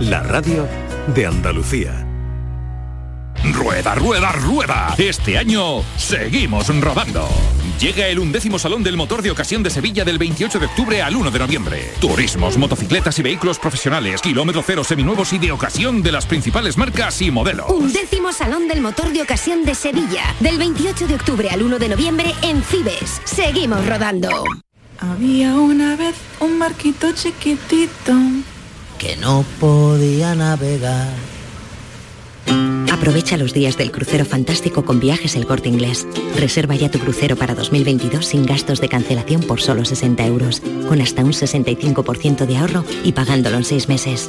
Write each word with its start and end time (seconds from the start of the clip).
la 0.00 0.22
radio 0.22 0.66
de 1.14 1.26
Andalucía. 1.26 2.06
Rueda, 3.52 3.94
rueda, 3.94 4.32
rueda. 4.32 4.94
Este 4.96 5.36
año 5.36 5.82
seguimos 5.96 6.68
rodando. 6.80 7.28
Llega 7.78 8.06
el 8.08 8.18
undécimo 8.18 8.58
Salón 8.58 8.82
del 8.82 8.96
Motor 8.96 9.22
de 9.22 9.30
Ocasión 9.30 9.62
de 9.62 9.70
Sevilla 9.70 10.04
del 10.04 10.18
28 10.18 10.58
de 10.58 10.66
octubre 10.66 11.02
al 11.02 11.16
1 11.16 11.30
de 11.30 11.38
noviembre. 11.38 11.92
Turismos, 12.00 12.56
motocicletas 12.56 13.18
y 13.18 13.22
vehículos 13.22 13.58
profesionales, 13.58 14.20
kilómetro 14.22 14.62
cero 14.66 14.84
seminuevos 14.84 15.32
y 15.32 15.38
de 15.38 15.52
ocasión 15.52 16.02
de 16.02 16.12
las 16.12 16.26
principales 16.26 16.76
marcas 16.76 17.20
y 17.20 17.30
modelos. 17.30 17.70
Undécimo 17.70 18.32
Salón 18.32 18.68
del 18.68 18.80
Motor 18.80 19.12
de 19.12 19.22
Ocasión 19.22 19.64
de 19.64 19.74
Sevilla 19.74 20.34
del 20.40 20.58
28 20.58 21.08
de 21.08 21.14
octubre 21.14 21.50
al 21.50 21.62
1 21.62 21.78
de 21.78 21.88
noviembre 21.88 22.34
en 22.42 22.62
Cibes. 22.62 23.20
Seguimos 23.24 23.86
rodando. 23.86 24.44
Había 24.98 25.54
una 25.54 25.96
vez 25.96 26.14
un 26.40 26.58
marquito 26.58 27.12
chiquitito 27.12 28.14
que 29.00 29.16
no 29.16 29.44
podía 29.58 30.34
navegar 30.34 31.08
Aprovecha 32.92 33.38
los 33.38 33.54
días 33.54 33.78
del 33.78 33.92
crucero 33.92 34.26
fantástico 34.26 34.84
con 34.84 35.00
viajes 35.00 35.34
el 35.34 35.46
corte 35.46 35.70
inglés. 35.70 36.06
Reserva 36.36 36.74
ya 36.74 36.90
tu 36.90 36.98
crucero 36.98 37.34
para 37.34 37.54
2022 37.54 38.26
sin 38.26 38.44
gastos 38.44 38.78
de 38.82 38.90
cancelación 38.90 39.40
por 39.40 39.62
solo 39.62 39.86
60 39.86 40.26
euros, 40.26 40.60
con 40.86 41.00
hasta 41.00 41.24
un 41.24 41.32
65% 41.32 42.44
de 42.44 42.58
ahorro 42.58 42.84
y 43.02 43.12
pagándolo 43.12 43.56
en 43.56 43.64
seis 43.64 43.88
meses. 43.88 44.28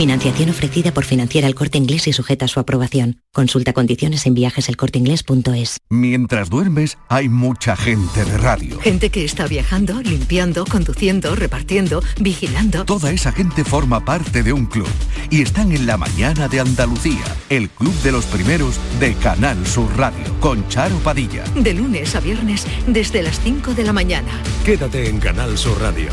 Financiación 0.00 0.48
ofrecida 0.48 0.94
por 0.94 1.04
Financiera 1.04 1.46
El 1.46 1.54
Corte 1.54 1.76
Inglés 1.76 2.08
y 2.08 2.14
sujeta 2.14 2.46
a 2.46 2.48
su 2.48 2.58
aprobación. 2.58 3.20
Consulta 3.34 3.74
condiciones 3.74 4.24
en 4.24 4.32
viajeselcorteinglés.es. 4.32 5.76
Mientras 5.90 6.48
duermes, 6.48 6.96
hay 7.10 7.28
mucha 7.28 7.76
gente 7.76 8.24
de 8.24 8.38
radio. 8.38 8.80
Gente 8.80 9.10
que 9.10 9.26
está 9.26 9.46
viajando, 9.46 10.00
limpiando, 10.00 10.64
conduciendo, 10.64 11.34
repartiendo, 11.36 12.02
vigilando. 12.18 12.86
Toda 12.86 13.12
esa 13.12 13.30
gente 13.30 13.62
forma 13.62 14.02
parte 14.02 14.42
de 14.42 14.54
un 14.54 14.64
club 14.64 14.88
y 15.28 15.42
están 15.42 15.70
en 15.70 15.86
la 15.86 15.98
mañana 15.98 16.48
de 16.48 16.60
Andalucía, 16.60 17.36
el 17.50 17.68
club 17.68 17.92
de 18.02 18.12
los 18.12 18.24
primeros 18.24 18.80
de 19.00 19.12
Canal 19.16 19.66
Sur 19.66 19.94
Radio, 19.98 20.34
con 20.40 20.66
Charo 20.68 20.96
Padilla. 21.00 21.44
De 21.56 21.74
lunes 21.74 22.14
a 22.14 22.20
viernes, 22.20 22.66
desde 22.86 23.22
las 23.22 23.38
5 23.40 23.74
de 23.74 23.84
la 23.84 23.92
mañana. 23.92 24.30
Quédate 24.64 25.10
en 25.10 25.20
Canal 25.20 25.58
Sur 25.58 25.78
Radio, 25.78 26.08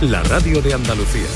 la 0.00 0.22
radio 0.22 0.62
de 0.62 0.74
Andalucía. 0.74 1.26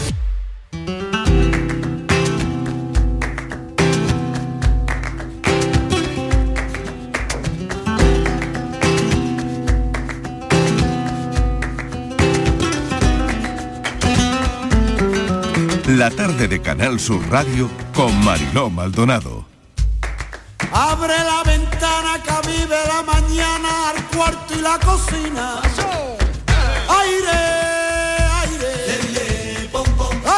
La 15.97 16.11
tarde 16.11 16.47
de 16.47 16.61
Canal 16.61 17.00
Sur 17.00 17.27
Radio 17.30 17.70
con 17.94 18.22
Mariló 18.22 18.69
Maldonado. 18.69 19.47
Abre 20.70 21.14
la 21.16 21.42
ventana 21.42 22.22
que 22.22 22.48
vive 22.50 22.77
la 22.86 23.03
mañana 23.03 23.88
al 23.88 24.05
cuarto 24.14 24.55
y 24.58 24.61
la 24.61 24.78
cocina. 24.78 25.62
Aire, 27.00 27.38
aire, 28.42 29.70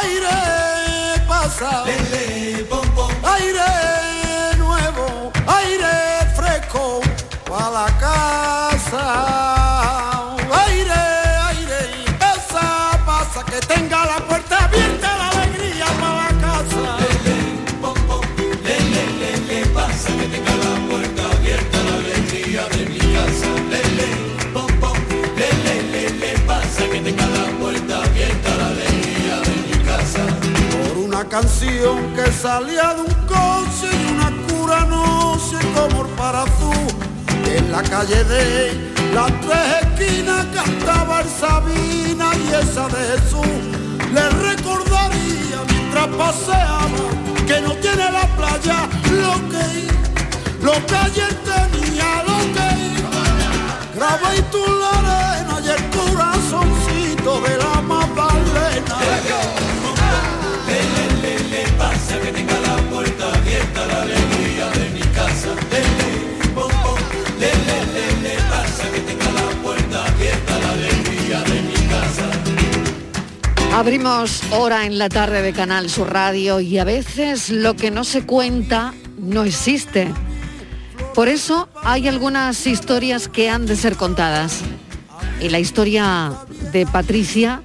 aire 0.00 1.26
pasa. 1.26 1.84
Canción 31.28 32.14
que 32.14 32.32
salía 32.32 32.94
de 32.94 33.02
un 33.02 33.14
coche 33.26 33.88
y 33.92 34.12
una 34.12 34.30
cura 34.48 34.84
no 34.86 35.38
sé 35.38 35.58
cómo 35.74 36.04
para 36.16 36.44
tú. 36.44 36.72
En 37.46 37.70
la 37.70 37.82
calle 37.82 38.24
de 38.24 38.92
las 39.14 39.30
tres 39.40 39.66
esquinas 39.82 40.46
cantaba 40.54 41.20
el 41.20 41.28
Sabina 41.28 42.30
y 42.34 42.54
esa 42.54 42.88
de 42.88 43.02
Jesús. 43.10 43.46
Le 44.12 44.28
recordaría 44.48 45.58
mientras 45.70 46.08
paseaba 46.08 46.88
que 47.46 47.60
no 47.60 47.72
tiene 47.74 48.10
la 48.10 48.26
playa 48.36 48.88
lo 49.10 49.34
que 49.50 49.88
lo 50.62 50.86
que 50.86 50.96
ayer 50.96 51.34
tenía, 51.44 52.22
lo 52.26 52.38
que 52.54 53.96
graba 53.96 54.34
y 54.34 54.42
tú 54.50 54.64
la 54.80 54.90
arena 54.98 55.60
y 55.64 55.68
el 55.68 55.90
corazoncito 55.90 57.40
de 57.42 57.56
la 57.58 57.82
Magdalena. 57.82 59.57
Abrimos 73.78 74.42
hora 74.50 74.86
en 74.86 74.98
la 74.98 75.08
tarde 75.08 75.40
de 75.40 75.52
Canal 75.52 75.88
Sur 75.88 76.12
Radio 76.12 76.58
y 76.58 76.78
a 76.78 76.84
veces 76.84 77.48
lo 77.48 77.76
que 77.76 77.92
no 77.92 78.02
se 78.02 78.26
cuenta 78.26 78.92
no 79.18 79.44
existe. 79.44 80.12
Por 81.14 81.28
eso 81.28 81.68
hay 81.84 82.08
algunas 82.08 82.66
historias 82.66 83.28
que 83.28 83.48
han 83.48 83.66
de 83.66 83.76
ser 83.76 83.94
contadas. 83.94 84.62
Y 85.40 85.50
la 85.50 85.60
historia 85.60 86.32
de 86.72 86.86
Patricia 86.86 87.62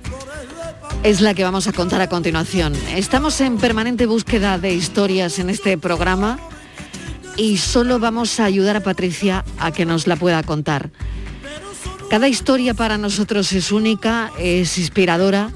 es 1.01 1.19
la 1.19 1.33
que 1.33 1.43
vamos 1.43 1.67
a 1.67 1.73
contar 1.73 1.99
a 2.01 2.09
continuación. 2.09 2.75
Estamos 2.95 3.41
en 3.41 3.57
permanente 3.57 4.05
búsqueda 4.05 4.59
de 4.59 4.71
historias 4.71 5.39
en 5.39 5.49
este 5.49 5.79
programa 5.79 6.37
y 7.37 7.57
solo 7.57 7.97
vamos 7.97 8.39
a 8.39 8.45
ayudar 8.45 8.75
a 8.75 8.83
Patricia 8.83 9.43
a 9.57 9.71
que 9.71 9.87
nos 9.87 10.05
la 10.05 10.15
pueda 10.15 10.43
contar. 10.43 10.91
Cada 12.11 12.27
historia 12.27 12.75
para 12.75 12.99
nosotros 12.99 13.51
es 13.53 13.71
única, 13.71 14.31
es 14.37 14.77
inspiradora, 14.77 15.49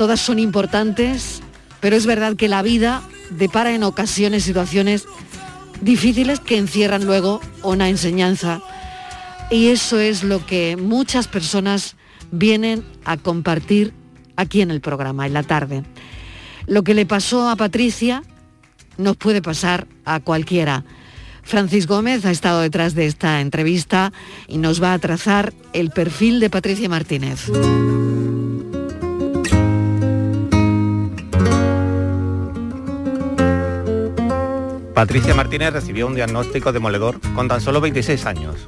todas 0.00 0.22
son 0.22 0.38
importantes, 0.38 1.42
pero 1.80 1.94
es 1.94 2.06
verdad 2.06 2.34
que 2.34 2.48
la 2.48 2.62
vida 2.62 3.02
depara 3.28 3.74
en 3.74 3.82
ocasiones 3.82 4.44
situaciones 4.44 5.04
difíciles 5.82 6.40
que 6.40 6.56
encierran 6.56 7.04
luego 7.04 7.42
una 7.62 7.90
enseñanza. 7.90 8.62
Y 9.50 9.66
eso 9.66 10.00
es 10.00 10.24
lo 10.24 10.46
que 10.46 10.78
muchas 10.78 11.28
personas 11.28 11.96
vienen 12.30 12.82
a 13.04 13.18
compartir 13.18 13.92
aquí 14.36 14.62
en 14.62 14.70
el 14.70 14.80
programa, 14.80 15.26
en 15.26 15.34
la 15.34 15.42
tarde. 15.42 15.82
Lo 16.66 16.82
que 16.82 16.94
le 16.94 17.04
pasó 17.04 17.50
a 17.50 17.56
Patricia 17.56 18.22
nos 18.96 19.18
puede 19.18 19.42
pasar 19.42 19.86
a 20.06 20.20
cualquiera. 20.20 20.82
Francis 21.42 21.86
Gómez 21.86 22.24
ha 22.24 22.30
estado 22.30 22.62
detrás 22.62 22.94
de 22.94 23.04
esta 23.04 23.42
entrevista 23.42 24.14
y 24.48 24.56
nos 24.56 24.82
va 24.82 24.94
a 24.94 24.98
trazar 24.98 25.52
el 25.74 25.90
perfil 25.90 26.40
de 26.40 26.48
Patricia 26.48 26.88
Martínez. 26.88 27.50
Patricia 35.00 35.34
Martínez 35.34 35.72
recibió 35.72 36.06
un 36.06 36.14
diagnóstico 36.14 36.72
demoledor 36.72 37.18
con 37.34 37.48
tan 37.48 37.62
solo 37.62 37.80
26 37.80 38.26
años. 38.26 38.66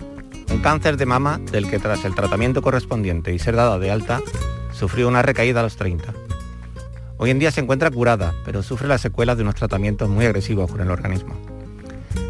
Un 0.50 0.60
cáncer 0.62 0.97
de 0.97 1.04
mama 1.04 1.38
del 1.50 1.69
que 1.69 1.78
tras 1.78 2.06
el 2.06 2.15
tratamiento 2.15 2.62
correspondiente 2.62 3.34
y 3.34 3.38
ser 3.38 3.54
dada 3.54 3.78
de 3.78 3.91
alta, 3.91 4.22
sufrió 4.72 5.09
una 5.09 5.21
recaída 5.21 5.60
a 5.60 5.62
los 5.62 5.77
30. 5.77 6.15
Hoy 7.18 7.28
en 7.28 7.39
día 7.39 7.51
se 7.51 7.60
encuentra 7.60 7.91
curada, 7.91 8.33
pero 8.47 8.62
sufre 8.62 8.89
las 8.89 9.03
secuelas 9.03 9.36
de 9.36 9.42
unos 9.42 9.57
tratamientos 9.57 10.09
muy 10.09 10.24
agresivos 10.24 10.71
con 10.71 10.80
el 10.80 10.91
organismo. 10.91 11.39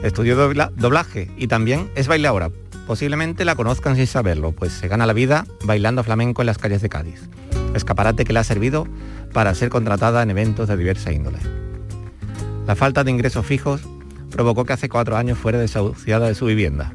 Estudió 0.02 0.36
dobla- 0.36 0.72
doblaje 0.74 1.30
y 1.36 1.46
también 1.46 1.88
es 1.94 2.08
bailaora. 2.08 2.50
Posiblemente 2.88 3.44
la 3.44 3.54
conozcan 3.54 3.94
sin 3.94 4.08
saberlo, 4.08 4.50
pues 4.50 4.72
se 4.72 4.88
gana 4.88 5.06
la 5.06 5.12
vida 5.12 5.46
bailando 5.62 6.02
flamenco 6.02 6.42
en 6.42 6.46
las 6.46 6.58
calles 6.58 6.82
de 6.82 6.88
Cádiz. 6.88 7.28
Escaparate 7.76 8.24
que 8.24 8.32
le 8.32 8.40
ha 8.40 8.44
servido 8.44 8.84
para 9.32 9.54
ser 9.54 9.68
contratada 9.68 10.24
en 10.24 10.30
eventos 10.30 10.66
de 10.66 10.76
diversa 10.76 11.12
índole. 11.12 11.38
La 12.66 12.76
falta 12.76 13.02
de 13.04 13.10
ingresos 13.10 13.44
fijos 13.44 13.82
provocó 14.30 14.64
que 14.64 14.72
hace 14.72 14.88
cuatro 14.88 15.16
años 15.16 15.38
fuera 15.38 15.58
desahuciada 15.58 16.28
de 16.28 16.34
su 16.34 16.46
vivienda. 16.46 16.92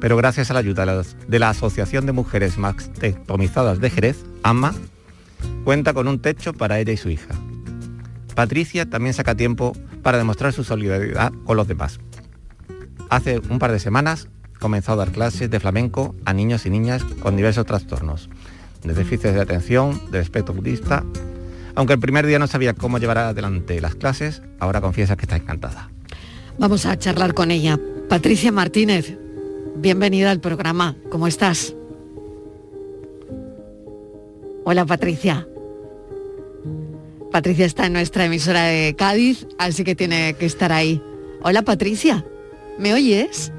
Pero 0.00 0.16
gracias 0.16 0.50
a 0.50 0.54
la 0.54 0.60
ayuda 0.60 1.04
de 1.28 1.38
la 1.38 1.50
Asociación 1.50 2.06
de 2.06 2.12
Mujeres 2.12 2.58
Mastectomizadas 2.58 3.80
de 3.80 3.90
Jerez, 3.90 4.24
AMA, 4.42 4.74
cuenta 5.64 5.92
con 5.92 6.08
un 6.08 6.20
techo 6.20 6.52
para 6.52 6.78
ella 6.78 6.92
y 6.92 6.96
su 6.96 7.10
hija. 7.10 7.34
Patricia 8.34 8.88
también 8.88 9.14
saca 9.14 9.34
tiempo 9.34 9.72
para 10.02 10.18
demostrar 10.18 10.52
su 10.52 10.64
solidaridad 10.64 11.32
con 11.44 11.56
los 11.56 11.68
demás. 11.68 12.00
Hace 13.10 13.40
un 13.50 13.58
par 13.58 13.72
de 13.72 13.80
semanas 13.80 14.28
comenzó 14.58 14.92
a 14.92 14.96
dar 14.96 15.10
clases 15.10 15.50
de 15.50 15.60
flamenco 15.60 16.14
a 16.24 16.32
niños 16.32 16.64
y 16.66 16.70
niñas 16.70 17.04
con 17.22 17.36
diversos 17.36 17.66
trastornos. 17.66 18.28
de 18.82 18.94
déficit 18.94 19.32
de 19.32 19.40
atención, 19.40 20.00
de 20.10 20.20
espectro 20.20 20.54
autista. 20.54 21.04
Aunque 21.80 21.94
el 21.94 21.98
primer 21.98 22.26
día 22.26 22.38
no 22.38 22.46
sabía 22.46 22.74
cómo 22.74 22.98
llevar 22.98 23.16
adelante 23.16 23.80
las 23.80 23.94
clases, 23.94 24.42
ahora 24.58 24.82
confiesa 24.82 25.16
que 25.16 25.22
está 25.22 25.36
encantada. 25.36 25.88
Vamos 26.58 26.84
a 26.84 26.98
charlar 26.98 27.32
con 27.32 27.50
ella. 27.50 27.80
Patricia 28.06 28.52
Martínez, 28.52 29.16
bienvenida 29.76 30.30
al 30.30 30.40
programa. 30.40 30.96
¿Cómo 31.08 31.26
estás? 31.26 31.74
Hola 34.66 34.84
Patricia. 34.84 35.48
Patricia 37.32 37.64
está 37.64 37.86
en 37.86 37.94
nuestra 37.94 38.26
emisora 38.26 38.64
de 38.64 38.94
Cádiz, 38.94 39.46
así 39.56 39.82
que 39.82 39.94
tiene 39.94 40.34
que 40.34 40.44
estar 40.44 40.72
ahí. 40.72 41.02
Hola 41.40 41.62
Patricia, 41.62 42.26
¿me 42.78 42.92
oyes? 42.92 43.52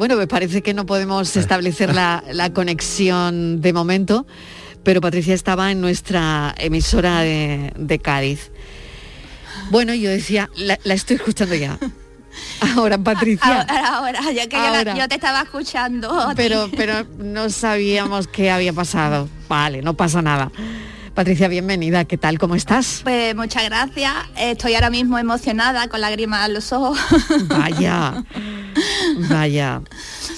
Bueno, 0.00 0.16
me 0.16 0.26
parece 0.26 0.62
que 0.62 0.74
no 0.74 0.84
podemos 0.84 1.36
establecer 1.36 1.94
la, 1.94 2.24
la 2.32 2.52
conexión 2.52 3.60
de 3.60 3.72
momento, 3.72 4.26
pero 4.86 5.00
Patricia 5.00 5.34
estaba 5.34 5.72
en 5.72 5.80
nuestra 5.80 6.54
emisora 6.58 7.20
de, 7.22 7.72
de 7.76 7.98
Cádiz. 7.98 8.52
Bueno, 9.72 9.92
yo 9.94 10.08
decía, 10.08 10.48
la, 10.54 10.78
la 10.84 10.94
estoy 10.94 11.16
escuchando 11.16 11.56
ya. 11.56 11.76
Ahora, 12.76 12.96
Patricia. 12.96 13.62
Ahora, 13.68 13.96
ahora, 13.96 14.20
ya 14.32 14.46
que 14.48 14.54
yo, 14.54 14.62
la- 14.62 14.78
Ahora. 14.78 14.94
yo 14.96 15.08
te 15.08 15.16
estaba 15.16 15.42
escuchando. 15.42 16.32
Pero, 16.36 16.70
pero 16.76 17.04
no 17.18 17.50
sabíamos 17.50 18.28
qué 18.28 18.52
había 18.52 18.72
pasado. 18.72 19.28
Vale, 19.48 19.82
no 19.82 19.94
pasa 19.94 20.22
nada. 20.22 20.52
Patricia, 21.14 21.48
bienvenida. 21.48 22.04
¿Qué 22.04 22.16
tal? 22.16 22.38
¿Cómo 22.38 22.54
estás? 22.54 23.00
Pues 23.02 23.34
muchas 23.34 23.64
gracias. 23.64 24.12
Estoy 24.38 24.74
ahora 24.76 24.90
mismo 24.90 25.18
emocionada 25.18 25.88
con 25.88 26.00
lágrimas 26.00 26.46
en 26.46 26.54
los 26.54 26.72
ojos. 26.72 26.96
Vaya, 27.48 28.22
vaya. 29.28 29.80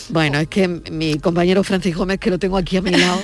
Bueno, 0.08 0.38
es 0.38 0.48
que 0.48 0.68
mi 0.90 1.18
compañero 1.18 1.62
Francis 1.64 1.94
Gómez, 1.94 2.18
que 2.18 2.30
lo 2.30 2.38
tengo 2.38 2.56
aquí 2.56 2.78
a 2.78 2.80
mi 2.82 2.92
lado, 2.92 3.20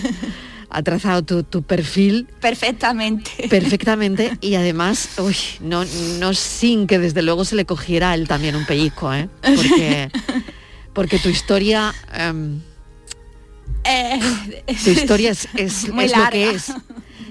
ha 0.76 0.82
trazado 0.82 1.22
tu, 1.22 1.42
tu 1.44 1.62
perfil 1.62 2.26
Perfectamente. 2.40 3.30
perfectamente 3.48 4.36
y 4.40 4.54
además, 4.56 5.08
uy, 5.18 5.36
no, 5.60 5.84
no 6.18 6.34
sin 6.34 6.86
que 6.86 6.98
desde 6.98 7.22
luego 7.22 7.44
se 7.44 7.54
le 7.54 7.64
cogiera 7.64 8.10
a 8.10 8.14
él 8.14 8.26
también 8.26 8.56
un 8.56 8.66
pellizco, 8.66 9.14
¿eh? 9.14 9.28
Porque, 9.54 10.10
porque 10.92 11.18
tu 11.20 11.28
historia, 11.28 11.94
em, 12.12 12.60
Eh, 13.84 14.18
tu 14.84 14.90
historia 14.90 15.30
es, 15.30 15.46
es- 15.54 15.88
Muy 15.92 16.06
es 16.06 16.16
lo 16.16 16.30
que 16.30 16.50
es 16.50 16.72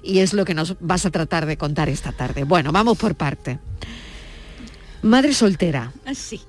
y 0.03 0.19
es 0.19 0.33
lo 0.33 0.45
que 0.45 0.53
nos 0.53 0.75
vas 0.79 1.05
a 1.05 1.11
tratar 1.11 1.45
de 1.45 1.57
contar 1.57 1.89
esta 1.89 2.11
tarde. 2.11 2.43
Bueno, 2.43 2.71
vamos 2.71 2.97
por 2.97 3.15
parte. 3.15 3.59
Madre 5.01 5.33
soltera, 5.33 5.91
Sí, 6.15 6.41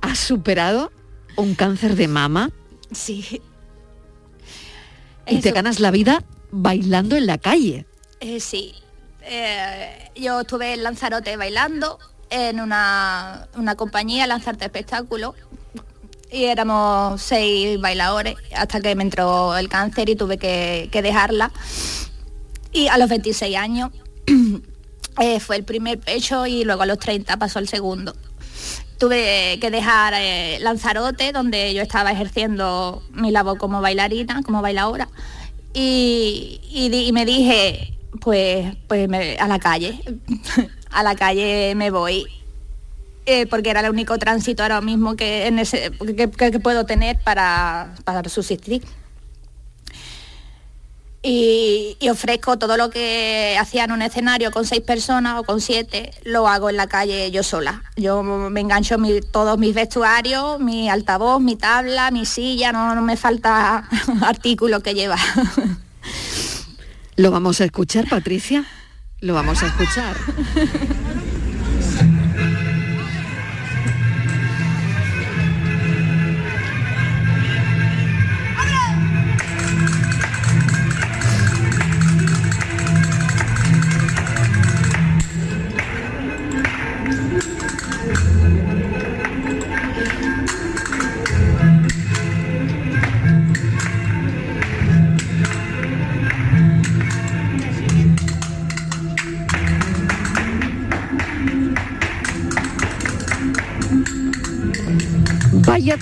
¿has 0.00 0.18
superado 0.18 0.90
un 1.36 1.54
cáncer 1.54 1.94
de 1.96 2.08
mama 2.08 2.50
sí. 2.90 3.40
Y 5.26 5.40
te 5.40 5.52
ganas 5.52 5.80
la 5.80 5.90
vida 5.90 6.22
bailando 6.50 7.16
en 7.16 7.26
la 7.26 7.38
calle? 7.38 7.86
Eh, 8.20 8.40
sí. 8.40 8.74
Eh, 9.22 10.10
yo 10.16 10.40
estuve 10.40 10.74
en 10.74 10.82
Lanzarote 10.82 11.36
bailando 11.36 11.98
en 12.30 12.60
una, 12.60 13.48
una 13.56 13.74
compañía, 13.76 14.26
Lanzarte 14.26 14.64
Espectáculo, 14.64 15.34
y 16.30 16.44
éramos 16.44 17.20
seis 17.20 17.78
bailadores 17.80 18.36
hasta 18.56 18.80
que 18.80 18.94
me 18.94 19.02
entró 19.02 19.56
el 19.56 19.68
cáncer 19.68 20.08
y 20.08 20.16
tuve 20.16 20.38
que, 20.38 20.88
que 20.90 21.02
dejarla. 21.02 21.52
Y 22.72 22.88
a 22.88 22.96
los 22.96 23.10
26 23.10 23.56
años 23.56 23.90
eh, 25.20 25.40
fue 25.40 25.56
el 25.56 25.64
primer 25.64 25.98
pecho 26.00 26.46
y 26.46 26.64
luego 26.64 26.82
a 26.82 26.86
los 26.86 26.98
30 26.98 27.36
pasó 27.36 27.58
el 27.58 27.68
segundo. 27.68 28.14
Tuve 29.02 29.58
que 29.60 29.72
dejar 29.72 30.14
eh, 30.16 30.58
Lanzarote, 30.60 31.32
donde 31.32 31.74
yo 31.74 31.82
estaba 31.82 32.12
ejerciendo 32.12 33.02
mi 33.10 33.32
labor 33.32 33.58
como 33.58 33.80
bailarina, 33.80 34.42
como 34.44 34.62
bailadora, 34.62 35.08
y, 35.74 36.60
y 36.70 37.10
me 37.10 37.24
dije, 37.26 37.98
pues, 38.20 38.76
pues 38.86 39.08
a 39.40 39.48
la 39.48 39.58
calle, 39.58 39.98
a 40.92 41.02
la 41.02 41.16
calle 41.16 41.74
me 41.74 41.90
voy, 41.90 42.26
eh, 43.26 43.46
porque 43.48 43.70
era 43.70 43.80
el 43.80 43.90
único 43.90 44.16
tránsito 44.18 44.62
ahora 44.62 44.80
mismo 44.80 45.16
que, 45.16 45.52
que- 46.38 46.52
que 46.52 46.60
puedo 46.60 46.86
tener 46.86 47.18
para, 47.24 47.96
para 48.04 48.28
subsistir. 48.28 48.84
Y, 51.24 51.96
y 52.00 52.08
ofrezco 52.08 52.58
todo 52.58 52.76
lo 52.76 52.90
que 52.90 53.56
hacía 53.60 53.84
en 53.84 53.92
un 53.92 54.02
escenario 54.02 54.50
con 54.50 54.66
seis 54.66 54.80
personas 54.82 55.38
o 55.38 55.44
con 55.44 55.60
siete, 55.60 56.10
lo 56.24 56.48
hago 56.48 56.68
en 56.68 56.76
la 56.76 56.88
calle 56.88 57.30
yo 57.30 57.44
sola. 57.44 57.84
Yo 57.96 58.24
me 58.24 58.60
engancho 58.60 58.98
mi- 58.98 59.20
todos 59.20 59.56
mis 59.56 59.72
vestuarios, 59.72 60.58
mi 60.58 60.90
altavoz, 60.90 61.40
mi 61.40 61.54
tabla, 61.54 62.10
mi 62.10 62.26
silla, 62.26 62.72
no, 62.72 62.96
no 62.96 63.02
me 63.02 63.16
falta 63.16 63.88
artículo 64.22 64.80
que 64.80 64.94
llevar. 64.94 65.20
¿Lo 67.14 67.30
vamos 67.30 67.60
a 67.60 67.66
escuchar, 67.66 68.08
Patricia? 68.08 68.64
Lo 69.20 69.34
vamos 69.34 69.62
a 69.62 69.66
escuchar. 69.68 70.16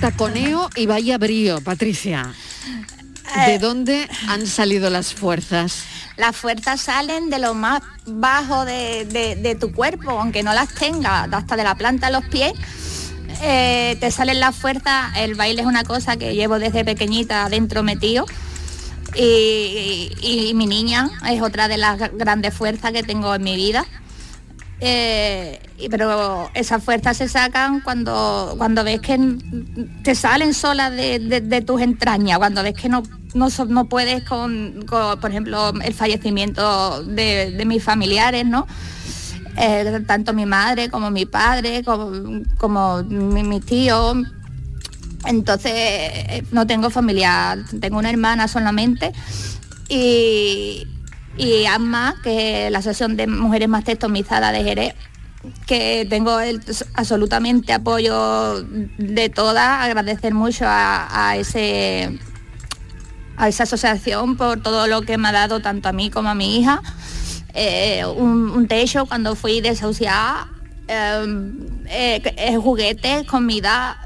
taconeo 0.00 0.68
y 0.76 0.86
vaya 0.86 1.18
brío, 1.18 1.60
Patricia. 1.60 2.32
¿De 3.46 3.58
dónde 3.58 4.08
han 4.28 4.46
salido 4.46 4.90
las 4.90 5.14
fuerzas? 5.14 5.84
Las 6.16 6.36
fuerzas 6.36 6.80
salen 6.80 7.30
de 7.30 7.38
lo 7.38 7.54
más 7.54 7.80
bajo 8.06 8.64
de, 8.64 9.04
de- 9.04 9.36
de 9.36 9.54
tu 9.54 9.72
cuerpo, 9.72 10.10
aunque 10.10 10.42
no 10.42 10.52
las 10.52 10.68
tengas, 10.74 11.28
hasta 11.32 11.56
de 11.56 11.62
la 11.64 11.74
planta 11.76 12.08
a 12.08 12.10
los 12.10 12.24
pies. 12.26 12.52
eh, 13.42 13.96
te 14.00 14.10
salen 14.10 14.38
las 14.40 14.54
fuerzas, 14.56 15.16
el 15.16 15.34
baile 15.34 15.62
es 15.62 15.66
una 15.66 15.84
cosa 15.84 16.16
que 16.16 16.34
llevo 16.34 16.58
desde 16.58 16.84
pequeñita 16.84 17.44
adentro 17.46 17.82
metido. 17.82 18.26
Y, 19.14 20.12
y- 20.20 20.48
y 20.50 20.54
mi 20.54 20.66
niña 20.66 21.08
es 21.28 21.40
otra 21.40 21.66
de 21.68 21.76
las 21.78 21.98
grandes 22.14 22.52
fuerzas 22.54 22.92
que 22.92 23.02
tengo 23.02 23.34
en 23.34 23.42
mi 23.42 23.56
vida. 23.56 23.86
Eh, 24.82 25.60
pero 25.90 26.50
esas 26.54 26.82
fuerzas 26.82 27.16
se 27.16 27.28
sacan 27.28 27.80
cuando, 27.80 28.54
cuando 28.56 28.82
ves 28.82 29.00
que 29.00 29.18
te 30.02 30.14
salen 30.14 30.54
solas 30.54 30.90
de, 30.92 31.18
de- 31.18 31.60
tus 31.60 31.82
entrañas, 31.82 32.38
cuando 32.38 32.62
ves 32.62 32.74
que 32.74 32.88
no, 32.88 33.02
no, 33.34 33.48
no 33.68 33.84
puedes 33.88 34.24
con, 34.24 34.84
con, 34.86 35.20
por 35.20 35.30
ejemplo, 35.30 35.72
el 35.82 35.92
fallecimiento 35.92 37.02
de, 37.04 37.50
de 37.50 37.64
mis 37.66 37.84
familiares, 37.84 38.46
¿no? 38.46 38.66
Eh, 39.58 40.00
tanto 40.06 40.32
mi 40.32 40.46
madre 40.46 40.88
como 40.88 41.10
mi 41.10 41.26
padre, 41.26 41.82
como, 41.84 42.42
como 42.56 43.02
mi, 43.02 43.42
mi. 43.42 43.60
Entonces, 45.26 45.72
eh, 45.74 46.44
no 46.52 46.66
tengo 46.66 46.88
familia, 46.88 47.58
tengo 47.80 47.98
una 47.98 48.08
hermana 48.08 48.48
solamente. 48.48 49.12
Y, 49.88 50.86
y 51.36 51.64
AMA, 51.66 52.16
que 52.22 52.66
es 52.66 52.72
la 52.72 52.78
Asociación 52.78 53.16
de 53.16 53.26
Mujeres 53.26 53.68
Más 53.68 53.84
Testomizadas 53.84 54.52
de 54.52 54.64
Jerez, 54.64 54.94
que 55.66 56.06
tengo 56.08 56.38
el 56.40 56.60
absolutamente 56.94 57.72
apoyo 57.72 58.62
de 58.62 59.28
todas, 59.30 59.84
agradecer 59.84 60.34
mucho 60.34 60.64
a, 60.66 61.34
ese 61.36 62.18
a 63.36 63.48
esa 63.48 63.62
asociación 63.62 64.36
por 64.36 64.62
todo 64.62 64.86
lo 64.86 65.00
que 65.02 65.16
me 65.16 65.28
ha 65.28 65.32
dado 65.32 65.60
tanto 65.60 65.88
a 65.88 65.92
mí 65.92 66.10
como 66.10 66.28
a 66.28 66.34
mi 66.34 66.58
hija. 66.58 66.82
Eh, 67.54 68.04
un, 68.04 68.68
techo 68.68 69.06
cuando 69.06 69.34
fui 69.34 69.60
desahuciada, 69.60 70.48
eh, 70.86 72.20
eh, 72.36 72.56
juguetes, 72.56 73.26
comida, 73.26 73.98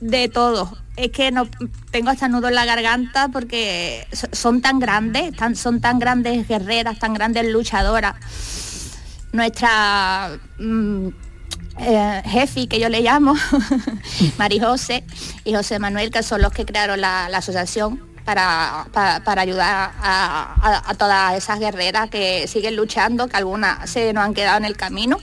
de 0.00 0.28
todo. 0.28 0.76
Es 0.98 1.10
que 1.12 1.30
no 1.30 1.46
tengo 1.90 2.10
hasta 2.10 2.28
nudo 2.28 2.48
en 2.48 2.54
la 2.56 2.64
garganta 2.64 3.28
porque 3.28 4.06
so- 4.12 4.26
son 4.32 4.60
tan 4.60 4.78
grandes, 4.80 5.32
son 5.54 5.80
tan 5.80 5.98
grandes 5.98 6.46
guerreras, 6.48 6.98
tan 6.98 7.14
grandes 7.14 7.46
luchadoras. 7.52 8.16
Nuestra 9.32 10.38
mm, 10.58 11.08
eh, 11.80 12.22
jefe, 12.24 12.66
que 12.66 12.80
yo 12.80 12.88
le 12.88 13.00
llamo, 13.02 13.34
Mari 14.38 14.58
José 14.58 15.04
y 15.44 15.54
José 15.54 15.78
Manuel, 15.78 16.10
que 16.10 16.22
son 16.22 16.42
los 16.42 16.52
que 16.52 16.64
crearon 16.64 17.00
la, 17.00 17.26
asociación 17.26 18.02
para, 18.24 18.86
para- 18.92 19.40
ayudar 19.42 19.92
a, 20.00 20.54
a- 20.60 20.90
a 20.90 20.94
todas 20.94 21.34
esas 21.36 21.60
guerreras 21.60 22.10
que 22.10 22.48
siguen 22.48 22.74
luchando, 22.76 23.28
que 23.28 23.36
algunas 23.36 23.88
se 23.88 24.12
nos 24.12 24.24
han 24.24 24.34
quedado 24.34 24.58
en 24.58 24.64
el 24.64 24.76
camino. 24.76 25.18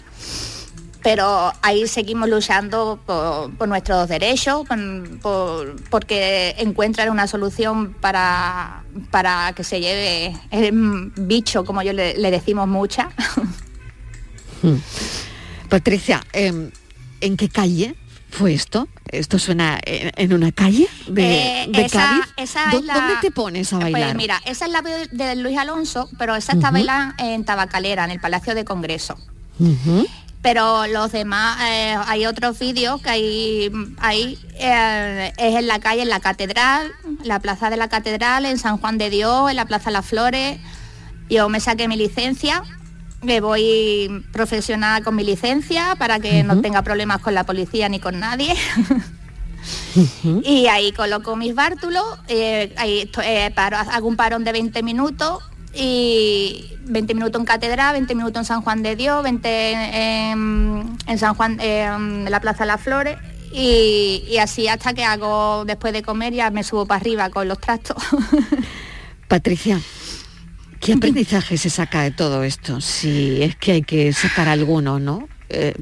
Pero 1.06 1.54
ahí 1.62 1.88
seguimos 1.88 2.28
luchando 2.28 3.00
por, 3.06 3.56
por 3.58 3.68
nuestros 3.68 4.10
derechos, 4.10 4.68
por- 4.68 5.20
por- 5.20 5.76
porque 5.92 6.56
encuentran 6.58 7.12
una 7.12 7.28
solución 7.28 7.94
para, 7.94 8.84
para 9.12 9.54
que 9.54 9.64
se 9.64 9.80
lleve 9.80 10.36
el 10.50 11.12
bicho, 11.16 11.64
como 11.64 11.84
yo 11.84 11.94
le, 11.94 12.18
le 12.18 12.32
decimos 12.32 12.68
muchas. 12.68 13.08
Mm. 14.64 14.78
Patricia, 15.70 16.24
em, 16.34 16.72
¿en 17.22 17.38
qué 17.38 17.50
calle 17.50 17.96
fue 18.32 18.54
esto? 18.56 18.88
¿Esto 19.12 19.38
suena 19.38 19.78
en, 19.86 20.12
en 20.16 20.34
una 20.34 20.52
calle 20.52 20.88
de, 21.08 21.62
Eh, 21.64 21.68
de 21.70 21.86
esa- 21.86 22.00
Cádiz? 22.00 22.26
esa 22.38 22.66
¿Dó- 22.72 22.80
es 22.80 22.86
la- 22.86 22.94
¿Dónde 22.96 23.14
te 23.22 23.30
pones 23.32 23.72
a 23.74 23.80
Pues 23.80 23.92
bailar? 23.92 24.16
mira, 24.16 24.42
esa 24.46 24.66
es 24.66 24.72
la 24.72 24.82
de 24.82 25.36
Luis 25.36 25.58
Alonso, 25.58 26.10
pero 26.18 26.36
esa 26.36 26.54
está 26.54 26.68
Ujú. 26.70 26.74
bailada 26.78 27.14
en 27.20 27.44
Tabacalera, 27.46 28.06
en 28.06 28.12
el 28.12 28.20
Palacio 28.20 28.56
de 28.56 28.66
Congreso. 28.66 29.18
Pero 30.46 30.86
los 30.86 31.12
demás, 31.12 31.60
eh, 31.64 31.98
hay 32.06 32.28
otros 32.28 32.60
vídeos 32.60 33.02
que 33.02 33.10
hay, 33.10 33.72
hay 33.98 34.38
eh, 34.54 35.34
es 35.38 35.56
en 35.56 35.66
la 35.66 35.80
calle, 35.80 36.04
en 36.04 36.10
la 36.10 36.20
catedral, 36.20 36.92
la 37.24 37.40
plaza 37.40 37.72
de 37.72 37.78
la 37.78 37.88
catedral, 37.90 38.46
en 38.46 38.60
San 38.60 38.78
Juan 38.78 39.00
de 39.00 39.10
Dios, 39.10 39.50
en 39.50 39.56
la 39.56 39.66
plaza 39.66 39.90
Las 39.90 40.06
Flores. 40.06 40.60
Yo 41.32 41.50
me 41.50 41.60
saqué 41.60 41.88
mi 41.88 41.98
licencia, 41.98 42.62
me 43.24 43.42
voy 43.42 44.24
profesional 44.32 45.04
con 45.04 45.16
mi 45.16 45.24
licencia 45.24 45.96
para 45.98 46.20
que 46.20 46.44
no 46.44 46.62
tenga 46.62 46.84
problemas 46.84 47.22
con 47.22 47.34
la 47.34 47.44
policía 47.44 47.90
ni 47.90 48.00
con 48.00 48.20
nadie. 48.20 48.54
Y 50.44 50.68
ahí 50.68 50.92
coloco 50.92 51.36
mis 51.36 51.56
bártulos, 51.56 52.04
eh, 52.28 52.72
ahí 52.78 53.10
eh, 53.24 53.52
paro- 53.56 53.78
hago 53.78 54.08
un 54.08 54.16
parón 54.16 54.44
de 54.44 54.52
20 54.52 54.84
minutos 54.84 55.42
y 55.76 56.72
20 56.86 57.14
minutos 57.14 57.40
en 57.40 57.46
Catedral, 57.46 57.94
20 57.94 58.16
minutos 58.16 58.40
en 58.42 58.46
San 58.46 58.62
Juan 58.62 58.84
de 58.84 58.96
Dios, 58.96 59.24
20 59.24 59.72
en, 60.32 60.98
en 61.08 61.18
San 61.18 61.36
Juan, 61.36 61.60
en 61.60 62.30
la 62.30 62.40
Plaza 62.40 62.64
de 62.64 62.68
las 62.68 62.82
Flores 62.82 63.18
y, 63.52 64.24
y 64.30 64.38
así 64.38 64.68
hasta 64.68 64.94
que 64.94 65.04
hago 65.04 65.66
después 65.66 65.94
de 65.94 66.02
comer 66.02 66.34
ya 66.34 66.50
me 66.50 66.64
subo 66.64 66.86
para 66.86 67.02
arriba 67.02 67.30
con 67.30 67.48
los 67.48 67.60
trastos. 67.60 67.98
Patricia, 69.28 69.80
¿qué 70.80 70.94
aprendizaje 70.94 71.58
se 71.58 71.70
saca 71.70 72.04
de 72.04 72.12
todo 72.12 72.44
esto? 72.44 72.82
Si 72.82 73.42
es 73.42 73.56
que 73.56 73.74
hay 73.74 73.82
que 73.82 74.14
sacar 74.14 74.48
alguno, 74.48 75.00
¿no? 75.00 75.28
Eh, 75.50 75.74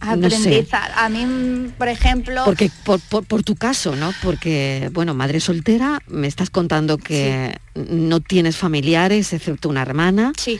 no 0.00 0.30
sé. 0.30 0.36
Aprendizar. 0.36 0.92
A 0.96 1.08
mí, 1.08 1.70
por 1.78 1.88
ejemplo... 1.88 2.42
Porque 2.44 2.70
por, 2.84 3.00
por- 3.00 3.24
por 3.24 3.42
tu 3.42 3.54
caso, 3.56 3.96
¿no? 3.96 4.12
Porque, 4.22 4.90
bueno, 4.92 5.14
madre 5.14 5.40
soltera, 5.40 6.00
me 6.06 6.26
estás 6.26 6.50
contando 6.50 6.98
que 6.98 7.56
no 7.74 8.20
tienes 8.20 8.56
familiares, 8.56 9.32
excepto 9.32 9.68
una 9.68 9.82
hermana. 9.82 10.32
Sí. 10.36 10.58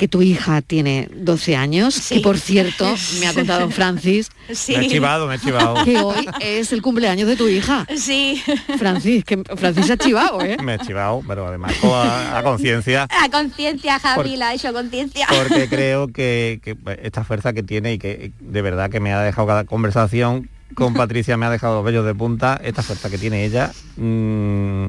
Que 0.00 0.08
tu 0.08 0.22
hija 0.22 0.62
tiene 0.62 1.10
12 1.14 1.56
años, 1.56 2.08
que 2.08 2.20
por 2.20 2.38
cierto, 2.38 2.86
me 3.20 3.26
ha 3.26 3.34
contado 3.34 3.68
Francis, 3.70 4.30
Sí. 4.50 4.74
Me 4.74 4.86
he 4.86 4.88
chivado, 4.88 5.26
me 5.26 5.34
he 5.34 5.38
chivado. 5.38 5.84
que 5.84 5.98
hoy 5.98 6.26
es 6.40 6.72
el 6.72 6.80
cumpleaños 6.80 7.28
de 7.28 7.36
tu 7.36 7.46
hija. 7.48 7.86
Sí. 7.98 8.42
Francis, 8.78 9.24
que 9.26 9.42
Francis 9.56 9.90
ha 9.90 9.98
chivado, 9.98 10.40
¿eh? 10.40 10.56
Me 10.62 10.76
he 10.76 10.78
chivado, 10.78 11.22
pero 11.28 11.46
además 11.46 11.74
a, 11.84 12.38
a 12.38 12.42
conciencia, 12.42 13.06
A 13.10 13.28
conciencia, 13.28 13.98
Javi, 14.00 14.30
Por- 14.30 14.38
la 14.38 14.48
ha 14.48 14.54
hecho 14.54 14.72
conciencia. 14.72 15.26
porque 15.36 15.68
creo 15.68 16.08
que, 16.08 16.60
que 16.64 16.78
esta 17.02 17.22
fuerza 17.22 17.52
que 17.52 17.62
tiene 17.62 17.92
y 17.92 17.98
que 17.98 18.32
de 18.40 18.62
verdad 18.62 18.88
que 18.90 19.00
me 19.00 19.12
ha 19.12 19.20
dejado 19.20 19.46
cada 19.48 19.64
conversación 19.64 20.48
con 20.74 20.94
Patricia, 20.94 21.36
me 21.36 21.44
ha 21.44 21.50
dejado 21.50 21.74
los 21.74 21.84
vellos 21.84 22.06
de 22.06 22.14
punta, 22.14 22.58
esta 22.64 22.82
fuerza 22.82 23.10
que 23.10 23.18
tiene 23.18 23.44
ella. 23.44 23.70
mm, 23.98 24.86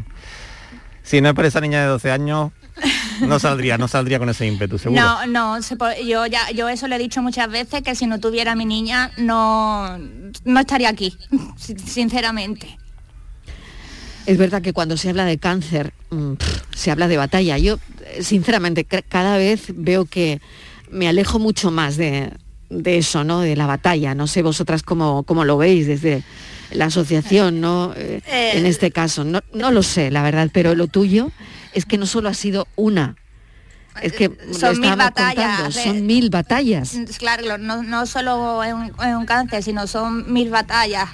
si 1.04 1.20
no 1.20 1.28
es 1.30 1.36
por 1.36 1.44
esa 1.46 1.60
niña 1.60 1.82
de 1.82 1.88
12 1.88 2.12
años, 2.12 2.52
no 3.28 3.40
saldría, 3.40 3.78
no 3.78 3.88
saldría 3.88 4.20
con 4.20 4.30
ese 4.30 4.46
ímpetu, 4.48 4.78
seguro. 4.78 5.02
No, 5.02 5.26
no, 5.28 5.62
se 5.62 5.76
yo 6.06 6.26
ya, 6.26 6.52
yo 6.52 6.68
eso 6.70 6.88
le 6.88 6.96
he 6.96 7.00
dicho 7.00 7.22
muchas 7.22 7.50
veces 7.50 7.82
que 7.82 7.96
si 7.96 8.08
no 8.08 8.20
tuviera 8.20 8.52
a 8.54 8.56
mi 8.56 8.66
niña 8.66 9.12
no, 9.18 9.98
no 10.46 10.60
estaría 10.60 10.90
aquí, 10.90 11.16
sin- 11.58 11.80
sinceramente. 11.80 12.78
Es 14.26 14.38
verdad 14.38 14.62
que 14.62 14.74
cuando 14.74 14.98
se 14.98 15.10
habla 15.10 15.26
de 15.26 15.38
cáncer 15.40 15.94
mm, 16.12 16.34
pff, 16.34 16.62
se 16.76 16.92
habla 16.92 17.08
de 17.08 17.18
batalla. 17.18 17.58
Yo, 17.58 17.80
eh, 18.06 18.24
sinceramente, 18.24 18.86
ca- 18.86 19.02
cada 19.02 19.38
vez 19.38 19.66
veo 19.76 20.06
que 20.06 20.40
me 20.92 21.08
alejo 21.08 21.40
mucho 21.40 21.72
más 21.72 21.98
de, 21.98 22.32
de 22.70 22.98
eso, 22.98 23.24
¿no? 23.24 23.40
De 23.42 23.56
la 23.56 23.66
batalla. 23.66 24.14
No 24.14 24.28
sé 24.28 24.44
vosotras 24.44 24.84
cómo, 24.84 25.24
cómo 25.24 25.44
lo 25.44 25.58
veis 25.58 25.88
desde 25.88 26.24
la 26.74 26.86
asociación, 26.86 27.62
¿no? 27.62 27.94
Eh, 27.96 28.22
Eh, 28.28 28.52
en 28.56 28.66
este 28.66 28.92
caso. 28.92 29.24
No, 29.24 29.42
no 29.54 29.72
lo 29.72 29.84
sé, 29.84 30.12
la 30.12 30.22
verdad, 30.24 30.50
pero 30.54 30.76
lo 30.76 30.88
tuyo 30.88 31.32
es 31.74 31.86
que 31.86 31.98
no 31.98 32.06
solo 32.06 32.30
ha 32.30 32.34
sido 32.34 32.68
una. 32.76 33.16
Es 34.02 34.14
que 34.14 34.26
Eh, 34.26 34.54
Son 34.54 34.80
mil 34.80 34.96
batallas, 34.96 35.36
contando, 35.36 35.72
son 35.72 36.06
mil 36.06 36.30
batallas. 36.30 36.98
Claro, 37.20 37.58
no, 37.58 37.84
no 37.84 38.06
solo 38.06 38.64
es 38.64 38.74
un, 38.74 38.86
es 38.86 39.16
un 39.16 39.26
cáncer, 39.26 39.62
sino 39.64 39.86
son 39.88 40.32
mil 40.32 40.50
batallas, 40.50 41.10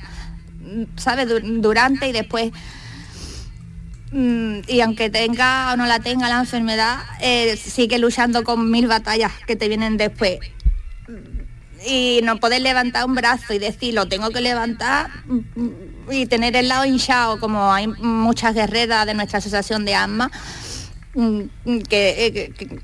¿sabes? 0.96 1.28
Du- 1.28 1.40
Durante 1.62 2.08
y 2.08 2.12
después. 2.12 2.52
Mm, 4.12 4.60
Y 4.68 4.80
aunque 4.82 5.10
tenga 5.10 5.74
o 5.74 5.78
no 5.78 5.86
la 5.86 6.00
tenga 6.00 6.30
la 6.30 6.40
enfermedad, 6.40 7.00
eh, 7.20 7.58
sigue 7.58 7.98
luchando 8.00 8.44
con 8.44 8.72
mil 8.72 8.88
batallas 8.88 9.34
que 9.46 9.56
te 9.56 9.68
vienen 9.68 9.98
después. 9.98 10.40
Y 11.89 12.20
no 12.24 12.38
poder 12.39 12.62
levantar 12.62 13.06
un 13.06 13.15
brazo 13.15 13.53
y 13.53 13.60
decir, 13.60 13.94
lo 13.94 14.08
tengo 14.08 14.29
que 14.32 14.41
levantar 14.41 15.10
mm, 15.25 16.12
y 16.12 16.25
tener 16.25 16.56
el 16.56 16.67
lado 16.67 16.86
hinchado, 16.86 17.39
como 17.39 17.72
hay 17.72 17.88
muchas 17.88 18.53
guerreras 18.56 19.06
de 19.06 19.13
nuestra 19.13 19.39
asociación 19.39 19.86
de 19.86 19.96
asma, 19.96 20.29
mm, 21.15 21.41
que, 21.89 22.25
eh, 22.25 22.34
que- 22.34 22.53
que- 22.53 22.79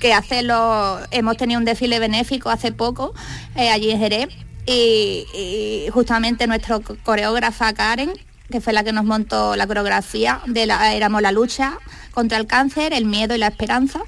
que 0.00 0.12
hace 0.12 0.42
lo, 0.42 0.98
hemos 1.10 1.36
tenido 1.36 1.58
un 1.60 1.64
desfile 1.64 1.98
benéfico 1.98 2.50
hace 2.50 2.72
poco 2.72 3.14
eh, 3.54 3.70
allí 3.70 3.90
en 3.90 3.98
Jerez 3.98 4.28
y, 4.66 5.24
y 5.34 5.88
justamente 5.92 6.46
nuestra 6.46 6.80
co- 6.80 6.96
coreógrafa 7.04 7.72
Karen, 7.74 8.12
que 8.50 8.60
fue 8.60 8.72
la 8.72 8.82
que 8.84 8.92
nos 8.92 9.04
montó 9.04 9.54
la 9.56 9.66
coreografía 9.66 10.40
de 10.46 10.66
la, 10.66 10.94
éramos 10.94 11.22
la 11.22 11.32
lucha 11.32 11.78
contra 12.12 12.38
el 12.38 12.46
cáncer, 12.46 12.92
el 12.92 13.04
miedo 13.04 13.34
y 13.34 13.38
la 13.38 13.48
esperanza. 13.48 14.00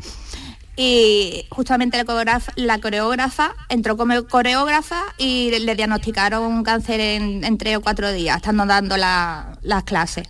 Y 0.81 1.45
justamente 1.51 1.97
la 1.97 2.05
coreógrafa, 2.05 2.53
la 2.55 2.79
coreógrafa 2.79 3.57
entró 3.69 3.97
como 3.97 4.23
coreógrafa 4.29 5.03
y 5.19 5.51
le, 5.59 5.75
diagnosticaron 5.75 6.41
un 6.45 6.63
cáncer 6.63 7.01
en, 7.01 7.43
en 7.43 7.59
tres 7.59 7.79
o 7.79 7.81
cuatro 7.81 8.13
días, 8.13 8.37
estando 8.37 8.65
dando 8.65 8.97
la- 8.97 9.59
las 9.63 9.83
clases 9.83 10.29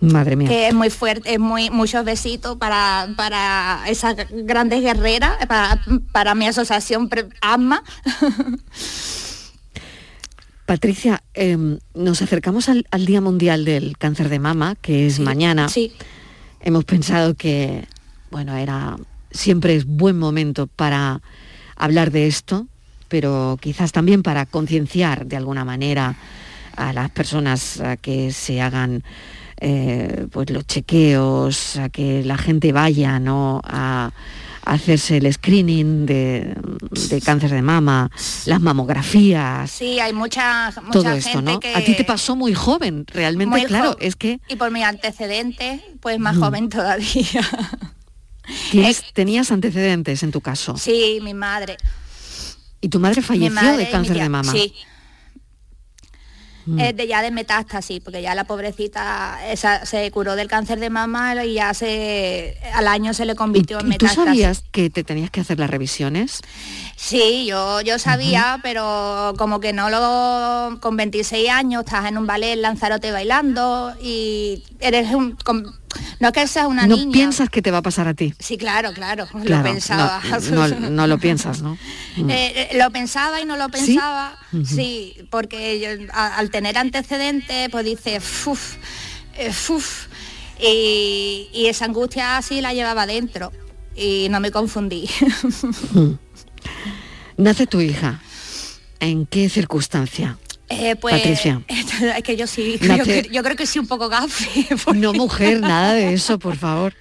Madre 0.00 0.34
mía. 0.34 0.48
que 0.48 0.66
es 0.66 0.74
muy 0.74 0.90
fuerte, 0.90 1.34
es 1.34 1.38
muy 1.38 1.70
muchos 1.70 2.04
besitos 2.04 2.56
para, 2.56 3.08
para 3.16 3.84
esas 3.86 4.16
grandes 4.32 4.80
guerreras, 4.82 5.36
para, 5.46 5.80
para 6.10 6.34
mi 6.34 6.48
asociación 6.48 7.08
ASMA. 7.40 7.84
Patricia, 10.66 11.22
em, 11.34 11.78
nos 11.94 12.22
acercamos 12.22 12.68
al, 12.68 12.86
al 12.90 13.04
Día 13.06 13.20
Mundial 13.20 13.64
del 13.64 13.96
Cáncer 13.98 14.28
de 14.28 14.38
Mama, 14.38 14.76
que 14.80 15.06
es 15.06 15.18
mañana. 15.20 15.68
Sí. 15.68 15.92
Hemos 16.62 16.84
pensado 16.84 17.34
que, 17.34 17.86
bueno, 18.30 18.56
era 18.56 18.96
siempre 19.30 19.76
es 19.76 19.84
buen 19.86 20.18
momento 20.18 20.66
para 20.66 21.20
hablar 21.76 22.10
de 22.10 22.26
esto, 22.26 22.66
pero 23.08 23.58
quizás 23.60 23.92
también 23.92 24.22
para 24.22 24.46
concienciar 24.46 25.26
de 25.26 25.36
alguna 25.36 25.64
manera 25.64 26.14
a 26.76 26.92
las 26.92 27.10
personas 27.10 27.80
a 27.80 27.96
que 27.96 28.32
se 28.32 28.60
hagan 28.60 29.02
eh, 29.60 30.26
pues 30.30 30.48
los 30.50 30.66
chequeos, 30.66 31.76
a 31.76 31.88
que 31.90 32.22
la 32.24 32.38
gente 32.38 32.72
vaya 32.72 33.18
¿no? 33.18 33.60
a, 33.64 34.10
a 34.64 34.72
hacerse 34.72 35.18
el 35.18 35.30
screening 35.32 36.06
de, 36.06 36.54
de 37.10 37.20
cáncer 37.20 37.50
de 37.50 37.60
mama, 37.60 38.10
las 38.46 38.60
mamografías, 38.60 39.70
Sí, 39.70 39.98
hay 40.00 40.12
mucha, 40.12 40.72
mucha 40.82 40.90
todo 40.92 41.02
gente 41.04 41.18
esto, 41.18 41.42
¿no? 41.42 41.60
que... 41.60 41.74
A 41.74 41.84
ti 41.84 41.94
te 41.94 42.04
pasó 42.04 42.36
muy 42.36 42.54
joven, 42.54 43.04
realmente, 43.08 43.50
muy 43.50 43.64
claro, 43.66 43.96
es 44.00 44.16
que 44.16 44.40
Y 44.48 44.56
por 44.56 44.70
mis 44.70 44.84
antecedentes, 44.84 45.82
pues 46.00 46.18
más 46.18 46.36
Mm. 46.36 46.40
joven 46.40 46.68
todavía. 46.68 47.42
tienes- 48.70 49.04
tenías 49.12 49.50
antecedentes 49.50 50.22
en 50.22 50.30
tu 50.32 50.40
caso. 50.40 50.76
sí, 50.76 51.18
mi 51.22 51.34
madre. 51.34 51.76
Y 52.80 52.88
tu 52.88 52.98
madre 53.00 53.20
falleció 53.22 53.50
madre 53.54 53.76
de 53.84 53.90
cáncer 53.90 54.14
tía- 54.16 54.22
de 54.24 54.28
mama. 54.30 54.52
Sí, 54.52 54.74
Mm. 56.66 56.78
es 56.78 56.96
de 56.96 57.06
ya 57.06 57.22
de 57.22 57.30
metástasis, 57.30 58.00
porque 58.00 58.20
ya 58.20 58.34
la 58.34 58.44
pobrecita 58.44 59.38
esa, 59.50 59.86
se 59.86 60.10
curó 60.10 60.36
del 60.36 60.46
cáncer 60.46 60.78
de 60.78 60.90
mama 60.90 61.42
y 61.44 61.54
ya 61.54 61.72
se 61.72 62.56
al 62.74 62.86
año 62.86 63.14
se 63.14 63.24
le 63.24 63.34
convirtió 63.34 63.80
en 63.80 63.86
¿Y 63.86 63.96
tú 63.96 64.04
metástasis. 64.04 64.24
sabías 64.24 64.64
que 64.70 64.90
te 64.90 65.02
tenías 65.02 65.30
que 65.30 65.40
hacer 65.40 65.58
las 65.58 65.70
revisiones? 65.70 66.42
Sí, 66.96 67.46
yo, 67.46 67.80
yo 67.80 67.98
sabía, 67.98 68.60
pero 68.62 69.32
como 69.38 69.58
que 69.58 69.72
no 69.72 69.88
lo... 69.88 70.78
Con 70.80 70.96
26 70.98 71.48
años 71.48 71.84
estás 71.86 72.06
en 72.06 72.18
un 72.18 72.26
ballet 72.26 72.52
en 72.52 72.62
Lanzarote 72.62 73.10
bailando 73.10 73.94
y 74.02 74.62
eres 74.80 75.12
un... 75.14 75.32
com- 75.36 75.72
no 76.20 76.32
que 76.32 76.46
seas 76.46 76.66
una 76.66 76.86
no 76.86 76.96
niña. 76.96 77.12
piensas 77.12 77.48
que 77.50 77.62
te 77.62 77.70
va 77.70 77.78
a 77.78 77.82
pasar 77.82 78.06
a 78.08 78.14
ti. 78.14 78.34
Sí, 78.38 78.56
claro, 78.56 78.92
claro, 78.92 79.26
Claro, 79.44 79.66
lo 79.68 79.72
pensaba. 79.74 80.22
No, 80.50 80.68
no- 80.68 80.90
no 80.90 81.06
lo 81.06 81.18
piensas, 81.18 81.62
¿no? 81.62 81.76
Eh, 82.16 82.68
eh, 82.72 82.78
lo 82.78 82.90
pensaba 82.90 83.40
y 83.40 83.44
no 83.44 83.56
lo 83.56 83.66
¿Sí? 83.66 83.70
pensaba, 83.72 84.38
sí, 84.64 85.14
porque 85.30 85.80
yo, 85.80 85.88
a- 86.12 86.36
al 86.36 86.50
tener 86.50 86.76
antecedentes, 86.78 87.68
pues 87.70 87.84
dice, 87.84 88.20
"Fuf, 88.20 88.76
eh, 89.36 89.52
fuf", 89.52 90.06
y, 90.60 91.48
y 91.52 91.66
esa 91.66 91.86
angustia 91.86 92.36
así 92.36 92.60
la 92.60 92.74
llevaba 92.74 93.06
dentro 93.06 93.50
y 93.96 94.28
no 94.30 94.40
me 94.40 94.50
confundí. 94.50 95.08
Nace 97.36 97.66
tu 97.66 97.80
hija. 97.80 98.20
¿En 99.00 99.24
qué 99.24 99.48
circunstancia? 99.48 100.36
Eh, 100.70 100.96
pues, 100.96 101.16
Patricia. 101.16 101.62
es 101.68 102.22
que 102.22 102.36
yo 102.36 102.46
sí, 102.46 102.78
yo, 102.80 102.88
cre- 103.04 103.28
yo 103.30 103.42
creo 103.42 103.56
que 103.56 103.66
sí 103.66 103.78
un 103.78 103.86
poco 103.88 104.08
gafe. 104.08 104.66
No, 104.94 105.12
mujer, 105.12 105.60
nada 105.60 105.92
de 105.94 106.14
eso, 106.14 106.38
por 106.38 106.56
favor. 106.56 106.94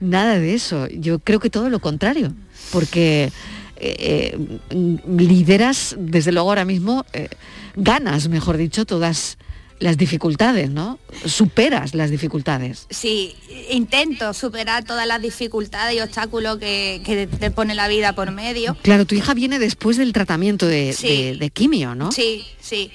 Nada 0.00 0.38
de 0.38 0.54
eso. 0.54 0.86
Yo 0.88 1.18
creo 1.18 1.40
que 1.40 1.50
todo 1.50 1.68
lo 1.70 1.80
contrario. 1.80 2.32
Porque 2.70 3.32
eh, 3.76 4.36
eh, 4.70 4.98
lideras, 5.08 5.96
desde 5.98 6.32
luego 6.32 6.48
ahora 6.50 6.64
mismo, 6.64 7.04
eh, 7.12 7.28
ganas, 7.74 8.28
mejor 8.28 8.56
dicho, 8.56 8.84
todas 8.84 9.38
las 9.78 9.98
dificultades, 9.98 10.70
¿no? 10.70 10.98
Superas 11.26 11.94
las 11.94 12.10
dificultades. 12.10 12.86
Sí, 12.90 13.34
intento 13.70 14.32
superar 14.32 14.84
todas 14.84 15.06
las 15.06 15.20
dificultades 15.20 15.96
y 15.96 16.00
obstáculos 16.00 16.56
que, 16.58 17.02
que 17.04 17.26
te 17.26 17.50
pone 17.50 17.74
la 17.74 17.86
vida 17.86 18.14
por 18.14 18.30
medio. 18.30 18.74
Claro, 18.82 19.04
tu 19.04 19.14
hija 19.14 19.34
viene 19.34 19.58
después 19.58 19.96
del 19.98 20.12
tratamiento 20.14 20.66
de, 20.66 20.92
Sí. 20.94 21.08
de- 21.08 21.36
de 21.36 21.50
quimio, 21.50 21.94
¿no? 21.94 22.10
Sí, 22.12 22.44
sí. 22.60 22.90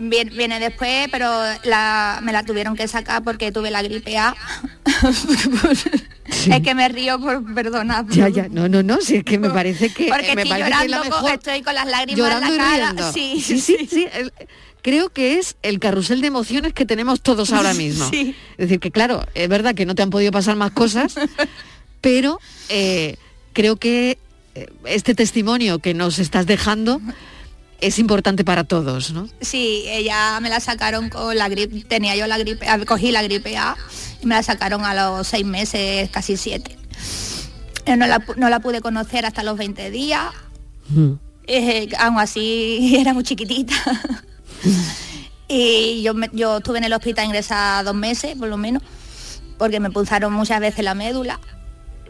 Viene, 0.00 0.30
viene 0.30 0.60
después, 0.60 1.08
pero 1.10 1.28
la- 1.64 2.20
me 2.22 2.32
la 2.32 2.44
tuvieron 2.44 2.76
que 2.76 2.86
sacar 2.86 3.22
porque 3.24 3.50
tuve 3.50 3.70
la 3.70 3.82
gripe 3.82 4.16
A. 4.16 4.36
Es 6.50 6.60
que 6.62 6.74
me 6.74 6.88
río 6.88 7.18
por 7.18 7.54
perdonar. 7.54 8.06
Ya, 8.08 8.28
ya, 8.28 8.48
no, 8.50 8.68
no, 8.68 8.82
no, 8.82 9.00
sí, 9.00 9.16
es 9.16 9.24
que 9.24 9.38
me 9.38 9.50
parece 9.50 9.90
que 9.92 10.06
Porque 10.08 10.34
me 10.34 10.42
estoy 10.42 10.60
parece 10.60 10.78
que 10.78 10.84
es 10.84 10.90
la 10.90 10.98
llorando, 10.98 11.10
con- 11.10 11.22
mejor. 11.24 11.32
estoy 11.38 11.62
con 11.62 11.74
las 11.74 11.86
lágrimas 11.86 12.18
llorando 12.18 12.46
en 12.48 12.56
la 12.56 12.62
cara. 12.64 12.76
riendo. 12.92 13.12
Sí, 13.12 13.40
sí, 13.40 13.60
sí, 13.60 13.88
sí, 13.90 14.06
el- 14.12 14.32
creo 14.82 15.08
que 15.08 15.38
es 15.38 15.56
el 15.62 15.78
carrusel 15.80 16.20
de 16.20 16.26
emociones 16.28 16.72
que 16.74 16.84
tenemos 16.84 17.20
todos 17.22 17.52
ahora 17.52 17.74
mismo. 17.74 18.08
Sí. 18.10 18.34
Es 18.52 18.68
decir, 18.68 18.80
que 18.80 18.90
claro, 18.90 19.26
es 19.34 19.48
verdad 19.48 19.74
que 19.74 19.86
no 19.86 19.94
te 19.94 20.02
han 20.02 20.10
podido 20.10 20.30
pasar 20.30 20.56
más 20.56 20.70
cosas, 20.72 21.14
pero 22.00 22.38
eh, 22.68 23.16
creo 23.52 23.76
que 23.76 24.18
eh, 24.54 24.68
este 24.84 25.14
testimonio 25.14 25.78
que 25.78 25.94
nos 25.94 26.18
estás 26.18 26.46
dejando 26.46 27.00
es 27.80 27.98
importante 27.98 28.44
para 28.44 28.64
todos, 28.64 29.12
¿no? 29.12 29.28
Sí, 29.40 29.84
ella 29.86 30.38
me 30.40 30.48
la 30.50 30.60
sacaron 30.60 31.08
con 31.10 31.36
la 31.36 31.48
gripe, 31.48 31.84
tenía 31.84 32.16
yo 32.16 32.26
la 32.26 32.36
gripe, 32.38 32.68
ah, 32.68 32.78
cogí 32.86 33.12
la 33.12 33.22
gripe 33.22 33.56
A 33.56 33.76
y 34.22 34.26
me 34.26 34.34
la 34.34 34.42
sacaron 34.42 34.84
a 34.84 34.94
los 34.94 35.26
seis 35.28 35.44
meses, 35.46 36.10
casi 36.10 36.36
siete. 36.36 36.76
Eh, 37.84 37.96
No 37.96 38.06
la, 38.06 38.22
no 38.36 38.48
la 38.50 38.60
pude 38.60 38.80
conocer 38.80 39.24
hasta 39.24 39.42
los 39.42 39.56
20 39.56 39.90
días, 39.90 40.26
eh, 41.46 41.88
aún 41.98 42.18
así 42.18 42.96
era 43.00 43.14
muy 43.14 43.22
chiquitita. 43.22 43.74
y 45.48 46.02
yo, 46.02 46.14
me- 46.14 46.30
yo 46.32 46.58
estuve 46.58 46.78
en 46.78 46.84
el 46.84 46.92
hospital 46.92 47.26
ingresada 47.26 47.82
dos 47.82 47.94
meses, 47.94 48.36
por 48.36 48.48
lo 48.48 48.56
menos, 48.56 48.82
porque 49.56 49.80
me 49.80 49.90
punzaron 49.90 50.32
muchas 50.32 50.60
veces 50.60 50.84
la 50.84 50.94
médula. 50.94 51.40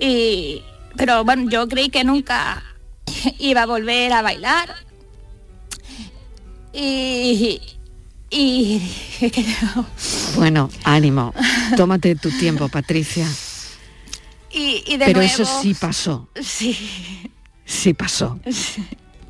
Y, 0.01 0.63
pero 0.97 1.25
bueno, 1.25 1.49
yo 1.51 1.69
creí 1.69 1.89
que 1.91 2.05
nunca 2.05 2.63
iba 3.39 3.63
a 3.63 3.67
volver 3.67 4.13
a 4.13 4.23
bailar. 4.23 4.75
Y, 6.81 7.61
y 8.31 8.81
Bueno, 10.37 10.71
ánimo, 10.85 11.35
tómate 11.77 12.15
tu 12.15 12.31
tiempo, 12.31 12.69
Patricia. 12.69 13.27
y, 14.53 14.85
y 14.87 14.97
de 14.97 15.07
Pero 15.07 15.19
nuevo, 15.21 15.33
eso 15.43 15.45
sí 15.63 15.75
pasó, 15.75 16.29
Sí, 16.41 17.31
sí 17.65 17.95
pasó. 17.95 18.39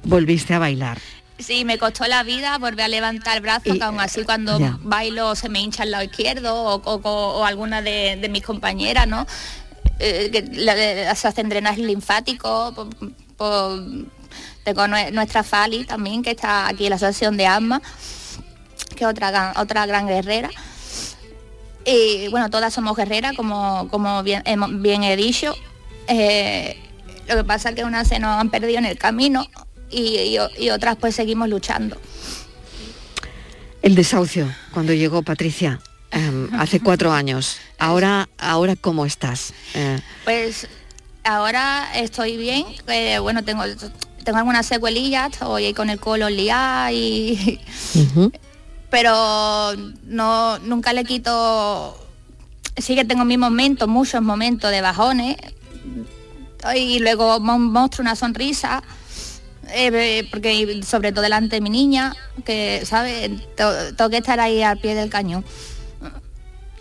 Volviste 0.04 0.52
a 0.52 0.58
bailar. 0.58 0.98
sí, 1.38 1.64
me 1.64 1.78
costó 1.78 2.04
la 2.06 2.22
vida 2.22 2.58
volver 2.58 2.82
a 2.84 2.88
levantar 2.88 3.36
el 3.36 3.42
brazo, 3.42 3.72
que 3.72 3.82
aún 3.82 3.98
así 4.00 4.24
cuando 4.24 4.58
ya. 4.58 4.78
bailo 4.82 5.34
se 5.34 5.48
me 5.48 5.60
hincha 5.60 5.84
el 5.84 5.90
lado 5.92 6.04
izquierdo 6.04 6.54
o, 6.54 6.74
o- 6.84 7.00
o 7.38 7.44
alguna 7.46 7.80
de, 7.80 8.18
de 8.20 8.28
mis 8.28 8.42
compañeras, 8.42 9.06
¿no? 9.08 9.26
Eh, 10.00 10.28
que 10.30 10.42
la- 10.52 10.74
la- 10.76 11.14
se 11.14 11.28
hacen 11.28 11.48
drenaje 11.48 11.80
linfático, 11.80 12.72
por- 12.74 13.12
por- 13.36 13.82
tengo 14.74 14.86
nue- 14.86 15.10
nuestra 15.12 15.42
Fali 15.42 15.84
también, 15.84 16.22
que 16.22 16.30
está 16.30 16.68
aquí 16.68 16.84
en 16.84 16.90
la 16.90 16.96
Asociación 16.96 17.36
de 17.36 17.46
Asma, 17.46 17.80
que 18.96 19.04
es 19.04 19.10
otra, 19.10 19.30
gran- 19.30 19.56
otra 19.56 19.86
gran 19.86 20.06
guerrera. 20.06 20.50
Y 21.84 22.28
bueno, 22.28 22.50
todas 22.50 22.74
somos 22.74 22.96
guerreras, 22.96 23.34
como, 23.36 23.88
como 23.90 24.22
bien, 24.22 24.42
bien 24.82 25.02
he 25.04 25.16
dicho. 25.16 25.54
Eh, 26.06 26.76
lo 27.28 27.36
que 27.36 27.44
pasa 27.44 27.70
es 27.70 27.74
que 27.76 27.84
unas 27.84 28.08
se 28.08 28.18
nos 28.18 28.38
han 28.40 28.50
perdido 28.50 28.78
en 28.78 28.86
el 28.86 28.98
camino 28.98 29.46
y, 29.90 30.36
y- 30.36 30.64
y 30.64 30.70
otras 30.70 30.96
pues 30.96 31.14
seguimos 31.14 31.48
luchando. 31.48 31.98
El 33.82 33.94
desahucio, 33.94 34.52
cuando 34.72 34.92
llegó 34.92 35.22
Patricia, 35.22 35.80
em, 36.10 36.48
hace 36.58 36.80
cuatro 36.84 37.12
años. 37.12 37.58
Ahora, 37.78 38.28
ahora 38.38 38.76
¿cómo 38.76 39.06
estás? 39.06 39.52
Eh, 39.74 40.00
Pues 40.24 40.66
ahora 41.24 41.88
estoy 41.94 42.36
bien, 42.36 42.64
eh, 42.88 43.18
bueno, 43.18 43.44
tengo, 43.44 43.62
tengo 44.28 44.40
algunas 44.40 44.66
secuelillas, 44.66 45.32
estoy 45.32 45.72
con 45.72 45.88
el 45.88 45.98
colon 45.98 46.36
liado 46.36 46.90
y... 46.92 47.58
Pero 48.90 49.74
no, 50.04 50.58
nunca 50.58 50.92
le 50.92 51.04
quito... 51.04 51.96
Sí 52.76 52.94
que 52.94 53.06
tengo 53.06 53.24
mis 53.24 53.38
momentos, 53.38 53.88
muchos 53.88 54.20
momentos 54.20 54.70
de 54.70 54.82
bajones. 54.82 55.36
Y 56.76 56.98
luego 56.98 57.40
muestro 57.40 58.02
una 58.02 58.16
sonrisa. 58.16 58.82
eh, 59.70 60.28
porque 60.30 60.82
sobre 60.86 61.12
todo 61.12 61.22
delante 61.22 61.56
de 61.56 61.62
mi 61.62 61.70
niña, 61.70 62.14
que, 62.44 62.82
¿sabes? 62.84 63.30
Tengo 63.56 64.10
que 64.10 64.18
estar 64.18 64.40
ahí 64.40 64.62
al 64.62 64.76
pie 64.76 64.94
del 64.94 65.08
cañón. 65.08 65.42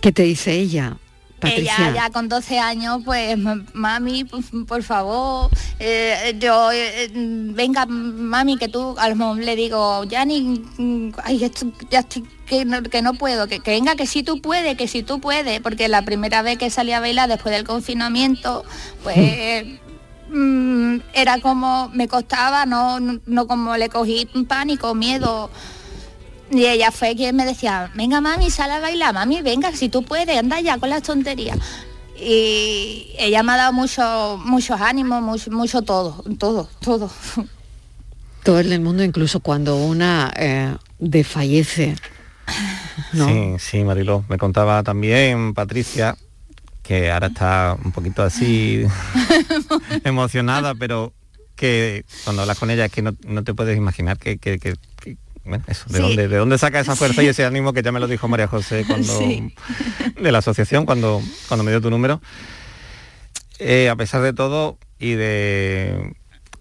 ¿Qué 0.01 0.12
te 0.12 0.23
dice 0.23 0.51
ella, 0.51 0.97
Patricia? 1.39 1.76
Ella 1.89 1.93
ya 1.93 2.10
con 2.10 2.28
12 2.30 2.58
años, 2.60 3.02
pues 3.06 3.34
"M- 3.34 3.65
mami, 3.73 4.23
por, 4.67 4.82
favor, 4.84 5.50
eh, 5.80 6.36
yo, 6.39 6.71
eh, 6.71 7.10
venga, 7.13 7.86
mami, 7.86 8.58
que 8.58 8.67
tú, 8.67 8.95
a 8.97 9.08
lo 9.10 9.15
mejor 9.15 9.38
le 9.38 9.56
digo, 9.56 10.04
ya 10.06 10.26
ni, 10.26 10.63
ay, 11.23 11.43
esto- 11.43 11.71
ya 11.91 12.00
estoy, 12.00 12.23
que 12.47 12.65
no, 12.65 12.82
que 12.82 13.02
no 13.02 13.13
puedo, 13.13 13.47
que, 13.47 13.60
que 13.60 13.71
venga, 13.71 13.95
que 13.95 14.08
sí 14.08 14.23
tú 14.23 14.41
puedes, 14.41 14.76
que 14.78 14.88
sí 14.88 15.04
tú 15.04 15.19
puedes, 15.19 15.60
porque 15.62 15.88
la 15.88 16.02
primera 16.04 16.41
vez 16.41 16.58
que 16.58 16.69
salí 16.69 16.91
a 16.91 17.00
bailar 17.00 17.30
después 17.30 17.54
del 17.56 17.65
confinamiento, 17.65 18.63
pues... 19.04 19.65
mm, 20.30 20.97
era 21.13 21.39
como 21.39 21.89
me 21.93 22.08
costaba, 22.08 22.65
no, 22.65 23.00
no, 23.00 23.19
no 23.26 23.47
como 23.47 23.78
le 23.78 23.89
cogí 23.89 24.26
pánico, 24.47 24.93
miedo, 24.95 25.50
y 26.51 26.65
ella 26.65 26.91
fue 26.91 27.15
quien 27.15 27.36
me 27.36 27.45
decía, 27.45 27.91
venga 27.95 28.21
mami, 28.21 28.49
sal 28.49 28.71
a 28.71 28.79
bailar, 28.79 29.13
mami, 29.13 29.41
venga, 29.41 29.71
si 29.73 29.89
tú 29.89 30.03
puedes, 30.03 30.38
anda 30.38 30.60
ya 30.62 30.77
con 30.77 30.89
las 30.89 31.03
tonterías. 31.03 31.57
Y 32.19 33.12
ella 33.19 33.43
me 33.43 33.51
ha 33.53 33.57
dado 33.57 33.73
mucho, 33.73 34.39
muchos 34.43 34.79
ánimos, 34.81 35.21
mucho, 35.21 35.51
mucho 35.51 35.81
todo, 35.83 36.23
todo, 36.39 36.67
todo. 36.79 37.12
Todo 38.43 38.60
en 38.60 38.71
el 38.71 38.79
mundo, 38.81 39.03
incluso 39.03 39.39
cuando 39.41 39.75
una 39.75 40.31
eh, 40.38 40.75
desfallece. 40.99 41.95
¿no? 43.13 43.27
Sí, 43.27 43.55
sí, 43.60 43.83
Mariló. 43.83 44.23
Me 44.29 44.38
contaba 44.38 44.81
también 44.83 45.53
Patricia, 45.53 46.17
que 46.81 47.12
ahora 47.12 47.27
está 47.27 47.77
un 47.83 47.91
poquito 47.91 48.23
así 48.23 48.86
emocionada, 50.03 50.73
pero 50.75 51.13
que 51.55 52.05
cuando 52.23 52.43
hablas 52.43 52.57
con 52.57 52.69
ella 52.71 52.86
es 52.86 52.91
que 52.91 53.01
no, 53.01 53.12
no 53.27 53.43
te 53.43 53.53
puedes 53.53 53.77
imaginar 53.77 54.17
que, 54.17 54.38
que- 54.38 54.60
que- 54.60 54.75
que- 55.01 55.17
bueno, 55.47 55.63
eso, 55.67 55.86
de, 55.88 55.95
Sí. 55.97 56.01
dónde, 56.01 56.27
de 56.27 56.38
dónde 56.38 56.57
saca 56.57 56.79
esa 56.79 56.95
fuerza 56.95 57.23
y 57.23 57.27
ese 57.27 57.45
ánimo 57.45 57.73
que 57.73 57.81
ya 57.81 57.91
me 57.91 57.99
lo 57.99 58.07
dijo 58.07 58.27
María 58.27 58.47
José 58.47 58.86
cuando 58.88 59.17
Sí. 59.17 59.53
de 60.19 60.31
la 60.31 60.39
asociación 60.39 60.86
cuando, 60.86 61.21
cuando 61.47 61.63
me 61.63 61.71
dio 61.71 61.81
tu 61.81 61.89
número. 61.89 62.21
Eh, 63.60 63.89
a 63.89 63.95
pesar 63.95 64.21
de 64.21 64.33
todo 64.33 64.77
y 64.99 65.13
de, 65.13 66.13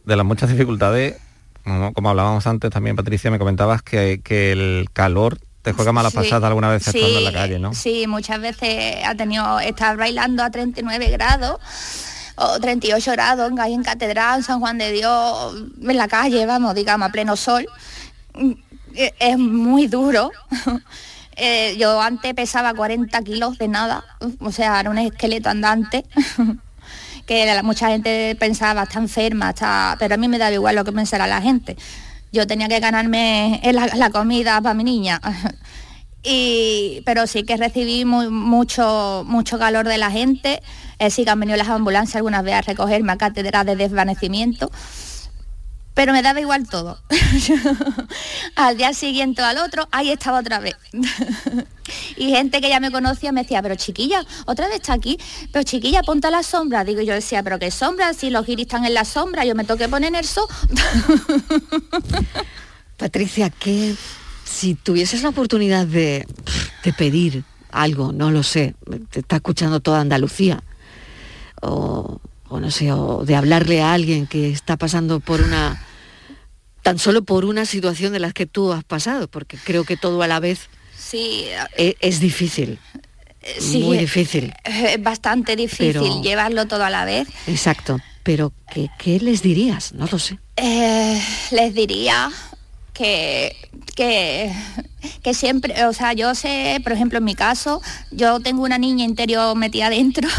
de 0.05 0.17
las 0.17 0.25
muchas 0.25 0.51
dificultades, 0.51 1.17
como, 1.65 1.93
como 1.93 2.11
hablábamos 2.11 2.47
antes 2.47 2.71
también, 2.71 2.97
Patricia, 2.97 3.31
me 3.31 3.39
comentabas 3.39 3.83
que, 3.83 4.21
que 4.25 4.53
el 4.53 4.87
calor 4.93 5.39
te 5.63 5.73
juega 5.73 5.93
malas 5.93 6.13
Sí, 6.13 6.19
pasadas 6.19 6.45
alguna 6.45 6.69
vez 6.71 6.85
sí, 6.85 6.91
estando 6.97 7.19
en 7.19 7.25
la 7.25 7.33
calle, 7.33 7.59
¿no? 7.59 7.75
Sí, 7.75 8.07
muchas 8.07 8.41
veces 8.41 9.05
ha 9.05 9.15
tenido 9.17 9.59
estar 9.61 9.97
bailando 9.97 10.43
a 10.45 10.51
39 10.51 11.11
grados 11.11 11.59
o 12.37 12.61
38 12.61 13.13
grados 13.13 13.51
ahí 13.59 13.75
en 13.75 13.83
Catedral, 13.83 14.39
en 14.39 14.43
San 14.45 14.61
Juan 14.61 14.79
de 14.79 14.93
Dios, 14.93 15.55
en 15.83 15.97
la 15.97 16.07
calle, 16.07 16.47
vamos, 16.47 16.75
digamos, 16.75 17.09
a 17.09 17.13
pleno 17.13 17.35
sol. 17.37 17.67
Eh, 18.97 19.15
Es 19.19 19.39
muy 19.39 19.87
duro. 19.87 20.31
Eh, 21.39 21.77
yo 21.79 22.01
antes 22.01 22.33
pesaba 22.33 22.73
40 22.73 23.21
kilos 23.23 23.59
de 23.59 23.69
nada, 23.69 24.03
o 24.41 24.51
sea, 24.51 24.81
era 24.81 24.89
un 24.89 24.97
esqueleto 24.97 25.51
andante. 25.51 26.07
que 27.27 27.45
la- 27.45 27.63
mucha 27.63 27.89
gente 27.89 28.35
pensaba, 28.41 28.85
está 28.85 29.01
enferma, 29.01 29.51
está... 29.51 29.97
pero 29.99 30.15
a 30.15 30.17
mí 30.17 30.29
me 30.29 30.39
daba 30.39 30.55
igual 30.55 30.77
lo 30.77 30.85
que 30.85 30.93
pensara 30.93 31.27
la 31.27 31.43
gente. 31.43 31.77
Yo 32.33 32.47
tenía 32.47 32.69
que 32.69 32.81
ganarme 32.81 33.61
la, 33.71 33.87
la 33.97 34.09
comida 34.09 34.59
para 34.63 34.73
mi 34.75 34.85
niña. 34.85 35.21
Y, 36.29 37.03
pero 37.05 37.27
sí 37.29 37.45
que 37.45 37.57
recibí 37.57 38.05
mucho, 38.05 39.23
mucho 39.27 39.59
calor 39.61 39.87
de 39.87 39.97
la 39.99 40.11
gente. 40.11 40.61
Eh, 40.99 41.11
sí 41.11 41.25
que 41.25 41.31
han 41.31 41.39
venido 41.39 41.57
las 41.57 41.69
ambulancias 41.69 42.17
algunas 42.17 42.43
veces 42.43 42.59
a 42.59 42.63
recogerme 42.63 43.13
a 43.13 43.17
cátedra 43.17 43.63
de 43.63 43.77
desvanecimiento. 43.77 44.73
Pero 45.97 46.13
me 46.13 46.21
daba 46.21 46.39
igual 46.43 46.69
todo. 46.69 46.99
al 48.55 48.77
día 48.77 48.93
siguiente 48.93 49.41
al 49.41 49.57
otro, 49.57 49.89
ahí 49.91 50.11
estaba 50.13 50.39
otra 50.41 50.61
vez. 50.61 50.77
Y 52.17 52.31
gente 52.31 52.61
que 52.61 52.69
ya 52.69 52.81
me 52.81 52.91
conocía 52.91 53.31
me 53.31 53.43
decía, 53.43 53.63
pero 53.63 53.77
chiquilla, 53.77 54.27
otra 54.47 54.67
vez 54.67 54.79
está 54.79 54.93
aquí, 54.93 55.19
pero 55.53 55.63
chiquilla, 55.63 56.03
ponte 56.03 56.27
a 56.27 56.33
la 56.33 56.43
sombra. 56.43 56.83
Digo, 56.83 57.01
yo 57.01 57.15
decía, 57.15 57.45
pero 57.45 57.61
qué 57.61 57.71
sombra, 57.71 58.13
si 58.13 58.29
los 58.29 58.45
guiris 58.45 58.67
están 58.67 58.85
en 58.85 58.93
la 58.93 59.05
sombra, 59.05 59.45
yo 59.45 59.55
me 59.55 59.63
tengo 59.63 59.79
que 59.79 59.89
poner 59.89 60.09
en 60.09 60.17
el 60.17 60.25
sol. 60.25 60.49
Patricia, 62.97 63.51
que 63.51 63.95
si 64.45 64.75
tuvieses 64.75 65.23
la 65.23 65.29
oportunidad 65.29 65.87
de, 65.87 66.27
de 66.83 66.93
pedir 66.93 67.45
algo, 67.71 68.11
no 68.13 68.33
lo 68.33 68.43
sé, 68.43 68.75
te 69.11 69.21
está 69.21 69.37
escuchando 69.37 69.79
toda 69.79 70.01
Andalucía, 70.01 70.65
o, 71.63 72.21
o 72.49 72.61
no 72.61 72.71
sé, 72.71 72.93
o 72.93 73.25
de 73.25 73.35
hablarle 73.37 73.81
a 73.83 73.93
alguien 73.93 74.27
que 74.27 74.51
está 74.51 74.77
pasando 74.77 75.21
por 75.21 75.41
una, 75.41 75.83
tan 76.83 76.99
solo 76.99 77.23
por 77.25 77.45
una 77.45 77.67
situación 77.67 78.13
de 78.13 78.21
las 78.21 78.33
que 78.33 78.47
tú 78.47 78.73
has 78.73 78.85
pasado, 78.85 79.29
porque 79.29 79.57
creo 79.63 79.85
que 79.85 79.97
todo 79.97 80.23
a 80.23 80.27
la 80.29 80.41
vez 80.41 80.69
Sí, 80.99 81.45
e- 81.77 81.97
es, 82.01 82.21
difícil, 82.21 82.79
sí, 83.59 83.79
muy 83.79 83.99
difícil, 83.99 84.53
es 84.65 85.01
bastante 85.03 85.55
difícil 85.55 85.93
Pero- 85.93 86.23
llevarlo 86.23 86.67
todo 86.67 86.85
a 86.85 86.91
la 86.91 87.05
vez. 87.05 87.29
exacto. 87.47 87.99
Pero 88.23 88.53
¿qué, 88.73 88.89
qué 88.99 89.21
les 89.21 89.41
dirías? 89.41 89.93
No 89.93 90.09
lo 90.11 90.19
sé. 90.19 90.41
Eh, 90.57 91.23
les 91.53 91.75
diría 91.75 92.29
que, 92.97 93.55
que, 93.95 94.53
que 95.23 95.35
siempre, 95.35 95.85
o 95.85 95.93
sea, 95.93 96.15
yo 96.15 96.35
sé, 96.35 96.81
por 96.83 96.93
ejemplo, 96.93 97.19
en 97.19 97.25
mi 97.25 97.35
caso, 97.35 97.83
yo 98.11 98.41
tengo 98.41 98.63
una 98.63 98.79
niña 98.79 99.05
interior 99.05 99.55
metida 99.57 99.91
dentro 99.91 100.29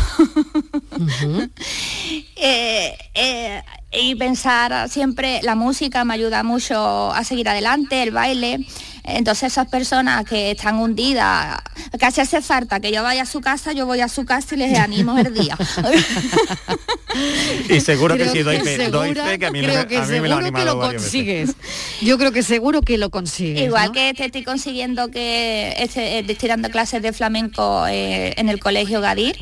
Eh, 2.39 2.95
eh, 3.15 3.63
y 3.91 4.13
pensar 4.13 4.89
siempre, 4.89 5.39
la 5.41 5.55
música 5.55 6.05
me 6.05 6.13
ayuda 6.13 6.43
mucho 6.43 7.11
a 7.11 7.23
seguir 7.23 7.49
adelante, 7.49 8.03
el 8.03 8.11
baile. 8.11 8.65
Entonces 9.09 9.53
esas 9.53 9.67
personas 9.67 10.25
que 10.25 10.51
están 10.51 10.79
hundidas, 10.79 11.59
casi 11.97 12.19
hace 12.19 12.41
falta 12.41 12.81
que 12.81 12.91
yo 12.91 13.03
vaya 13.03 13.21
a 13.23 13.25
su 13.25 13.39
casa, 13.39 13.71
yo 13.71 13.85
voy 13.85 14.01
a 14.01 14.09
su 14.09 14.25
casa 14.25 14.55
y 14.55 14.57
les 14.57 14.77
animo 14.77 15.17
el 15.17 15.33
día. 15.33 15.57
Y 17.69 17.81
seguro 17.81 18.15
que 18.15 18.29
sí, 18.29 18.43
doy 18.43 18.57
que 18.57 18.63
fe, 18.63 18.89
doy 18.89 19.15
fe 19.15 19.39
que 19.39 19.45
a 19.47 19.51
mí, 19.51 19.61
me, 19.61 19.67
creo 19.67 19.87
que 19.87 19.97
a 19.97 20.05
mí 20.05 20.19
me 20.19 20.27
lo 20.29 20.35
seguro 20.37 20.45
ha 20.47 20.51
que 20.59 20.65
lo 20.65 20.79
consigues. 20.79 21.55
Yo 22.01 22.17
creo 22.17 22.31
que 22.31 22.43
seguro 22.43 22.81
que 22.81 22.97
lo 22.97 23.09
consigues. 23.09 23.63
Igual 23.63 23.87
¿no? 23.87 23.91
que 23.93 24.13
te 24.13 24.25
estoy 24.25 24.43
consiguiendo 24.43 25.09
que 25.09 25.73
este- 25.79 26.19
eh, 26.19 26.25
estoy 26.27 26.49
dando 26.49 26.69
clases 26.69 27.01
de 27.01 27.13
flamenco 27.13 27.87
eh, 27.87 28.33
en 28.37 28.49
el 28.49 28.59
colegio 28.59 29.01
Gadir. 29.01 29.37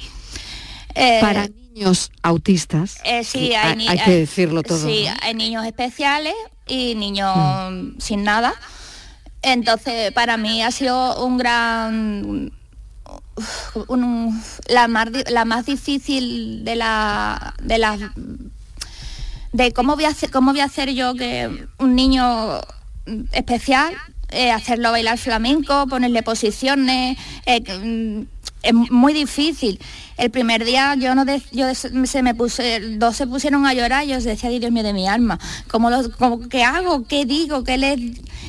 Eh, 0.94 1.18
Para 1.20 1.48
niños 1.74 2.12
autistas, 2.22 2.98
eh, 3.04 3.24
sí, 3.26 3.54
hay, 3.54 3.88
hay, 3.88 4.00
que 4.00 4.12
decirlo 4.12 4.64
todo. 4.64 4.88
Sí, 4.88 5.06
¿no? 5.10 5.16
hay 5.22 5.34
niños 5.34 5.66
especiales 5.66 6.34
y 6.68 6.96
niños 6.96 7.36
Mm. 7.36 8.00
sin 8.00 8.24
nada. 8.24 8.54
Entonces, 9.48 10.12
para 10.12 10.38
mí 10.38 10.64
ha 10.64 10.72
sido 10.72 11.24
un 11.24 11.38
gran 11.38 12.52
la, 14.68 14.88
más, 14.88 15.10
la 15.30 15.46
más 15.46 15.68
difícil 15.68 16.66
de 16.66 16.76
la 16.76 17.54
de 17.62 17.78
las 17.78 18.00
de 19.52 19.72
cómo 19.72 19.94
voy 19.94 20.06
a 20.06 20.10
hacer 20.10 20.32
cómo 20.32 20.52
voy 20.52 20.62
a 20.62 20.66
hacer 20.66 20.90
yo 20.96 21.14
que 21.14 21.68
un 21.78 21.96
niño 21.96 22.60
especial 23.34 23.94
eh, 24.32 24.50
hacerlo 24.50 24.90
bailar 24.90 25.20
flamenco 25.20 25.86
ponerle 25.86 26.24
posiciones 26.24 27.16
eh, 27.46 27.62
mm, 27.62 28.22
es 28.64 28.74
muy 28.74 29.14
difícil 29.14 29.80
el 30.18 30.32
primer 30.32 30.64
día 30.64 30.96
yo 30.96 31.14
no 31.16 31.26
de- 31.26 31.42
yo 31.52 31.74
se 31.76 32.22
me 32.24 32.34
puse 32.34 32.80
dos 32.98 33.16
se 33.18 33.28
pusieron 33.28 33.66
a 33.66 33.74
llorar 33.74 34.06
y 34.06 34.10
yo 34.10 34.22
decía 34.22 34.50
"Ay, 34.50 34.60
Dios 34.60 34.72
mío 34.72 34.84
de 34.84 34.94
mi 34.94 35.08
alma 35.08 35.40
cómo 35.70 35.90
lo 35.90 36.10
cómo- 36.12 36.48
qué 36.48 36.64
hago 36.64 37.06
qué 37.06 37.26
digo 37.26 37.64
qué 37.64 37.78
les 37.78 38.00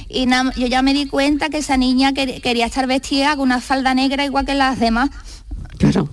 y 0.08 0.26
na- 0.26 0.52
yo 0.56 0.66
ya 0.68 0.82
me 0.82 0.94
di 0.94 1.06
cuenta 1.06 1.48
que 1.48 1.58
esa 1.58 1.76
niña 1.76 2.12
quer- 2.12 2.40
quería 2.40 2.66
estar 2.66 2.86
vestida 2.86 3.34
con 3.34 3.42
una 3.46 3.60
falda 3.60 3.94
negra 3.94 4.24
igual 4.24 4.46
que 4.46 4.54
las 4.54 4.78
demás 4.78 5.10
Claro, 5.78 6.08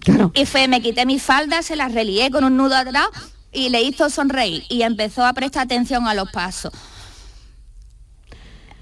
claro. 0.00 0.32
y 0.34 0.46
fue, 0.46 0.68
me 0.68 0.80
quité 0.80 1.04
mi 1.06 1.18
falda, 1.18 1.62
se 1.62 1.76
la 1.76 1.88
relié 1.88 2.30
con 2.30 2.42
un 2.44 2.56
nudo 2.56 2.74
atrás 2.76 3.06
y 3.52 3.68
le 3.68 3.82
hizo 3.82 4.08
sonreír 4.10 4.64
y 4.70 4.82
empezó 4.82 5.24
a 5.26 5.32
prestar 5.34 5.64
atención 5.64 6.08
a 6.08 6.14
los 6.14 6.30
pasos. 6.32 6.72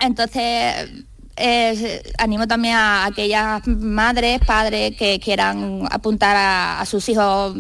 Entonces, 0.01 0.91
eh, 1.37 2.03
animo 2.19 2.47
también 2.47 2.75
a 2.77 3.07
aquellas 3.07 3.67
madres, 3.67 4.41
padres 4.47 4.97
que 4.97 5.19
quieran 5.21 5.87
apuntar 5.91 6.37
a, 6.37 6.81
a 6.81 6.87
sus 6.87 7.09
hijos 7.09 7.57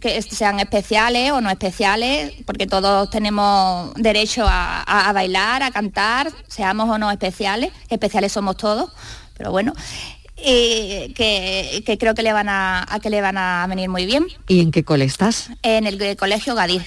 que 0.00 0.22
sean 0.22 0.60
especiales 0.60 1.32
o 1.32 1.40
no 1.40 1.50
especiales, 1.50 2.32
porque 2.46 2.66
todos 2.68 3.10
tenemos 3.10 3.92
derecho 3.94 4.44
a, 4.46 4.80
a- 4.86 5.08
a 5.08 5.12
bailar, 5.12 5.62
a 5.64 5.72
cantar, 5.72 6.30
seamos 6.46 6.88
o 6.88 6.98
no 6.98 7.10
especiales, 7.10 7.72
especiales 7.88 8.30
somos 8.30 8.56
todos, 8.56 8.92
pero 9.36 9.50
bueno, 9.50 9.72
y 10.36 11.12
que, 11.14 11.82
que 11.84 11.98
creo 11.98 12.14
que 12.14 12.22
le 12.22 12.32
van 12.32 12.48
a, 12.48 12.86
a 12.88 13.00
que 13.00 13.10
le 13.10 13.20
van 13.20 13.36
a 13.38 13.66
venir 13.68 13.88
muy 13.90 14.06
bien 14.06 14.26
¿Y 14.48 14.60
en 14.60 14.70
qué 14.70 14.84
cole 14.84 15.04
estás? 15.04 15.50
en 15.62 15.86
el 15.86 16.16
colegio 16.16 16.54
Gadir. 16.54 16.82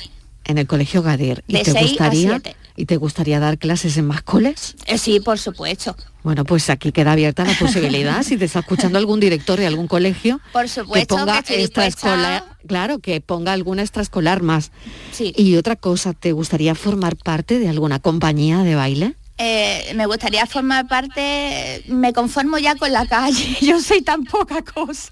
En 0.46 0.58
el 0.58 0.66
colegio 0.68 1.02
Gadir. 1.04 1.44
¿Y 1.48 1.54
De 1.54 1.63
te 1.63 1.72
seis 1.72 1.84
a 1.86 1.88
gustaría 1.89 2.30
siete. 2.30 2.56
Y 2.76 2.86
te 2.86 2.98
gustaría 2.98 3.40
dar 3.40 3.58
clases 3.58 3.98
en 3.98 4.08
más 4.08 4.22
coles? 4.22 4.76
Eh, 4.86 4.98
sí, 4.98 5.20
por 5.20 5.40
supuesto. 5.40 5.96
Bueno, 6.24 6.46
pues 6.46 6.70
aquí 6.70 6.92
queda 6.92 7.12
abierta 7.12 7.44
la 7.44 7.54
posibilidad, 7.58 8.24
si 8.24 8.38
te 8.38 8.46
está 8.46 8.60
escuchando 8.60 8.98
algún 8.98 9.20
director 9.20 9.60
de 9.60 9.68
algún 9.68 9.88
colegio, 9.88 10.40
Por 10.54 10.64
que 10.64 10.70
supuesto 10.70 11.16
que, 11.16 11.20
ponga 11.20 11.40
estoy 11.40 11.56
extraescolar, 11.58 12.44
claro, 12.68 13.00
que 13.00 13.20
ponga 13.22 13.54
alguna 13.54 13.82
extraescolar 13.82 14.42
más. 14.42 14.72
Sí. 15.12 15.34
Y 15.36 15.56
otra 15.58 15.76
cosa, 15.76 16.14
¿te 16.14 16.32
gustaría 16.32 16.76
formar 16.76 17.18
parte 17.18 17.60
de 17.60 17.68
alguna 17.68 18.00
compañía 18.00 18.60
de 18.60 18.76
baile? 18.76 19.16
Eh, 19.38 19.92
me 19.96 20.06
gustaría 20.06 20.46
formar 20.46 20.88
parte, 20.88 21.84
me 21.88 22.14
conformo 22.14 22.58
ya 22.60 22.76
con 22.76 22.92
la 22.92 23.06
calle, 23.06 23.58
yo 23.62 23.80
soy 23.82 24.02
tan 24.02 24.24
poca 24.24 24.62
cosa. 24.62 25.12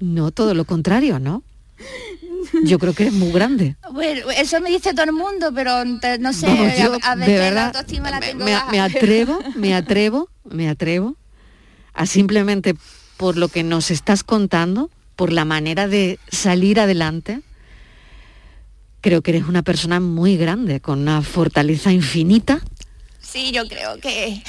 No, 0.00 0.30
todo 0.30 0.54
lo 0.54 0.64
contrario, 0.64 1.18
¿no? 1.18 1.42
Yo 2.64 2.78
creo 2.78 2.92
que 2.94 3.04
eres 3.04 3.14
muy 3.14 3.30
grande. 3.32 3.76
Bueno, 3.92 4.30
eso 4.30 4.60
me 4.60 4.70
dice 4.70 4.92
todo 4.92 5.04
el 5.04 5.12
mundo, 5.12 5.52
pero 5.54 5.84
no 5.84 6.32
sé, 6.32 6.46
yo, 6.78 6.96
a, 7.02 7.12
a 7.12 7.16
de 7.16 7.20
veces 7.26 7.38
la 7.38 7.44
verdad, 7.44 7.66
autoestima 7.66 8.10
la 8.10 8.20
tengo 8.20 8.44
me, 8.44 8.52
baja. 8.52 8.70
me 8.70 8.80
atrevo, 8.80 9.38
me 9.54 9.74
atrevo, 9.80 10.28
me 10.44 10.68
atrevo 10.68 11.16
a 11.92 12.06
simplemente 12.06 12.74
por 13.16 13.36
lo 13.36 13.48
que 13.48 13.62
nos 13.62 13.90
estás 13.90 14.24
contando, 14.24 14.90
por 15.16 15.32
la 15.32 15.44
manera 15.44 15.86
de 15.88 16.18
salir 16.30 16.80
adelante, 16.80 17.40
creo 19.02 19.22
que 19.22 19.32
eres 19.32 19.44
una 19.44 19.62
persona 19.62 20.00
muy 20.00 20.36
grande, 20.36 20.80
con 20.80 21.00
una 21.00 21.22
fortaleza 21.22 21.92
infinita. 21.92 22.60
Sí, 23.20 23.52
yo 23.52 23.66
creo 23.68 23.98
que 23.98 24.42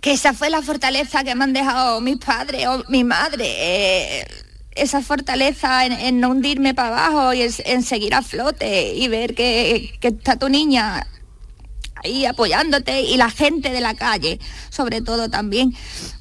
que 0.00 0.12
esa 0.12 0.32
fue 0.34 0.50
la 0.50 0.62
fortaleza 0.62 1.22
que 1.22 1.34
me 1.36 1.44
han 1.44 1.52
dejado 1.52 2.00
mis 2.00 2.16
padres 2.16 2.66
o 2.66 2.82
mi 2.88 3.04
madre. 3.04 3.44
eh, 4.20 4.26
esa 4.74 5.02
fortaleza 5.02 5.84
en, 5.86 6.20
no 6.20 6.30
hundirme 6.30 6.74
para 6.74 6.88
abajo 7.06 7.32
y 7.34 7.42
en, 7.42 7.52
en 7.64 7.82
seguir 7.82 8.14
a 8.14 8.22
flote 8.22 8.94
y 8.94 9.08
ver 9.08 9.34
que, 9.34 9.98
está 10.00 10.36
tu 10.38 10.48
niña 10.48 11.06
ahí 12.04 12.26
apoyándote 12.26 13.02
y 13.02 13.16
la 13.16 13.30
gente 13.30 13.70
de 13.70 13.80
la 13.80 13.94
calle, 13.94 14.40
sobre 14.70 15.00
todo 15.02 15.28
también, 15.30 15.74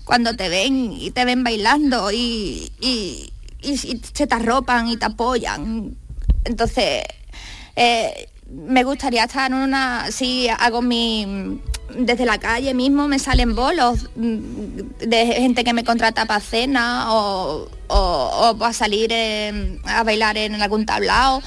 cuando 0.03 0.35
te 0.35 0.47
ven 0.49 0.91
y 0.93 1.11
te 1.11 1.25
ven 1.25 1.43
bailando 1.43 2.11
y, 2.11 2.71
y- 2.79 3.31
y- 3.61 3.71
y 3.71 3.77
se 4.13 4.27
te 4.27 4.35
arropan 4.35 4.87
y 4.89 4.97
te 4.97 5.05
apoyan. 5.05 5.95
Entonces, 6.43 7.03
eh, 7.75 8.27
me 8.51 8.83
gustaría 8.83 9.23
estar 9.23 9.51
en 9.51 9.57
una, 9.57 10.11
si 10.11 10.47
hago 10.49 10.81
mi, 10.81 11.59
desde 11.97 12.25
la 12.25 12.37
calle 12.37 12.73
mismo 12.73 13.07
me 13.07 13.19
salen 13.19 13.55
bolos 13.55 14.09
mm, 14.15 15.05
de 15.07 15.25
gente 15.27 15.63
que 15.63 15.73
me 15.73 15.83
contrata 15.83 16.25
para 16.25 16.39
cena 16.39 17.13
o, 17.13 17.67
o, 17.87 18.55
para 18.57 18.73
salir 18.73 19.13
a 19.85 20.03
bailar 20.03 20.37
en 20.37 20.61
algún 20.61 20.85
tablao. 20.85 21.41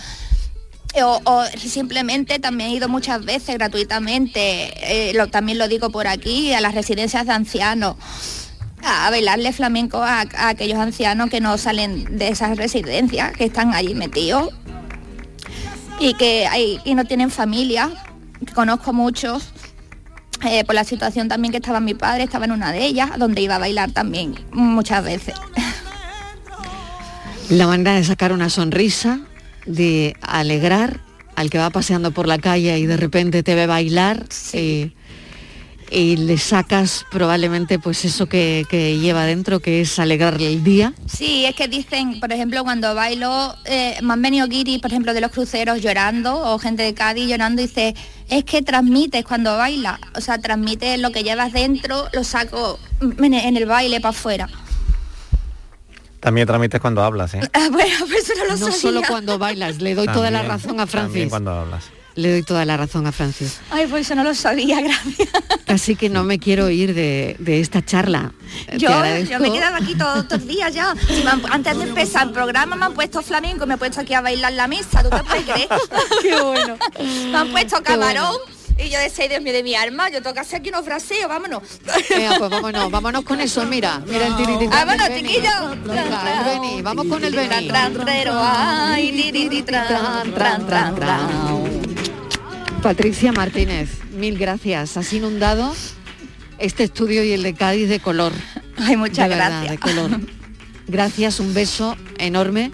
O, 1.03 1.21
o 1.25 1.45
simplemente 1.59 2.39
también 2.39 2.71
he 2.71 2.75
ido 2.75 2.89
muchas 2.89 3.25
veces 3.25 3.57
gratuitamente, 3.57 5.09
eh, 5.11 5.13
lo- 5.15 5.27
también 5.27 5.59
lo 5.59 5.67
digo 5.67 5.91
por 5.91 6.07
aquí, 6.07 6.53
a 6.55 6.61
las 6.61 6.73
residencias 6.75 7.27
de 7.27 7.33
ancianos, 7.33 7.97
a 8.81 9.11
bailarle 9.11 9.53
flamenco 9.53 9.99
a, 10.01 10.21
a 10.21 10.49
aquellos 10.51 10.79
ancianos 10.79 11.31
que 11.31 11.41
no 11.41 11.59
salen 11.59 12.17
de 12.17 12.29
esas 12.29 12.57
residencias, 12.57 13.33
que 13.33 13.45
están 13.45 13.75
allí 13.75 13.95
metidos 13.97 14.51
y 16.01 16.15
que 16.15 16.47
hay, 16.47 16.81
y 16.85 16.95
no 16.95 17.05
tienen 17.05 17.31
familia, 17.31 17.91
que 18.45 18.53
conozco 18.53 18.93
muchos, 18.93 19.53
eh, 20.47 20.65
por 20.65 20.75
la 20.75 20.85
situación 20.85 21.29
también 21.29 21.53
que 21.53 21.59
estaba 21.59 21.81
mi 21.81 21.95
padre, 21.95 22.25
estaba 22.25 22.45
en 22.45 22.53
una 22.53 22.73
de 22.73 22.85
ellas, 22.85 23.11
donde 23.19 23.41
iba 23.41 23.57
a 23.57 23.59
bailar 23.59 23.93
también 23.93 24.35
muchas 24.53 25.05
veces. 25.05 25.35
La 27.51 27.67
manera 27.67 27.95
de 27.95 28.05
sacar 28.05 28.33
una 28.33 28.49
sonrisa, 28.51 29.21
de 29.67 30.17
alegrar 30.23 31.01
al 31.37 31.51
que 31.51 31.59
va 31.59 31.71
paseando 31.71 32.11
por 32.11 32.27
la 32.27 32.39
calle 32.39 32.79
y 32.79 32.87
de 32.87 32.97
repente 32.97 33.43
te 33.43 33.55
ve 33.55 33.67
bailar 33.67 34.25
eh, 34.53 34.93
y 35.91 36.17
le 36.17 36.39
sacas 36.39 37.05
probablemente 37.11 37.79
pues 37.79 38.05
eso 38.05 38.27
que, 38.27 38.65
que 38.69 38.99
lleva 38.99 39.25
dentro, 39.25 39.61
que 39.61 39.81
es 39.83 39.99
alegrarle 39.99 40.49
el 40.49 40.65
día. 40.65 40.93
Sí, 41.07 41.45
es 41.45 41.55
que 41.55 41.69
dicen, 41.69 42.21
por 42.21 42.33
ejemplo, 42.33 42.63
cuando 42.65 42.95
bailo, 42.95 43.55
eh, 43.65 43.97
me 44.03 44.13
han 44.13 44.23
venido 44.23 44.47
guiris, 44.49 44.81
por 44.81 44.91
ejemplo, 44.91 45.15
de 45.15 45.21
los 45.21 45.31
cruceros 45.31 45.81
llorando, 45.81 46.37
o 46.53 46.59
gente 46.59 46.83
de 46.83 46.95
Cádiz 46.95 47.29
llorando, 47.29 47.63
y 47.63 47.67
dice, 47.67 47.95
es 48.29 48.45
que 48.45 48.63
transmites 48.63 49.25
cuando 49.25 49.57
bailas, 49.57 49.99
o 50.17 50.21
sea, 50.21 50.39
transmites 50.39 50.99
lo 50.99 51.13
que 51.13 51.23
llevas 51.23 51.53
dentro, 51.53 52.09
lo 52.13 52.25
saco 52.25 52.79
en 53.01 53.35
en 53.35 53.57
el 53.57 53.67
baile 53.67 54.01
para 54.01 54.11
afuera. 54.11 54.49
También 56.21 56.47
transmites 56.47 56.81
cuando 56.81 57.03
hablas, 57.03 57.35
¿eh? 57.35 57.41
Bueno, 57.71 57.97
pues 58.09 58.33
no 58.37 58.45
lo 58.45 58.51
No 58.53 58.57
sabía. 58.57 58.73
solo 58.79 59.03
cuando 59.07 59.39
bailas, 59.39 59.81
le 59.83 59.95
doy 59.95 60.07
toda 60.07 60.31
la 60.31 60.39
También- 60.39 60.49
razón 60.49 60.81
a 60.81 60.87
También 60.87 60.89
Francis. 60.89 61.29
cuando 61.31 61.51
hablas. 61.53 61.85
Le 62.17 62.31
doy 62.31 62.43
toda 62.45 62.65
la 62.65 62.77
razón 62.77 63.07
a 63.09 63.13
Francis. 63.13 63.59
Ay, 63.71 63.87
pues 63.89 64.03
eso 64.07 64.15
no 64.15 64.23
lo 64.23 64.35
sabía, 64.35 64.81
gracias. 64.83 65.29
Así 65.67 65.97
que 65.97 66.09
no 66.09 66.23
me 66.23 66.39
quiero 66.39 66.71
ir 66.71 66.95
de, 66.95 67.35
de 67.41 67.61
esta 67.61 67.85
charla. 67.85 68.33
Yo, 68.77 68.89
yo 69.29 69.41
me 69.41 69.49
he 69.49 69.53
quedado 69.53 69.77
aquí 69.77 69.95
todos 69.97 70.19
estos 70.19 70.47
días 70.47 70.73
ya. 70.73 70.95
Si 71.09 71.25
me 71.25 71.31
han- 71.31 71.43
antes 71.51 71.77
de 71.77 71.85
empezar 71.85 72.29
el 72.29 72.33
programa 72.33 72.77
me 72.77 72.85
han 72.87 72.95
puesto 72.95 73.21
flamenco, 73.23 73.67
me 73.67 73.75
he 73.75 73.79
puesto 73.79 74.01
aquí 74.01 74.15
a 74.15 74.21
bailar 74.21 74.53
la 74.53 74.69
mesa, 74.69 75.03
¿tú 75.03 75.11
te 75.11 75.25
puedes 75.25 75.45
creer? 75.53 75.69
Qué 76.23 76.41
bueno. 76.41 76.77
Me 77.33 77.37
han 77.37 77.49
puesto 77.51 77.83
camarón 77.83 78.37
y 78.79 78.89
yo 78.91 78.99
decía, 78.99 79.25
"Ay, 79.25 79.29
Dios 79.31 79.43
mío, 79.43 79.53
de 79.53 79.63
mi 79.63 79.75
alma, 79.75 80.09
yo 80.11 80.21
tengo 80.23 80.35
que 80.35 80.41
hacer 80.41 80.61
aquí 80.61 80.69
unos 80.69 80.85
fraseos, 80.85 81.29
vámonos. 81.29 81.63
Venga, 82.11 82.37
pues 82.39 82.51
vámonos, 82.51 82.91
vámonos 82.91 83.23
con 83.25 83.41
eso, 83.41 83.65
mira, 83.67 84.01
mira 84.07 84.27
el 84.29 84.37
tirititán 84.37 84.87
Vámonos, 84.87 85.09
Beni, 86.45 86.83
vamos 86.83 87.07
con 87.07 87.25
el 87.25 87.35
Beni. 87.35 87.69
Tran, 87.69 87.97
ay, 88.07 89.63
tran, 89.67 90.33
tran, 90.35 90.67
tran, 90.67 90.95
tran. 90.97 91.84
Patricia 92.85 93.33
Martínez, 93.33 93.89
mil 94.13 94.37
gracias. 94.37 94.99
Has 94.99 95.11
inundado 95.15 95.75
este 96.59 96.85
estudio 96.85 97.25
y 97.25 97.33
el 97.33 97.43
de 97.43 97.55
Cádiz 97.55 97.89
de 97.89 97.99
color. 97.99 98.35
Ay, 98.77 98.99
muchas 98.99 99.27
De 99.27 99.35
verdad, 99.35 99.65
gracias. 99.65 99.71
de 99.71 99.79
color. 99.79 100.21
Gracias, 100.87 101.41
un 101.41 101.55
beso 101.55 101.97
enorme 102.19 102.71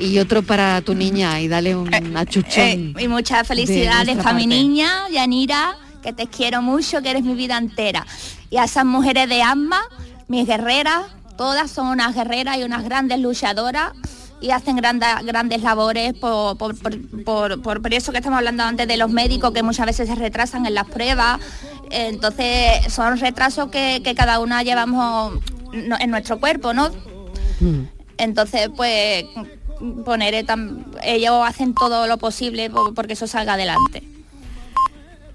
y 0.00 0.18
otro 0.18 0.42
para 0.42 0.82
tu 0.82 0.96
niña 0.96 1.40
y 1.40 1.46
dale 1.46 1.76
un 1.76 2.16
achuchón. 2.16 2.64
Eh, 2.64 2.94
y 2.98 3.06
muchas 3.06 3.38
de 3.38 3.44
felicidades 3.44 4.16
para 4.16 4.32
mi 4.32 4.48
niña, 4.48 5.08
Yanira, 5.12 5.76
que 6.02 6.12
te 6.12 6.26
quiero 6.26 6.60
mucho, 6.60 7.00
que 7.00 7.10
eres 7.10 7.22
mi 7.22 7.34
vida 7.34 7.56
entera. 7.56 8.04
Y 8.50 8.56
a 8.56 8.64
esas 8.64 8.84
mujeres 8.84 9.28
de 9.28 9.42
AMBA, 9.42 9.80
mis 10.26 10.44
guerreras, 10.44 11.02
todas 11.38 11.70
son 11.70 11.86
unas 11.86 12.16
guerreras 12.16 12.58
y 12.58 12.64
unas 12.64 12.82
grandes 12.82 13.20
luchadoras 13.20 13.92
y 14.40 14.50
hacen 14.50 14.76
granda- 14.76 15.22
grandes 15.22 15.62
labores 15.62 16.12
por, 16.14 16.56
por- 16.58 16.74
por- 17.24 17.62
por- 17.62 17.94
eso 17.94 18.12
que 18.12 18.18
estamos 18.18 18.36
hablando 18.38 18.62
antes 18.64 18.86
de 18.86 18.96
los 18.96 19.10
médicos 19.10 19.52
que 19.52 19.62
muchas 19.62 19.86
veces 19.86 20.08
se 20.08 20.14
retrasan 20.14 20.66
en 20.66 20.74
las 20.74 20.86
pruebas. 20.86 21.40
Entonces 21.90 22.92
son 22.92 23.18
retrasos 23.18 23.68
que, 23.70 24.02
que 24.04 24.14
cada 24.14 24.40
una 24.40 24.62
llevamos 24.62 25.34
en 25.72 26.10
nuestro 26.10 26.38
cuerpo, 26.38 26.74
¿no? 26.74 26.90
Entonces, 28.18 28.68
pues 28.76 29.24
poner 30.04 30.34
ellos 31.02 31.34
hacen 31.46 31.74
todo 31.74 32.06
lo 32.06 32.18
posible 32.18 32.70
po- 32.70 32.92
porque 32.94 33.12
eso 33.14 33.26
salga 33.26 33.54
adelante. 33.54 34.02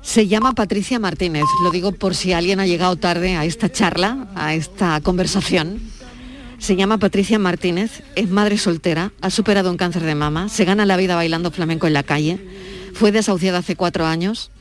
Se 0.02 0.28
llama 0.28 0.54
Patricia 0.54 0.98
Martínez, 1.00 1.44
lo 1.64 1.70
digo 1.70 1.92
por 1.92 2.16
si 2.16 2.34
alguien 2.34 2.60
ha 2.60 2.66
llegado 2.66 2.96
tarde 2.96 3.36
a 3.38 3.46
esta 3.46 3.72
charla, 3.72 4.28
a 4.36 4.56
esta 4.56 5.00
conversación. 5.02 5.80
Se 6.62 6.76
llama 6.76 7.00
Patricia 7.00 7.39
Martínez, 7.39 8.04
es 8.15 8.30
madre 8.30 8.56
soltera, 8.56 9.12
ha 9.19 9.32
superado 9.32 9.71
un 9.71 9.78
cáncer 9.78 10.04
de 10.04 10.13
mama, 10.13 10.47
se 10.47 10.63
gana 10.63 10.86
la 10.86 10.95
vida 10.95 11.15
bailando 11.15 11.50
flamenco 11.50 11.88
en 11.88 11.93
la 11.93 12.04
calle, 12.04 12.39
fue 12.93 13.12
desahuciada 13.12 13.58
hace 13.58 13.76
cuatro 13.76 14.06
años 14.06 14.52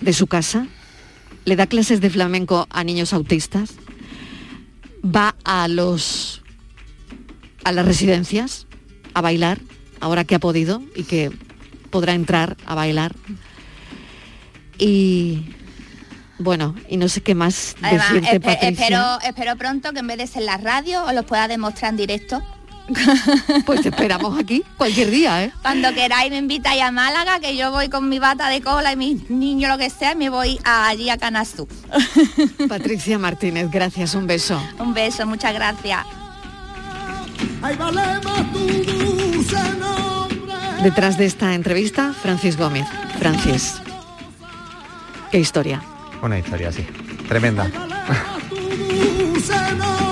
de 0.00 0.14
su 0.14 0.26
casa, 0.26 0.66
le 1.44 1.56
da 1.56 1.66
clases 1.66 2.00
de 2.00 2.08
flamenco 2.08 2.66
a 2.70 2.84
niños 2.84 3.12
autistas, 3.12 3.74
va 5.04 5.36
a 5.44 5.68
los 5.68 6.42
a 7.64 7.72
las 7.72 7.84
residencias 7.84 8.66
a 9.12 9.20
bailar, 9.20 9.60
ahora 10.00 10.24
que 10.24 10.36
ha 10.36 10.40
podido 10.40 10.82
y 10.96 11.02
que 11.02 11.30
podrá 11.90 12.14
entrar 12.14 12.56
a 12.64 12.74
bailar. 12.74 13.14
Y 14.78 15.50
bueno, 16.38 16.74
y 16.88 16.96
no 16.96 17.08
sé 17.08 17.20
qué 17.20 17.34
más 17.34 17.74
Además, 17.82 18.12
decirte, 18.12 18.36
espe- 18.36 18.40
Patricia. 18.54 18.68
espero, 18.86 19.18
espero 19.22 19.56
pronto 19.56 19.92
que 19.92 19.98
en 20.00 20.06
vez 20.06 20.18
de 20.18 20.26
ser 20.26 20.42
la 20.42 20.56
radio 20.56 21.04
os 21.04 21.12
los 21.14 21.24
pueda 21.24 21.48
demostrar 21.48 21.90
en 21.92 21.96
directo. 21.96 22.42
Pues 23.66 23.82
te 23.82 23.90
esperamos 23.90 24.38
aquí 24.38 24.62
cualquier 24.78 25.10
día, 25.10 25.44
¿eh? 25.44 25.52
Cuando 25.60 25.92
queráis 25.92 26.30
me 26.30 26.38
invitáis 26.38 26.80
a 26.80 26.90
Málaga, 26.90 27.38
que 27.38 27.54
yo 27.54 27.70
voy 27.70 27.90
con 27.90 28.08
mi 28.08 28.18
bata 28.18 28.48
de 28.48 28.62
cola 28.62 28.92
y 28.92 28.96
mis 28.96 29.28
niños 29.28 29.70
lo 29.70 29.76
que 29.76 29.90
sea, 29.90 30.14
me 30.14 30.30
voy 30.30 30.58
a- 30.64 30.88
allí 30.88 31.10
a 31.10 31.18
Canastú. 31.18 31.68
Patricia 32.68 33.18
Martínez, 33.18 33.70
gracias, 33.70 34.14
un 34.14 34.26
beso. 34.26 34.58
Un 34.78 34.94
beso, 34.94 35.26
muchas 35.26 35.52
gracias. 35.52 36.06
Detrás 40.82 41.18
de 41.18 41.26
esta 41.26 41.54
entrevista, 41.54 42.12
Francis 42.14 42.56
Gómez. 42.56 42.86
Francis. 43.18 43.74
Qué 45.30 45.38
historia. 45.40 45.82
Una 46.22 46.38
historia 46.38 46.68
así. 46.68 46.86
Tremenda. 47.28 47.70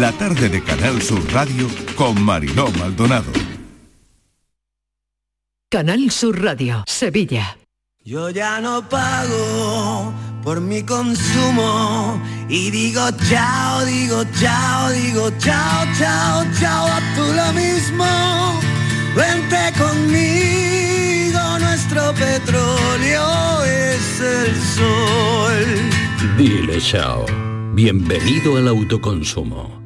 La 0.00 0.10
tarde 0.10 0.48
de 0.48 0.60
Canal 0.60 1.00
Sur 1.00 1.22
Radio 1.32 1.68
con 1.94 2.20
Mariló 2.20 2.68
Maldonado. 2.72 3.30
Canal 5.70 6.10
Sur 6.10 6.42
Radio, 6.42 6.82
Sevilla. 6.84 7.56
Yo 8.04 8.30
ya 8.30 8.60
no 8.60 8.88
pago 8.88 10.12
por 10.42 10.60
mi 10.60 10.82
consumo 10.82 12.20
y 12.48 12.70
digo 12.70 13.08
chao, 13.28 13.84
digo 13.84 14.24
chao, 14.40 14.90
digo 14.90 15.30
chao, 15.38 15.86
chao, 15.96 16.44
chao, 16.58 16.86
a 16.88 17.00
tú 17.14 17.22
lo 17.32 17.52
mismo. 17.52 18.60
Vente 19.14 19.72
conmigo, 19.78 21.58
nuestro 21.60 22.12
petróleo 22.14 23.62
es 23.62 24.20
el 24.20 24.60
sol. 24.74 26.36
Dile 26.36 26.80
chao. 26.80 27.24
Bienvenido 27.74 28.56
al 28.56 28.68
autoconsumo. 28.68 29.83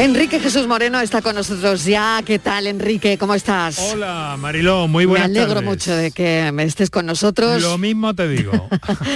Enrique 0.00 0.40
Jesús 0.40 0.66
Moreno 0.66 0.98
está 0.98 1.20
con 1.20 1.34
nosotros 1.34 1.84
ya. 1.84 2.22
¿Qué 2.24 2.38
tal, 2.38 2.66
Enrique? 2.66 3.18
¿Cómo 3.18 3.34
estás? 3.34 3.78
Hola, 3.92 4.34
Mariló, 4.38 4.88
muy 4.88 5.04
buenas 5.04 5.28
Me 5.28 5.38
alegro 5.38 5.56
tardes. 5.56 5.68
mucho 5.68 5.94
de 5.94 6.10
que 6.10 6.50
me 6.54 6.62
estés 6.62 6.88
con 6.88 7.04
nosotros. 7.04 7.60
Lo 7.60 7.76
mismo 7.76 8.14
te 8.14 8.26
digo. 8.26 8.50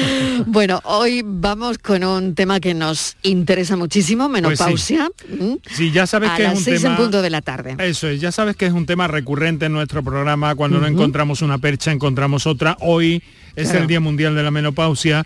bueno, 0.47 0.83
hoy 0.85 1.23
vamos 1.25 1.79
con 1.79 2.05
un 2.05 2.35
tema 2.35 2.61
que 2.61 2.75
nos 2.75 3.17
interesa 3.23 3.77
muchísimo, 3.79 4.29
menopausia. 4.29 5.09
¿m? 5.27 5.59
Sí, 5.71 5.91
ya 5.91 6.07
sabes 6.07 6.29
a 6.29 6.37
que 6.37 6.43
las 6.43 6.53
es 6.53 6.59
un 6.59 6.65
seis 6.67 6.83
tema 6.83 6.97
en 6.97 7.01
punto 7.01 7.23
de 7.23 7.31
la 7.31 7.41
tarde. 7.41 7.77
Eso 7.79 8.09
es, 8.09 8.21
ya 8.21 8.31
sabes 8.31 8.55
que 8.55 8.67
es 8.67 8.73
un 8.75 8.85
tema 8.85 9.09
recurrente 9.09 9.65
en 9.65 9.73
nuestro 9.73 10.05
programa. 10.05 10.55
Cuando 10.55 10.81
no 10.81 10.87
encontramos 10.87 11.41
una 11.41 11.57
percha, 11.57 11.93
encontramos 11.93 12.47
otra. 12.47 12.77
Hoy 12.81 13.23
es 13.57 13.69
Claro. 13.69 13.83
el 13.83 13.87
Día 13.87 14.01
Mundial 14.01 14.35
de 14.35 14.43
la 14.43 14.51
Menopausia 14.51 15.25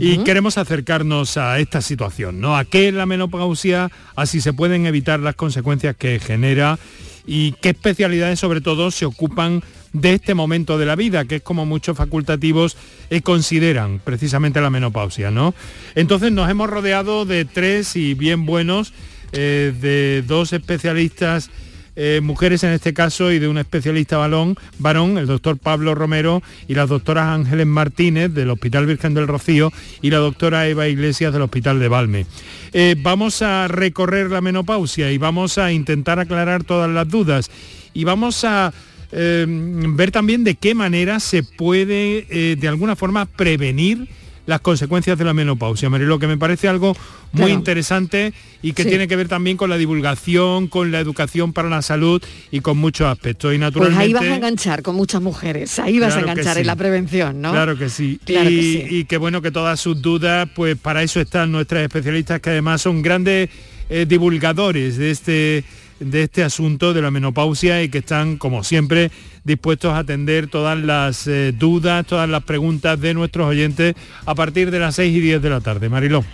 y 0.00 0.18
queremos 0.24 0.58
acercarnos 0.58 1.36
a 1.36 1.60
esta 1.60 1.80
situación, 1.80 2.40
¿no? 2.40 2.56
¿A 2.56 2.64
qué 2.64 2.88
es 2.88 2.94
la 2.94 3.06
menopausia? 3.06 3.90
A 4.16 4.26
si 4.26 4.40
se 4.40 4.52
pueden 4.52 4.84
evitar 4.86 5.20
las 5.20 5.36
consecuencias 5.36 5.94
que 5.94 6.18
genera 6.18 6.78
y 7.24 7.52
qué 7.60 7.68
especialidades 7.70 8.40
sobre 8.40 8.60
todo 8.60 8.90
se 8.90 9.04
ocupan 9.04 9.62
de 9.92 10.14
este 10.14 10.34
momento 10.34 10.76
de 10.76 10.86
la 10.86 10.96
vida, 10.96 11.24
que 11.24 11.36
es 11.36 11.42
como 11.42 11.66
muchos 11.66 11.96
facultativos 11.96 12.76
eh, 13.10 13.22
consideran 13.22 14.00
precisamente 14.02 14.60
la 14.60 14.70
menopausia, 14.70 15.30
¿no? 15.30 15.54
Entonces 15.94 16.32
nos 16.32 16.50
hemos 16.50 16.68
rodeado 16.68 17.24
de 17.24 17.44
tres 17.44 17.94
y 17.96 18.14
bien 18.14 18.44
buenos, 18.44 18.92
eh, 19.32 19.72
de 19.80 20.22
dos 20.26 20.52
especialistas 20.52 21.50
eh, 21.96 22.20
mujeres 22.22 22.62
en 22.62 22.72
este 22.72 22.92
caso 22.92 23.32
y 23.32 23.38
de 23.38 23.48
un 23.48 23.56
especialista 23.56 24.18
balón, 24.18 24.56
varón, 24.78 25.16
el 25.16 25.26
doctor 25.26 25.56
Pablo 25.56 25.94
Romero 25.94 26.42
y 26.68 26.74
las 26.74 26.90
doctoras 26.90 27.26
Ángeles 27.28 27.66
Martínez 27.66 28.34
del 28.34 28.50
Hospital 28.50 28.84
Virgen 28.84 29.14
del 29.14 29.26
Rocío 29.26 29.72
y 30.02 30.10
la 30.10 30.18
doctora 30.18 30.68
Eva 30.68 30.88
Iglesias 30.88 31.32
del 31.32 31.42
Hospital 31.42 31.80
de 31.80 31.88
Valme. 31.88 32.26
Eh, 32.74 32.96
vamos 32.98 33.40
a 33.40 33.66
recorrer 33.66 34.30
la 34.30 34.42
menopausia 34.42 35.10
y 35.10 35.16
vamos 35.16 35.56
a 35.56 35.72
intentar 35.72 36.18
aclarar 36.18 36.64
todas 36.64 36.90
las 36.90 37.08
dudas 37.08 37.50
y 37.94 38.04
vamos 38.04 38.44
a 38.44 38.74
eh, 39.12 39.46
ver 39.48 40.10
también 40.10 40.44
de 40.44 40.54
qué 40.56 40.74
manera 40.74 41.18
se 41.18 41.42
puede 41.42 42.56
de 42.56 42.68
alguna 42.68 42.94
forma 42.94 43.24
prevenir 43.24 44.06
las 44.46 44.60
consecuencias 44.60 45.18
de 45.18 45.24
la 45.24 45.34
menopausia, 45.34 45.90
Marilo, 45.90 46.18
que 46.18 46.26
me 46.26 46.38
parece 46.38 46.68
algo 46.68 46.96
muy 47.32 47.46
Claro. 47.46 47.52
interesante 47.54 48.32
y 48.62 48.72
que 48.72 48.84
Sí. 48.84 48.88
tiene 48.90 49.08
que 49.08 49.16
ver 49.16 49.28
también 49.28 49.56
con 49.56 49.68
la 49.70 49.76
divulgación, 49.76 50.68
con 50.68 50.92
la 50.92 51.00
educación 51.00 51.52
para 51.52 51.68
la 51.68 51.82
salud 51.82 52.22
y 52.52 52.60
con 52.60 52.78
muchos 52.78 53.08
aspectos. 53.08 53.50
Y 53.52 53.58
Pues 53.58 53.60
naturalmente... 53.60 54.04
ahí 54.04 54.12
vas 54.12 54.22
a 54.22 54.36
enganchar 54.36 54.82
con 54.82 54.94
muchas 54.96 55.20
mujeres, 55.20 55.78
ahí 55.80 55.98
vas 55.98 56.14
Claro 56.14 56.22
a 56.22 56.24
que 56.26 56.30
enganchar 56.40 56.54
sí. 56.54 56.60
en 56.60 56.66
la 56.66 56.76
prevención, 56.76 57.40
¿no? 57.42 57.50
Claro 57.52 57.76
que 57.76 57.88
sí. 57.88 58.20
Claro 58.24 58.48
y, 58.48 58.54
que 58.56 58.62
sí. 58.88 58.96
y 58.96 59.04
qué 59.04 59.16
bueno 59.18 59.42
que 59.42 59.50
todas 59.50 59.80
sus 59.80 60.00
dudas, 60.00 60.48
pues 60.54 60.76
para 60.76 61.02
eso 61.02 61.20
están 61.20 61.50
nuestras 61.50 61.82
especialistas 61.82 62.40
que 62.40 62.50
además 62.50 62.80
son 62.82 63.02
grandes 63.02 63.50
eh, 63.90 64.06
divulgadores 64.08 64.96
de 64.96 65.10
este 65.10 65.64
de 66.00 66.22
este 66.22 66.42
asunto 66.42 66.92
de 66.92 67.02
la 67.02 67.10
menopausia 67.10 67.82
y 67.82 67.88
que 67.88 67.98
están, 67.98 68.36
como 68.36 68.64
siempre, 68.64 69.10
dispuestos 69.44 69.92
a 69.92 69.98
atender 69.98 70.48
todas 70.48 70.78
las 70.78 71.26
eh, 71.26 71.52
dudas, 71.52 72.06
todas 72.06 72.28
las 72.28 72.42
preguntas 72.44 73.00
de 73.00 73.14
nuestros 73.14 73.46
oyentes 73.46 73.94
a 74.24 74.34
partir 74.34 74.70
de 74.70 74.78
las 74.78 74.96
6 74.96 75.16
y 75.16 75.20
10 75.20 75.42
de 75.42 75.50
la 75.50 75.60
tarde. 75.60 75.88
Mariló. 75.88 76.24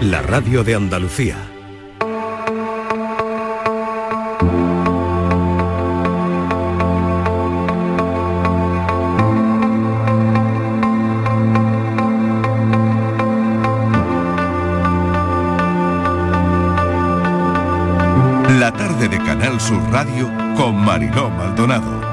la 0.00 0.20
radio 0.22 0.64
de 0.64 0.74
Andalucía. 0.74 1.36
La 18.58 18.72
tarde 18.72 19.08
de 19.08 19.18
Canal 19.18 19.60
Sur 19.60 19.80
Radio 19.90 20.30
con 20.56 20.76
Mariló 20.84 21.30
Maldonado. 21.30 22.09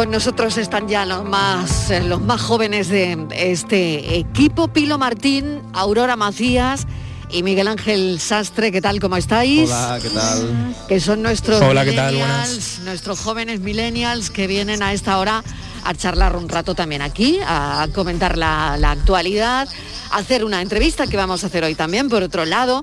Con 0.00 0.10
nosotros 0.10 0.56
están 0.56 0.88
ya 0.88 1.04
los 1.04 1.26
más, 1.26 1.90
eh, 1.90 2.00
los 2.00 2.22
más 2.22 2.40
jóvenes 2.40 2.88
de 2.88 3.26
este 3.32 4.16
equipo, 4.16 4.68
Pilo 4.68 4.96
Martín, 4.96 5.60
Aurora 5.74 6.16
Macías 6.16 6.86
y 7.28 7.42
Miguel 7.42 7.68
Ángel 7.68 8.18
Sastre. 8.18 8.72
¿Qué 8.72 8.80
tal? 8.80 8.98
¿Cómo 8.98 9.18
estáis? 9.18 9.68
Hola, 9.68 9.98
¿qué 10.00 10.08
tal? 10.08 10.74
Que 10.88 11.00
son 11.00 11.20
nuestros 11.20 11.60
Hola, 11.60 11.84
¿qué 11.84 11.92
tal? 11.92 12.14
millennials, 12.14 12.78
nuestros 12.78 13.20
jóvenes 13.20 13.60
millennials 13.60 14.30
que 14.30 14.46
vienen 14.46 14.82
a 14.82 14.94
esta 14.94 15.18
hora 15.18 15.44
a 15.84 15.92
charlar 15.92 16.34
un 16.34 16.48
rato 16.48 16.74
también 16.74 17.02
aquí, 17.02 17.38
a 17.46 17.86
comentar 17.94 18.38
la, 18.38 18.78
la 18.78 18.92
actualidad, 18.92 19.68
a 20.12 20.16
hacer 20.16 20.46
una 20.46 20.62
entrevista 20.62 21.08
que 21.08 21.18
vamos 21.18 21.44
a 21.44 21.48
hacer 21.48 21.62
hoy 21.62 21.74
también, 21.74 22.08
por 22.08 22.22
otro 22.22 22.46
lado. 22.46 22.82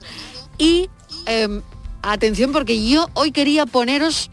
Y 0.59 0.87
em, 1.25 1.63
atención 2.03 2.51
porque 2.51 2.87
yo 2.87 3.09
hoy 3.15 3.31
quería 3.31 3.65
poneros 3.65 4.29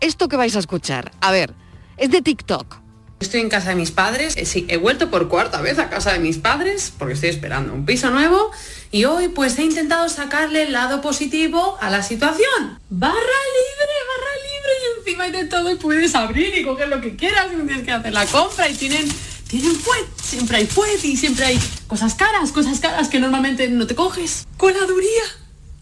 esto 0.00 0.26
que 0.26 0.36
vais 0.36 0.56
a 0.56 0.58
escuchar. 0.58 1.12
A 1.20 1.30
ver, 1.30 1.54
es 1.96 2.10
de 2.10 2.22
TikTok. 2.22 2.84
Estoy 3.20 3.40
en 3.40 3.48
casa 3.48 3.70
de 3.70 3.76
mis 3.76 3.90
padres, 3.90 4.36
eh, 4.36 4.44
sí, 4.44 4.66
he 4.68 4.76
vuelto 4.76 5.10
por 5.10 5.28
cuarta 5.28 5.60
vez 5.60 5.78
a 5.78 5.88
casa 5.88 6.12
de 6.12 6.18
mis 6.18 6.36
padres 6.36 6.92
porque 6.98 7.14
estoy 7.14 7.30
esperando 7.30 7.72
un 7.72 7.86
piso 7.86 8.10
nuevo 8.10 8.50
y 8.90 9.06
hoy 9.06 9.28
pues 9.28 9.58
he 9.58 9.62
intentado 9.62 10.08
sacarle 10.08 10.64
el 10.64 10.72
lado 10.72 11.00
positivo 11.00 11.78
a 11.80 11.88
la 11.90 12.02
situación. 12.02 12.78
Barra 12.90 13.14
libre, 13.14 13.94
barra 14.10 14.34
libre 14.42 14.72
y 14.78 14.98
encima 14.98 15.24
hay 15.24 15.32
de 15.32 15.44
todo 15.44 15.70
y 15.70 15.76
puedes 15.76 16.14
abrir 16.14 16.54
y 16.58 16.64
coger 16.64 16.88
lo 16.88 17.00
que 17.00 17.16
quieras 17.16 17.46
y 17.52 17.56
tienes 17.56 17.84
que 17.84 17.92
hacer 17.92 18.12
la 18.12 18.26
compra 18.26 18.68
y 18.68 18.74
tienen, 18.74 19.08
tienen 19.48 19.74
fuet, 19.76 20.06
siempre 20.22 20.58
hay 20.58 20.66
fuet 20.66 21.02
y 21.04 21.16
siempre 21.16 21.46
hay 21.46 21.60
cosas 21.86 22.14
caras, 22.14 22.52
cosas 22.52 22.78
caras 22.80 23.08
que 23.08 23.20
normalmente 23.20 23.68
no 23.68 23.86
te 23.86 23.94
coges. 23.94 24.46
Coladuría, 24.58 25.22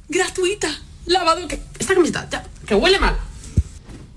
gratuita, 0.09 0.69
lavado, 1.07 1.49
que 1.49 1.61
esta 1.79 1.95
camiseta 1.95 2.29
ya, 2.31 2.45
que 2.67 2.75
huele 2.77 3.01
mal. 3.01 3.17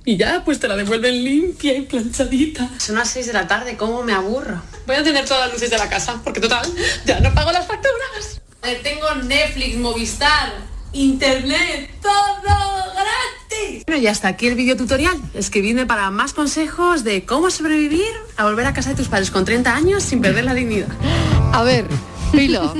Y 0.08 0.18
ya, 0.18 0.44
pues 0.46 0.60
te 0.60 0.68
la 0.68 0.76
devuelven 0.76 1.24
limpia 1.24 1.76
y 1.76 1.82
planchadita. 1.82 2.70
Son 2.78 2.96
las 2.96 3.10
6 3.10 3.26
de 3.26 3.34
la 3.34 3.48
tarde, 3.48 3.76
¿cómo 3.76 4.04
me 4.04 4.14
aburro? 4.14 4.62
Voy 4.86 4.96
a 4.96 5.04
tener 5.04 5.26
todas 5.26 5.46
las 5.46 5.54
luces 5.54 5.72
de 5.72 5.80
la 5.80 5.90
casa, 5.90 6.22
porque 6.24 6.40
total, 6.40 6.72
ya 7.06 7.20
no 7.22 7.34
pago 7.34 7.52
las 7.52 7.66
facturas. 7.66 8.40
Eh, 8.62 8.80
Tengo 8.84 9.16
Netflix, 9.24 9.78
Movistar, 9.78 10.54
Internet, 10.94 11.90
todo 12.04 12.14
gratis. 12.44 13.84
Bueno, 13.88 14.00
y 14.00 14.06
hasta 14.06 14.28
aquí 14.28 14.46
el 14.46 14.54
video 14.54 14.78
tutorial. 14.78 15.20
Escribidme 15.34 15.88
para 15.88 16.12
más 16.12 16.34
consejos 16.34 17.04
de 17.04 17.26
cómo 17.26 17.50
sobrevivir 17.50 18.06
a 18.38 18.46
volver 18.46 18.68
a 18.68 18.74
casa 18.74 18.92
de 18.92 18.96
tus 18.96 19.08
padres 19.08 19.32
con 19.32 19.44
30 19.44 19.74
años 19.74 20.04
sin 20.04 20.22
perder 20.22 20.46
la 20.46 20.54
dignidad. 20.54 20.88
A 21.52 21.64
ver, 21.64 21.86
Pilo, 22.32 22.74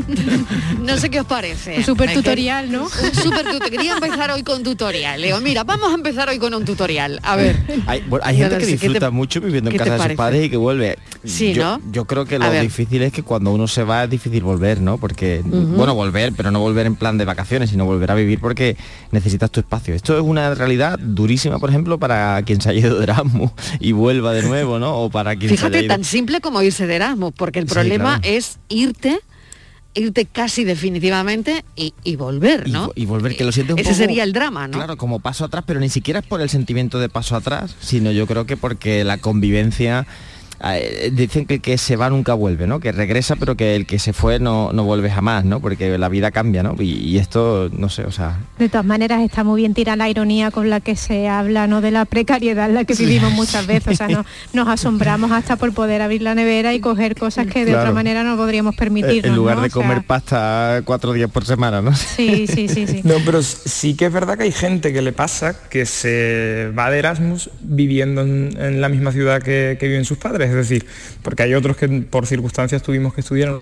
no 0.82 0.98
sé 0.98 1.10
qué 1.10 1.22
os 1.22 1.26
parece. 1.26 1.78
Un 1.78 1.84
super 1.84 2.14
tutorial, 2.14 2.72
¿no? 2.72 2.84
Un 2.84 2.90
super 3.16 3.44
tutorial. 3.46 3.70
Quería 3.72 3.94
empezar 3.94 4.32
hoy 4.32 4.44
con 4.44 4.64
tutorial. 4.64 5.22
Leo, 5.22 5.40
mira, 5.42 5.64
vamos 5.64 5.92
a 5.92 5.96
empezar 5.96 6.28
hoy 6.30 6.40
con 6.40 6.54
un 6.54 6.66
tutorial. 6.66 7.20
A 7.24 7.36
ver. 7.36 7.56
Hay, 7.88 8.02
bueno, 8.08 8.26
hay 8.26 8.36
No, 8.38 8.42
gente 8.44 8.56
no 8.56 8.60
que 8.60 8.66
sé, 8.66 8.72
¿qué 8.72 8.78
te- 8.78 8.88
disfruta 8.88 9.12
mucho 9.12 9.40
viviendo 9.42 9.70
en 9.70 9.78
casa 9.78 9.98
de 9.98 10.04
sus 10.10 10.14
padres 10.18 10.46
y 10.46 10.50
que 10.50 10.58
vuelve. 10.58 10.98
Sí, 11.24 11.54
yo, 11.54 11.64
¿no? 11.64 11.82
yo 11.92 12.06
creo 12.06 12.26
que 12.26 12.38
lo 12.40 12.52
difícil 12.52 13.02
es 13.02 13.12
que 13.14 13.24
cuando 13.24 13.52
uno 13.52 13.68
se 13.68 13.84
va 13.84 14.04
es 14.04 14.10
difícil 14.10 14.44
volver, 14.44 14.82
¿no? 14.82 14.98
Porque, 14.98 15.42
bueno, 15.44 15.96
volver, 15.96 16.34
pero 16.36 16.52
no 16.52 16.60
volver 16.60 16.86
en 16.86 16.96
plan 16.96 17.18
de 17.18 17.26
vacaciones, 17.26 17.70
sino 17.70 17.86
volver 17.86 18.12
a 18.12 18.16
vivir 18.16 18.40
porque 18.40 18.76
necesitas 19.12 19.50
tu 19.52 19.60
espacio. 19.62 19.96
Esto 19.96 20.16
es 20.16 20.22
una 20.24 20.54
realidad 20.54 21.00
durísima, 21.00 21.60
por 21.60 21.70
ejemplo, 21.70 21.98
para 21.98 22.42
quien 22.44 22.62
se 22.62 22.70
haya 22.70 22.80
ido 22.88 22.98
de 22.98 23.04
Erasmus 23.04 23.52
y 23.80 23.92
vuelva 23.94 24.34
de 24.34 24.44
nuevo, 24.44 24.80
¿no? 24.80 24.96
O 24.98 25.10
para 25.10 25.36
quien 25.36 25.50
se 25.50 25.54
haya 25.56 25.62
Fíjate, 25.68 25.86
ido- 25.86 25.88
tan 25.96 26.04
simple 26.04 26.42
como 26.42 26.62
irse 26.62 26.86
de 26.88 26.96
Erasmus, 26.96 27.34
porque 27.36 27.60
el 27.60 27.68
Sí, 27.68 27.74
problema 27.74 28.20
claro. 28.22 28.36
es 28.38 28.60
irte, 28.70 29.20
irte 29.96 30.26
casi 30.26 30.64
definitivamente 30.66 31.64
y, 31.76 31.94
y 32.04 32.16
volver, 32.18 32.70
¿no? 32.70 32.92
y 32.96 33.06
volver 33.06 33.36
que 33.36 33.44
lo 33.46 33.52
sientes 33.52 33.74
un 33.74 33.80
Ese 33.80 33.90
poco- 33.90 33.98
sería 33.98 34.24
el 34.24 34.34
drama, 34.34 34.68
¿no? 34.68 34.74
Claro, 34.78 34.98
como 34.98 35.20
paso 35.20 35.46
atrás, 35.46 35.64
pero 35.66 35.80
ni 35.80 35.90
siquiera 35.90 36.20
es 36.20 36.26
por 36.26 36.42
el 36.42 36.50
sentimiento 36.50 37.00
de 37.00 37.10
paso 37.10 37.36
atrás, 37.36 37.76
sino 37.80 38.12
yo 38.12 38.28
creo 38.28 38.46
que 38.46 38.58
porque 38.58 39.04
la 39.04 39.18
convivencia 39.18 40.06
dicen 41.12 41.46
que 41.46 41.56
el 41.56 41.62
que 41.62 41.78
se 41.78 41.96
va 41.96 42.10
nunca 42.10 42.34
vuelve, 42.34 42.68
¿no? 42.68 42.80
Que 42.80 42.92
regresa, 42.92 43.36
pero 43.36 43.56
que 43.56 43.76
el 43.76 43.86
que 43.86 44.00
se 44.00 44.14
fue 44.14 44.40
no, 44.40 44.72
no 44.74 44.84
vuelve 44.84 45.10
jamás, 45.10 45.46
¿no? 45.46 45.60
Porque 45.60 45.98
la 45.98 46.10
vida 46.10 46.32
cambia, 46.32 46.64
¿no? 46.64 46.76
Y, 46.80 46.92
y 46.94 47.18
esto, 47.18 47.70
no 47.78 47.90
sé, 47.90 48.04
o 48.04 48.12
sea, 48.12 48.38
De 48.58 48.70
todas 48.70 48.86
maneras 48.86 49.22
está 49.22 49.44
muy 49.44 49.62
bien 49.62 49.74
tirar 49.74 49.98
la 49.98 50.10
ironía 50.10 50.52
con 50.52 50.70
la 50.70 50.80
que 50.80 50.96
se 50.96 51.28
habla, 51.28 51.68
¿no? 51.68 51.82
De 51.82 51.92
la 51.92 52.06
precariedad 52.06 52.70
en 52.70 52.76
la 52.76 52.86
que 52.86 52.96
vivimos 52.96 53.32
muchas 53.34 53.68
veces. 53.68 53.94
O 53.94 53.96
sea, 53.96 54.08
no- 54.08 54.26
nos 54.54 54.68
asombramos 54.68 55.32
hasta 55.32 55.56
por 55.56 55.74
poder 55.74 56.02
abrir 56.02 56.22
la 56.22 56.36
nevera 56.36 56.74
y 56.74 56.80
coger 56.80 57.16
cosas 57.16 57.48
que 57.48 57.60
de 57.66 57.72
Claro. 57.72 57.82
otra 57.82 57.94
manera 57.94 58.24
no 58.24 58.38
podríamos 58.38 58.76
permitirnos. 58.76 59.26
en 59.26 59.36
lugar 59.36 59.58
¿no? 59.58 59.62
de 59.64 59.68
O 59.68 59.72
sea, 59.72 59.82
comer 59.82 60.04
pasta 60.04 60.82
cuatro 60.86 61.14
días 61.14 61.30
por 61.30 61.46
semana, 61.46 61.82
¿no? 61.82 61.96
Sí, 61.96 62.48
sí, 62.48 62.68
sí, 62.70 62.88
sí. 62.88 63.02
No, 63.04 63.16
pero 63.26 63.42
sí 63.44 63.96
que 63.96 64.06
es 64.06 64.14
verdad 64.14 64.38
que 64.38 64.44
hay 64.44 64.52
gente 64.52 64.94
que 64.94 65.02
le 65.02 65.12
pasa 65.12 65.56
que 65.70 65.86
se 65.86 66.72
va 66.78 66.90
de 66.90 67.00
Erasmus 67.00 67.50
viviendo 67.62 68.22
en, 68.22 68.56
en 68.60 68.82
la 68.82 68.90
misma 68.90 69.12
ciudad 69.12 69.42
que, 69.42 69.78
que 69.80 69.88
viven 69.88 70.06
sus 70.06 70.18
padres. 70.18 70.45
Es 70.50 70.56
decir, 70.56 70.86
porque 71.22 71.44
hay 71.44 71.54
otros 71.54 71.78
que 71.78 71.88
por 71.88 72.28
circunstancias 72.28 72.82
tuvimos 72.84 73.14
que 73.14 73.22
estudiar. 73.22 73.62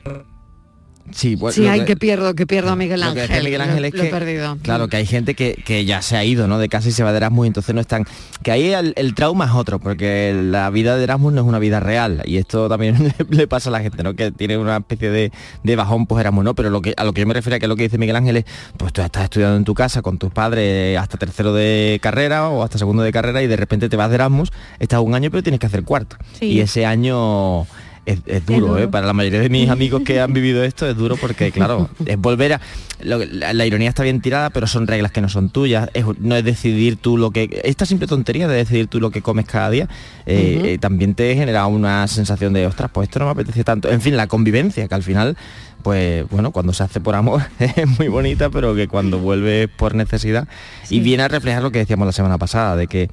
Sí, 1.12 1.38
Sí, 1.52 1.68
hay 1.68 1.82
que- 1.82 1.86
que 1.86 1.96
pierdo, 1.98 2.34
que 2.34 2.48
pierdo 2.48 2.72
a 2.72 2.76
Miguel 2.76 3.02
Lo 3.02 3.14
que 3.14 3.22
Ángel. 3.22 3.28
decía 3.28 3.44
Miguel 3.44 3.62
Ángel 3.62 3.82
lo, 3.82 3.88
es 3.88 3.94
lo 3.94 4.02
que, 4.02 4.08
he 4.08 4.12
perdido. 4.12 4.58
claro, 4.64 4.88
que 4.88 4.98
hay 4.98 5.06
gente 5.06 5.36
que, 5.36 5.54
que 5.66 5.86
ya 5.86 6.02
se 6.02 6.16
ha 6.18 6.24
ido, 6.24 6.48
¿no? 6.48 6.58
De 6.60 6.70
casa 6.70 6.90
y 6.90 6.92
se 6.92 7.04
va 7.04 7.12
de 7.12 7.18
Erasmus 7.18 7.46
y 7.46 7.48
entonces 7.48 7.76
no 7.76 7.82
están... 7.82 8.06
Que 8.42 8.52
ahí 8.52 8.74
el, 8.74 8.94
el 8.96 9.14
trauma 9.14 9.46
es 9.46 9.52
otro, 9.52 9.80
porque 9.80 10.34
la 10.34 10.70
vida 10.70 10.96
de 10.98 11.04
Erasmus 11.04 11.34
no 11.34 11.42
es 11.42 11.48
una 11.48 11.60
vida 11.60 11.80
real. 11.80 12.24
Y 12.26 12.38
esto 12.38 12.68
también 12.70 13.14
le, 13.30 13.38
le 13.38 13.48
pasa 13.48 13.70
a 13.70 13.72
la 13.74 13.82
gente, 13.82 14.02
¿no? 14.02 14.16
Que 14.16 14.32
tiene 14.32 14.58
una 14.58 14.78
especie 14.78 15.10
de, 15.10 15.32
de 15.64 15.76
bajón 15.76 16.08
pues 16.08 16.22
Erasmus, 16.22 16.46
¿no? 16.46 16.56
Pero 16.56 16.70
lo 16.70 16.82
que, 16.82 16.94
a 16.98 17.04
lo 17.04 17.14
que 17.14 17.22
yo 17.22 17.28
me 17.28 17.34
refiero, 17.34 17.60
que 17.60 17.66
es 17.66 17.70
lo 17.70 17.76
que 17.76 17.84
dice 17.84 17.98
Miguel 17.98 18.16
Ángel, 18.16 18.38
es, 18.38 18.46
pues 18.78 18.94
tú 18.94 19.02
estás 19.02 19.26
estudiando 19.26 19.58
en 19.58 19.66
tu 19.66 19.74
casa 19.76 20.02
con 20.02 20.18
tus 20.18 20.32
padres 20.32 20.98
hasta 20.98 21.18
tercero 21.18 21.54
de 21.54 22.00
carrera 22.02 22.48
o 22.50 22.64
hasta 22.64 22.78
segundo 22.78 23.04
de 23.04 23.12
carrera 23.12 23.44
y 23.44 23.48
de 23.48 23.56
repente 23.58 23.90
te 23.90 23.98
vas 23.98 24.10
de 24.10 24.16
Erasmus, 24.16 24.52
estás 24.80 25.00
un 25.02 25.14
año 25.16 25.30
pero 25.30 25.44
tienes 25.44 25.60
que 25.60 25.68
hacer 25.68 25.84
cuarto. 25.84 26.16
Sí. 26.40 26.46
Y 26.46 26.60
ese 26.62 26.86
año... 26.86 27.68
Es, 28.06 28.20
es 28.26 28.46
duro, 28.46 28.68
duro. 28.68 28.80
¿eh? 28.80 28.88
Para 28.90 29.08
la 29.08 29.14
mayoría 29.14 29.40
de 29.40 29.50
mis 29.50 29.70
amigos 29.70 30.02
que 30.04 30.20
han 30.20 30.34
vivido 30.34 30.62
esto 30.64 30.86
es 30.90 30.96
duro 30.98 31.16
porque, 31.16 31.52
claro, 31.54 31.90
es 32.06 32.18
volver 32.18 32.54
a... 32.54 32.62
lo- 33.02 33.24
la, 33.24 33.54
la 33.54 33.66
ironía 33.66 33.88
está 33.90 34.04
bien 34.04 34.20
tirada, 34.20 34.50
pero 34.50 34.68
son 34.68 34.88
reglas 34.88 35.12
que 35.14 35.22
no 35.22 35.30
son 35.30 35.50
tuyas. 35.50 35.90
es- 35.94 36.04
no 36.20 36.36
es 36.36 36.44
decidir 36.44 36.98
tú 36.98 37.18
lo 37.18 37.32
que... 37.32 37.62
Esta 37.64 37.86
simple 37.86 38.08
tontería 38.08 38.48
de 38.50 38.56
decidir 38.58 38.88
tú 38.88 39.00
lo 39.00 39.10
que 39.10 39.22
comes 39.22 39.46
cada 39.46 39.70
día 39.70 39.88
eh, 40.26 40.62
eh, 40.66 40.78
también 40.80 41.16
te 41.16 41.34
genera 41.36 41.66
una 41.68 42.06
sensación 42.08 42.52
de, 42.54 42.68
ostras, 42.68 42.92
pues 42.94 43.08
esto 43.08 43.20
no 43.20 43.26
me 43.26 43.32
apetece 43.32 43.64
tanto. 43.64 43.90
En 43.90 44.02
fin, 44.02 44.18
la 44.18 44.28
convivencia, 44.28 44.86
que 44.88 44.96
al 44.96 45.04
final, 45.04 45.38
pues 45.82 46.28
bueno, 46.30 46.52
cuando 46.52 46.74
se 46.74 46.84
hace 46.84 47.00
por 47.00 47.16
amor 47.16 47.42
es 47.60 47.88
muy 48.00 48.10
bonita, 48.10 48.50
pero 48.50 48.76
que 48.76 48.90
cuando 48.90 49.20
vuelve 49.20 49.70
por 49.70 49.96
necesidad 49.96 50.48
y 50.90 51.00
viene 51.00 51.24
a 51.24 51.30
reflejar 51.30 51.64
lo 51.64 51.72
que 51.72 51.80
decíamos 51.80 52.06
la 52.06 52.12
semana 52.14 52.38
pasada, 52.38 52.76
de 52.76 52.88
que 52.88 53.10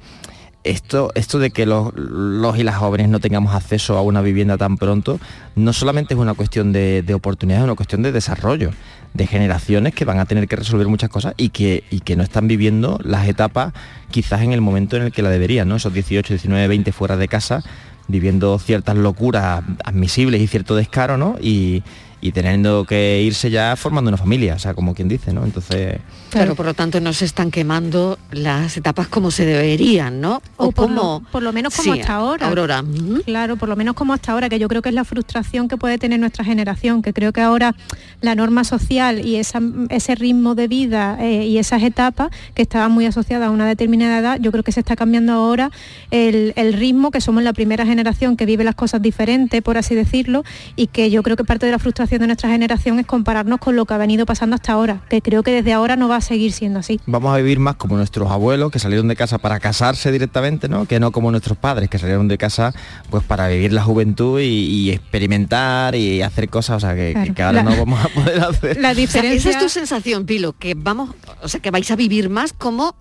esto, 0.63 1.11
esto 1.15 1.39
de 1.39 1.51
que 1.51 1.65
los, 1.65 1.93
los 1.95 2.57
y 2.57 2.63
las 2.63 2.77
jóvenes 2.77 3.09
no 3.09 3.19
tengamos 3.19 3.55
acceso 3.55 3.97
a 3.97 4.01
una 4.01 4.21
vivienda 4.21 4.57
tan 4.57 4.77
pronto, 4.77 5.19
no 5.55 5.73
solamente 5.73 6.13
es 6.13 6.19
una 6.19 6.33
cuestión 6.33 6.71
de, 6.71 7.01
de 7.01 7.13
oportunidades, 7.13 7.61
es 7.61 7.65
una 7.65 7.75
cuestión 7.75 8.01
de 8.03 8.11
desarrollo, 8.11 8.71
de 9.13 9.27
generaciones 9.27 9.93
que 9.93 10.05
van 10.05 10.19
a 10.19 10.25
tener 10.25 10.47
que 10.47 10.55
resolver 10.55 10.87
muchas 10.87 11.09
cosas 11.09 11.33
y 11.37 11.49
que, 11.49 11.83
y 11.89 12.01
que 12.01 12.15
no 12.15 12.23
están 12.23 12.47
viviendo 12.47 12.99
las 13.03 13.27
etapas 13.27 13.73
quizás 14.09 14.41
en 14.41 14.53
el 14.53 14.61
momento 14.61 14.97
en 14.97 15.03
el 15.03 15.11
que 15.11 15.21
la 15.21 15.29
deberían, 15.29 15.67
¿no? 15.67 15.75
Esos 15.77 15.93
18, 15.93 16.33
19, 16.33 16.67
20 16.67 16.91
fuera 16.91 17.17
de 17.17 17.27
casa, 17.27 17.63
viviendo 18.07 18.57
ciertas 18.59 18.95
locuras 18.95 19.63
admisibles 19.83 20.41
y 20.41 20.47
cierto 20.47 20.75
descaro, 20.75 21.17
¿no? 21.17 21.37
Y, 21.41 21.83
y 22.21 22.31
teniendo 22.31 22.85
que 22.85 23.21
irse 23.21 23.49
ya 23.49 23.75
formando 23.75 24.09
una 24.09 24.17
familia, 24.17 24.55
o 24.55 24.59
sea, 24.59 24.73
como 24.73 24.93
quien 24.93 25.07
dice, 25.07 25.33
¿no? 25.33 25.43
Entonces... 25.43 25.99
Claro, 26.31 26.55
por 26.55 26.65
lo 26.65 26.73
tanto 26.73 26.99
no 27.01 27.13
se 27.13 27.25
están 27.25 27.51
quemando 27.51 28.17
las 28.31 28.77
etapas 28.77 29.07
como 29.07 29.31
se 29.31 29.45
deberían, 29.45 30.21
¿no? 30.21 30.41
o 30.57 30.71
por, 30.71 30.87
como... 30.87 31.21
lo, 31.23 31.31
por 31.31 31.43
lo 31.43 31.53
menos 31.53 31.75
como 31.75 31.93
Sí, 31.93 31.99
hasta 31.99 32.13
ahora. 32.15 32.47
Aurora. 32.47 32.83
Claro, 33.25 33.57
por 33.57 33.69
lo 33.69 33.75
menos 33.75 33.95
como 33.95 34.13
hasta 34.13 34.31
ahora, 34.31 34.49
que 34.49 34.57
yo 34.59 34.67
creo 34.67 34.81
que 34.81 34.89
es 34.89 34.95
la 34.95 35.03
frustración 35.03 35.67
que 35.67 35.77
puede 35.77 35.97
tener 35.97 36.19
nuestra 36.19 36.43
generación, 36.45 37.01
que 37.01 37.13
creo 37.13 37.33
que 37.33 37.41
ahora 37.41 37.75
la 38.21 38.35
norma 38.35 38.63
social 38.63 39.25
y 39.25 39.35
esa- 39.35 39.61
ese 39.89 40.15
ritmo 40.15 40.55
de 40.55 40.67
vida 40.67 41.17
eh, 41.19 41.45
y 41.45 41.57
esas 41.57 41.83
etapas 41.83 42.29
que 42.53 42.61
estaban 42.61 42.91
muy 42.91 43.05
asociadas 43.05 43.47
a 43.47 43.51
una 43.51 43.65
determinada 43.65 44.19
edad, 44.19 44.37
yo 44.39 44.51
creo 44.51 44.63
que 44.63 44.71
se 44.71 44.79
está 44.79 44.95
cambiando 44.95 45.33
ahora 45.33 45.71
el, 46.11 46.53
el 46.55 46.73
ritmo, 46.73 47.11
que 47.11 47.21
somos 47.21 47.43
la 47.43 47.53
primera 47.53 47.85
generación 47.85 48.37
que 48.37 48.45
vive 48.45 48.63
las 48.63 48.75
cosas 48.75 49.01
diferentes, 49.01 49.61
por 49.61 49.77
así 49.77 49.95
decirlo, 49.95 50.43
y 50.75 50.87
que 50.87 51.09
yo 51.11 51.23
creo 51.23 51.35
que 51.35 51.43
parte 51.43 51.65
de 51.65 51.71
la 51.71 51.79
frustración 51.79 52.21
de 52.21 52.27
nuestra 52.27 52.49
generación 52.49 52.99
es 52.99 53.05
compararnos 53.05 53.59
con 53.59 53.75
lo 53.75 53.85
que 53.85 53.93
ha 53.93 53.97
venido 53.97 54.25
pasando 54.25 54.55
hasta 54.55 54.73
ahora, 54.73 55.01
que 55.09 55.21
creo 55.21 55.43
que 55.43 55.51
desde 55.51 55.73
ahora 55.73 55.95
no 55.95 56.07
va 56.07 56.17
a 56.17 56.20
seguir 56.21 56.51
siendo 56.51 56.79
así. 56.79 56.99
vamos 57.05 57.33
a 57.33 57.37
vivir 57.37 57.59
más 57.59 57.75
como 57.75 57.97
nuestros 57.97 58.29
abuelos 58.31 58.71
que 58.71 58.79
salieron 58.79 59.07
de 59.07 59.15
casa 59.15 59.37
para 59.37 59.59
casarse 59.59 60.11
directamente, 60.11 60.69
¿no? 60.69 60.85
Que 60.85 60.99
no 60.99 61.11
como 61.11 61.31
nuestros 61.31 61.57
padres 61.57 61.89
que 61.89 61.97
salieron 61.99 62.27
de 62.27 62.37
casa 62.37 62.73
pues 63.09 63.23
para 63.23 63.47
vivir 63.47 63.73
la 63.73 63.83
juventud 63.83 64.39
y, 64.39 64.43
y 64.45 64.91
experimentar 64.91 65.95
y 65.95 66.21
hacer 66.21 66.49
cosas, 66.49 66.77
o 66.77 66.79
sea, 66.79 66.95
que, 66.95 67.13
Claro. 67.13 67.33
que 67.33 67.43
ahora 67.43 67.63
La- 67.63 67.69
no 67.69 67.77
vamos 67.77 68.03
a 68.03 68.07
poder 68.09 68.41
hacer. 68.41 68.77
O 68.77 68.81
sea, 69.07 69.33
esa 69.33 69.49
es 69.49 69.59
tu 69.59 69.69
sensación, 69.69 70.25
Pilo, 70.25 70.53
que 70.53 70.73
vamos, 70.75 71.11
o 71.41 71.47
sea, 71.47 71.59
que 71.59 71.71
vais 71.71 71.89
a 71.91 71.95
vivir 71.95 72.29
más 72.29 72.53
como 72.53 72.95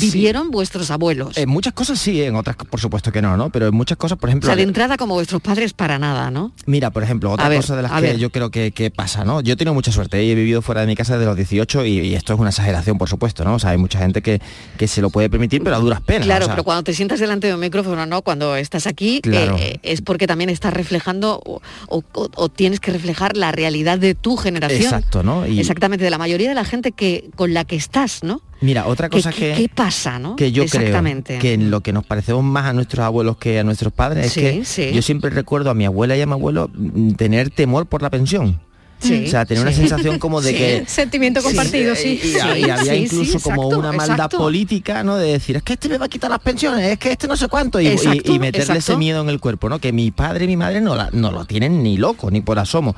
vivieron 0.00 0.50
vuestros 0.50 0.90
abuelos. 0.90 1.36
En 1.36 1.48
muchas 1.48 1.72
cosas 1.72 1.98
sí, 1.98 2.22
en 2.22 2.36
otras 2.36 2.56
por 2.56 2.80
supuesto 2.80 3.10
que 3.12 3.22
no, 3.22 3.36
¿no? 3.36 3.50
Pero 3.50 3.66
en 3.68 3.74
muchas 3.74 3.96
cosas, 3.98 4.18
por 4.18 4.28
o 4.28 4.30
ejemplo... 4.30 4.46
sea, 4.46 4.56
de 4.56 4.62
entrada 4.62 4.96
como 4.96 5.14
vuestros 5.14 5.40
padres 5.42 5.72
para 5.72 5.98
nada, 5.98 6.30
¿no? 6.30 6.52
Mira, 6.66 6.90
por 6.90 7.02
ejemplo, 7.02 7.30
otra 7.30 7.48
ver, 7.48 7.58
cosa 7.58 7.76
de 7.76 7.82
las 7.82 7.92
que 7.92 8.00
ver. 8.00 8.18
yo 8.18 8.30
creo 8.30 8.50
que, 8.50 8.72
que 8.72 8.90
pasa, 8.90 9.24
¿no? 9.24 9.40
Yo 9.40 9.54
he 9.54 9.56
tenido 9.56 9.74
mucha 9.74 9.90
suerte 9.92 10.22
y 10.24 10.30
he 10.30 10.34
vivido 10.34 10.62
fuera 10.62 10.82
de 10.82 10.86
mi 10.86 10.94
casa 10.96 11.14
desde 11.14 11.26
los 11.26 11.36
18 11.36 11.84
y, 11.86 11.98
y 12.00 12.14
esto 12.14 12.34
es 12.34 12.38
una 12.40 12.50
exageración, 12.50 12.98
por 12.98 13.08
supuesto, 13.08 13.44
¿no? 13.44 13.54
O 13.54 13.58
sea, 13.58 13.70
hay 13.70 13.78
mucha 13.78 13.98
gente 13.98 14.22
que, 14.22 14.40
que 14.78 14.86
se 14.88 15.00
lo 15.02 15.10
puede 15.10 15.28
permitir, 15.30 15.62
pero 15.62 15.76
a 15.76 15.78
duras 15.78 16.00
penas. 16.00 16.26
Claro, 16.26 16.44
o 16.44 16.46
sea, 16.46 16.54
pero 16.54 16.64
cuando 16.64 16.84
te 16.84 16.94
sientas 16.94 17.18
delante 17.20 17.46
de 17.48 17.54
un 17.54 17.60
micrófono, 17.60 18.06
¿no? 18.06 18.22
Cuando 18.22 18.56
estás 18.56 18.86
aquí, 18.86 19.20
Claro. 19.22 19.56
eh, 19.58 19.78
es 19.82 20.00
porque 20.02 20.26
también 20.26 20.50
estás 20.50 20.72
reflejando 20.74 21.40
o, 21.44 21.60
o- 21.88 22.04
o- 22.12 22.28
o 22.36 22.48
tienes 22.48 22.80
que 22.80 22.92
reflejar 22.92 23.36
la 23.36 23.52
realidad 23.52 23.98
de 23.98 24.14
tu 24.14 24.36
generación. 24.36 24.82
Exacto, 24.82 25.22
¿no? 25.22 25.46
Y- 25.46 25.60
Exactamente, 25.60 26.04
de 26.04 26.10
la 26.10 26.18
mayoría 26.18 26.48
de 26.48 26.54
la 26.54 26.64
gente 26.64 26.92
que 26.92 27.30
con 27.36 27.54
la 27.54 27.64
que 27.64 27.76
estás, 27.76 28.22
¿no? 28.22 28.40
Mira, 28.62 28.86
otra 28.86 29.08
¿Qué- 29.08 29.18
cosa 29.18 29.30
qué- 29.32 29.52
que... 29.52 29.62
qué 29.62 29.68
pasa, 29.68 30.18
no? 30.18 30.36
Que 30.36 30.52
yo 30.52 30.62
Exactamente. 30.62 31.38
creo 31.38 31.40
que 31.40 31.52
en 31.54 31.70
lo 31.70 31.80
que 31.80 31.92
nos 31.92 32.04
parecemos 32.06 32.42
más 32.44 32.66
a 32.66 32.72
nuestros 32.72 33.04
abuelos 33.04 33.36
que 33.36 33.58
a 33.58 33.64
nuestros 33.64 33.92
padres 33.92 34.32
Sí, 34.32 34.40
es 34.40 34.58
que 34.58 34.64
sí. 34.64 34.90
yo 34.94 35.02
siempre 35.02 35.30
recuerdo 35.30 35.70
a 35.70 35.74
mi 35.74 35.84
abuela 35.84 36.16
y 36.16 36.20
a 36.22 36.26
mi 36.26 36.32
abuelo 36.32 36.70
mm, 36.72 37.12
tener 37.12 37.50
temor 37.50 37.86
por 37.86 38.02
la 38.02 38.10
pensión. 38.10 38.60
Sí, 39.02 39.24
o 39.26 39.30
sea, 39.30 39.44
tener 39.44 39.62
una 39.62 39.72
sensación 39.72 40.18
como 40.18 40.40
de 40.40 40.50
Sí. 40.52 40.56
que... 40.56 40.84
Sentimiento 40.86 41.42
compartido, 41.42 41.94
sí. 41.96 42.20
Y, 42.22 42.36
y 42.36 42.38
había 42.40 42.76
Sí, 42.78 42.86
sí, 42.88 42.94
incluso 43.04 43.40
como 43.40 43.62
exacto, 43.64 43.78
una 43.78 43.92
maldad 43.92 44.14
exacto. 44.16 44.38
política, 44.38 45.02
¿no? 45.02 45.16
De 45.16 45.32
decir, 45.32 45.56
es 45.56 45.62
que 45.62 45.72
este 45.74 45.88
me 45.88 45.98
va 45.98 46.06
a 46.06 46.08
quitar 46.08 46.30
las 46.30 46.40
pensiones, 46.40 46.86
es 46.92 46.98
que 46.98 47.12
este 47.12 47.26
no 47.26 47.36
sé 47.36 47.48
cuánto, 47.48 47.80
y, 47.80 47.86
y- 47.86 47.88
Exacto, 47.88 48.32
y 48.32 48.38
meterle 48.38 48.78
ese 48.78 48.96
miedo 48.96 49.20
en 49.22 49.28
el 49.28 49.40
cuerpo, 49.40 49.68
¿no? 49.68 49.78
Que 49.80 49.92
mi 49.92 50.10
padre 50.10 50.44
y 50.44 50.48
mi 50.48 50.56
madre 50.56 50.80
no, 50.80 50.94
la- 50.94 51.10
no 51.12 51.30
lo 51.32 51.44
tienen 51.44 51.82
ni 51.82 51.96
loco, 51.96 52.30
ni 52.30 52.40
por 52.40 52.58
asomo. 52.58 52.94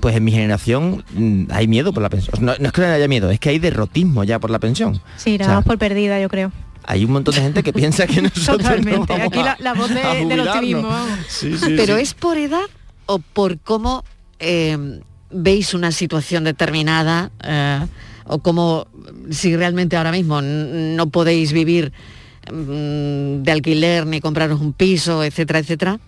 Pues 0.00 0.14
en 0.14 0.22
mi 0.24 0.30
generación 0.32 1.04
mm, 1.14 1.44
hay 1.50 1.66
miedo 1.66 1.92
por 1.92 2.02
la 2.02 2.08
pensión. 2.08 2.36
No, 2.44 2.54
no 2.58 2.66
es 2.66 2.72
que 2.72 2.80
no 2.80 2.86
haya 2.86 3.08
miedo, 3.08 3.30
es 3.30 3.40
que 3.40 3.48
hay 3.48 3.58
derrotismo 3.58 4.22
ya 4.24 4.38
por 4.38 4.50
la 4.50 4.58
pensión. 4.60 5.00
Sí, 5.16 5.36
la 5.38 5.44
O 5.44 5.48
sea, 5.48 5.60
por 5.62 5.76
perdida, 5.78 6.20
yo 6.20 6.28
creo. 6.28 6.52
hay 6.84 7.04
un 7.04 7.10
montón 7.10 7.34
de 7.34 7.40
gente 7.40 7.62
que 7.64 7.72
piensa 7.72 8.06
que 8.06 8.22
nosotros 8.22 8.58
no 8.58 8.64
Totalmente. 8.64 9.06
vamos 9.12 9.26
Aquí 9.26 9.42
la, 9.42 9.56
la 9.58 9.74
voz 9.74 9.88
de- 9.92 10.24
del 10.26 10.40
optimismo. 10.48 10.88
vamos. 10.88 11.18
Sí, 11.28 11.58
sí, 11.58 11.74
Pero 11.76 11.96
sí. 11.96 12.02
es 12.02 12.14
por 12.14 12.38
edad 12.38 12.66
o 13.06 13.18
por 13.18 13.58
cómo 13.58 14.04
eh, 14.38 15.00
veis 15.30 15.74
una 15.74 15.92
situación 15.92 16.44
determinada 16.44 17.30
eh, 17.42 17.86
o 18.24 18.38
cómo 18.40 18.86
si 19.30 19.56
realmente 19.56 19.96
ahora 19.96 20.12
mismo 20.12 20.40
no 20.42 21.08
podéis 21.10 21.52
vivir 21.52 21.92
mm, 22.52 23.42
de 23.42 23.52
alquiler 23.52 24.06
ni 24.06 24.20
compraros 24.20 24.60
un 24.60 24.72
piso, 24.72 25.24
etcétera, 25.24 25.58
etcétera. 25.58 26.00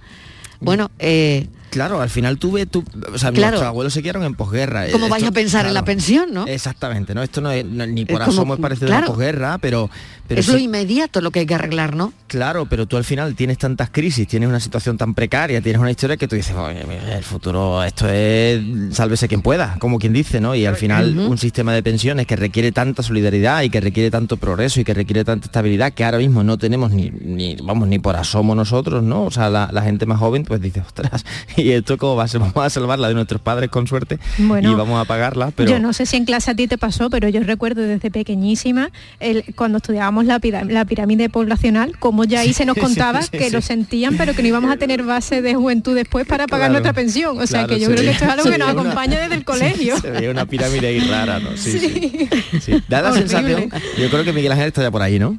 Bueno, 0.61 0.91
eh, 0.99 1.47
Claro, 1.71 2.01
al 2.01 2.11
final 2.11 2.39
tuve, 2.39 2.67
tu, 2.67 2.81
o 2.81 3.19
sea, 3.19 3.31
Claro. 3.33 3.53
nuestros 3.53 3.63
abuelos 3.69 3.93
se 3.93 4.03
quedaron 4.03 4.25
en 4.25 4.35
posguerra. 4.35 4.87
¿Cómo 4.93 5.05
Esto- 5.07 5.09
vais 5.09 5.25
a 5.25 5.31
pensar 5.33 5.67
en 5.67 5.75
la 5.75 5.85
pensión, 5.85 6.33
no? 6.33 6.47
Exactamente, 6.47 7.15
¿no? 7.15 7.23
Esto 7.23 7.41
no 7.41 7.51
es 7.51 7.65
no- 7.65 7.87
ni 7.87 8.03
Es 8.03 8.07
por 8.09 8.21
como- 8.21 8.33
asomo 8.33 8.55
es 8.55 8.61
parecido 8.61 8.87
a 8.87 8.91
claro. 8.91 9.03
la 9.07 9.07
posguerra, 9.13 9.59
pero, 9.59 9.89
pero 10.27 10.41
es 10.41 10.49
lo 10.49 10.59
inmediato 10.59 11.21
lo 11.21 11.31
que 11.31 11.41
hay 11.41 11.47
que 11.47 11.55
arreglar, 11.55 11.95
¿no? 11.95 12.13
Claro, 12.27 12.67
pero 12.67 12.87
tú 12.87 12.97
al 12.97 13.05
final 13.05 13.35
tienes 13.35 13.59
tantas 13.59 13.91
crisis, 13.91 14.27
tienes 14.29 14.49
una 14.49 14.61
situación 14.61 14.97
tan 14.99 15.15
precaria, 15.15 15.61
tienes 15.61 15.81
una 15.81 15.91
historia 15.91 16.17
que 16.17 16.29
tú 16.29 16.37
dices, 16.37 16.55
"Oye, 16.57 16.85
el 17.17 17.25
futuro, 17.25 17.83
esto 17.85 18.09
es 18.09 18.61
sálvese 18.93 19.29
quien 19.29 19.43
pueda, 19.43 19.77
como 19.79 19.99
quien 19.99 20.13
dice, 20.13 20.41
¿no? 20.41 20.55
Y 20.55 20.67
al 20.67 20.77
final 20.77 21.19
un 21.19 21.39
sistema 21.39 21.73
de 21.73 21.83
pensiones 21.83 22.27
que 22.27 22.37
requiere 22.37 22.73
tanta 22.73 23.03
solidaridad 23.03 23.63
y 23.63 23.71
que 23.71 23.81
requiere 23.81 24.11
tanto 24.11 24.37
progreso 24.37 24.81
y 24.81 24.85
que 24.85 24.95
requiere 24.95 25.25
tanta 25.25 25.47
estabilidad 25.47 25.93
que 25.93 26.05
ahora 26.05 26.19
mismo 26.19 26.43
no 26.45 26.59
tenemos 26.59 26.91
ni, 26.93 27.11
ni 27.11 27.57
vamos, 27.63 27.89
ni 27.89 27.99
por 27.99 28.17
asomo 28.17 28.55
nosotros, 28.55 29.03
¿no? 29.03 29.25
O 29.25 29.31
sea, 29.31 29.51
la, 29.51 29.69
la 29.73 29.83
gente 29.83 30.07
más 30.07 30.19
joven 30.19 30.45
pues 30.45 30.61
dice, 30.61 30.81
ostras, 30.81 31.25
¿y 31.65 31.73
esto 31.73 31.99
cómo 31.99 32.17
va 32.17 32.25
a 32.25 32.29
ser? 32.29 32.41
Vamos 32.41 32.57
a 32.57 32.71
salvarla 32.71 33.09
de 33.09 33.15
nuestros 33.15 33.41
padres 33.41 33.71
con 33.71 33.87
suerte 33.87 34.19
Bueno, 34.39 34.71
y 34.73 34.75
vamos 34.75 35.01
a 35.01 35.05
pagarla, 35.05 35.53
pero... 35.55 35.71
Yo 35.71 35.79
no 35.79 35.93
sé 35.93 36.07
si 36.07 36.17
en 36.17 36.25
clase 36.25 36.51
a 36.51 36.55
ti 36.55 36.67
te 36.69 36.79
pasó, 36.79 37.11
pero 37.11 37.29
yo 37.29 37.41
recuerdo 37.43 37.83
desde 37.83 38.11
pequeñísima, 38.11 38.91
el- 39.21 39.45
cuando 39.55 39.79
estudiábamos 39.79 40.25
la, 40.27 40.39
pirámide 40.41 41.29
poblacional, 41.29 41.99
como 41.99 42.25
ya 42.25 42.41
ahí 42.41 42.53
se 42.53 42.65
nos 42.67 42.77
contaba 42.81 43.23
sí, 43.23 43.29
que 43.31 43.47
sí. 43.47 43.51
lo 43.51 43.61
sentían, 43.61 44.17
pero 44.17 44.35
que 44.35 44.43
no 44.43 44.49
íbamos 44.49 44.71
a 44.73 44.77
tener 44.77 45.03
base 45.03 45.43
de 45.43 45.55
juventud 45.55 45.95
después 45.95 46.27
para 46.27 46.47
pagar 46.47 46.61
Claro. 46.71 46.73
nuestra 46.73 46.93
pensión. 46.93 47.39
O 47.39 47.47
sea 47.47 47.61
Claro, 47.65 47.75
que 47.75 47.81
yo 47.81 47.87
creo 47.91 48.03
que 48.03 48.11
esto 48.11 48.25
es 48.25 48.31
algo 48.31 48.45
que 48.51 48.59
nos 48.59 48.73
una- 48.73 48.81
acompaña 48.81 49.21
desde 49.21 49.35
el 49.35 49.45
colegio. 49.51 49.97
Se 49.99 50.11
veía 50.11 50.31
una 50.31 50.47
pirámide 50.47 50.87
ahí 50.89 51.01
rara, 51.01 51.39
¿no? 51.41 51.57
Sí, 51.57 51.79
sí. 51.79 52.29
Sí. 52.61 52.83
Da 52.89 53.03
la 53.03 53.11
Horrible. 53.11 53.29
sensación, 53.29 53.71
yo 53.99 54.11
creo 54.11 54.25
que 54.25 54.33
Miguel 54.33 54.53
Ángel 54.53 54.69
está 54.69 54.83
ya 54.83 54.91
por 54.91 55.03
ahí, 55.03 55.19
¿no? 55.19 55.39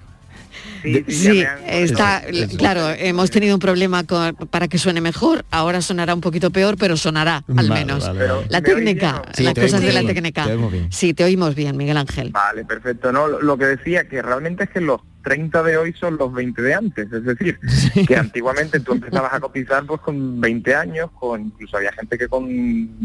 De- 0.84 1.06
Sí, 1.08 1.42
está, 1.70 2.20
Eso, 2.20 2.44
eso. 2.46 2.58
claro, 2.58 2.90
hemos 2.90 3.30
tenido 3.32 3.56
un 3.56 3.60
problema 3.60 4.04
con- 4.04 4.36
para 4.36 4.68
que 4.68 4.78
suene 4.78 5.02
mejor, 5.02 5.46
ahora 5.52 5.82
sonará 5.82 6.14
un 6.14 6.22
poquito 6.22 6.50
peor, 6.52 6.78
pero 6.78 6.98
sonará 6.98 7.38
al 7.48 7.54
Vale, 7.56 7.70
menos. 7.70 8.06
vale, 8.08 8.28
vale. 8.28 8.46
La 8.50 8.62
¿Me 8.62 8.68
oís 8.74 8.76
técnica? 8.78 9.22
Sí, 9.34 9.44
las 9.44 9.54
cosas 9.54 9.82
de 9.82 9.94
la 9.94 10.02
técnica. 10.04 10.46
te 10.46 10.52
oímos 10.54 10.72
bien. 10.72 10.92
Sí, 10.92 11.14
te 11.14 11.24
oímos 11.24 11.56
bien, 11.56 11.78
Miguel 11.78 11.98
Ángel. 11.98 12.32
Vale, 12.32 12.66
perfecto. 12.66 13.12
No, 13.12 13.28
lo- 13.28 13.42
lo 13.42 13.58
que 13.58 13.66
decía 13.66 14.08
que 14.08 14.22
realmente 14.22 14.64
es 14.64 14.70
que 14.70 14.82
los 14.82 15.02
30 15.22 15.64
de 15.64 15.78
hoy 15.78 15.94
son 15.94 16.18
los 16.18 16.34
20 16.34 16.62
de 16.62 16.74
antes, 16.74 17.12
es 17.12 17.24
decir, 17.24 17.60
que 18.08 18.16
antiguamente 18.16 18.80
tú 18.80 18.94
empezabas 18.94 19.34
a 19.34 19.40
cotizar 19.40 19.86
pues 19.86 20.02
con 20.02 20.40
20 20.42 20.76
años, 20.76 21.10
con 21.20 21.42
incluso 21.42 21.78
había 21.78 21.92
gente 21.94 22.18
que 22.18 22.28
con 22.28 22.48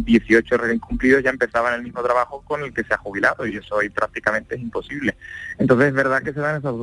18 0.05 0.57
recién 0.57 0.79
cumplidos 0.79 1.23
ya 1.23 1.31
empezaba 1.31 1.71
en 1.71 1.77
el 1.77 1.83
mismo 1.83 2.03
trabajo 2.03 2.43
con 2.45 2.62
el 2.62 2.73
que 2.73 2.85
se 2.85 2.95
ha 2.95 2.99
jubilado 2.99 3.47
y 3.47 3.57
eso 3.57 3.77
hoy 3.77 3.89
prácticamente 3.91 4.55
es 4.55 4.61
imposible. 4.61 5.17
Entonces 5.59 5.89
es 5.89 5.95
verdad 5.95 6.23
que 6.23 6.33
se 6.33 6.41
dan 6.41 6.59
esas 6.59 6.75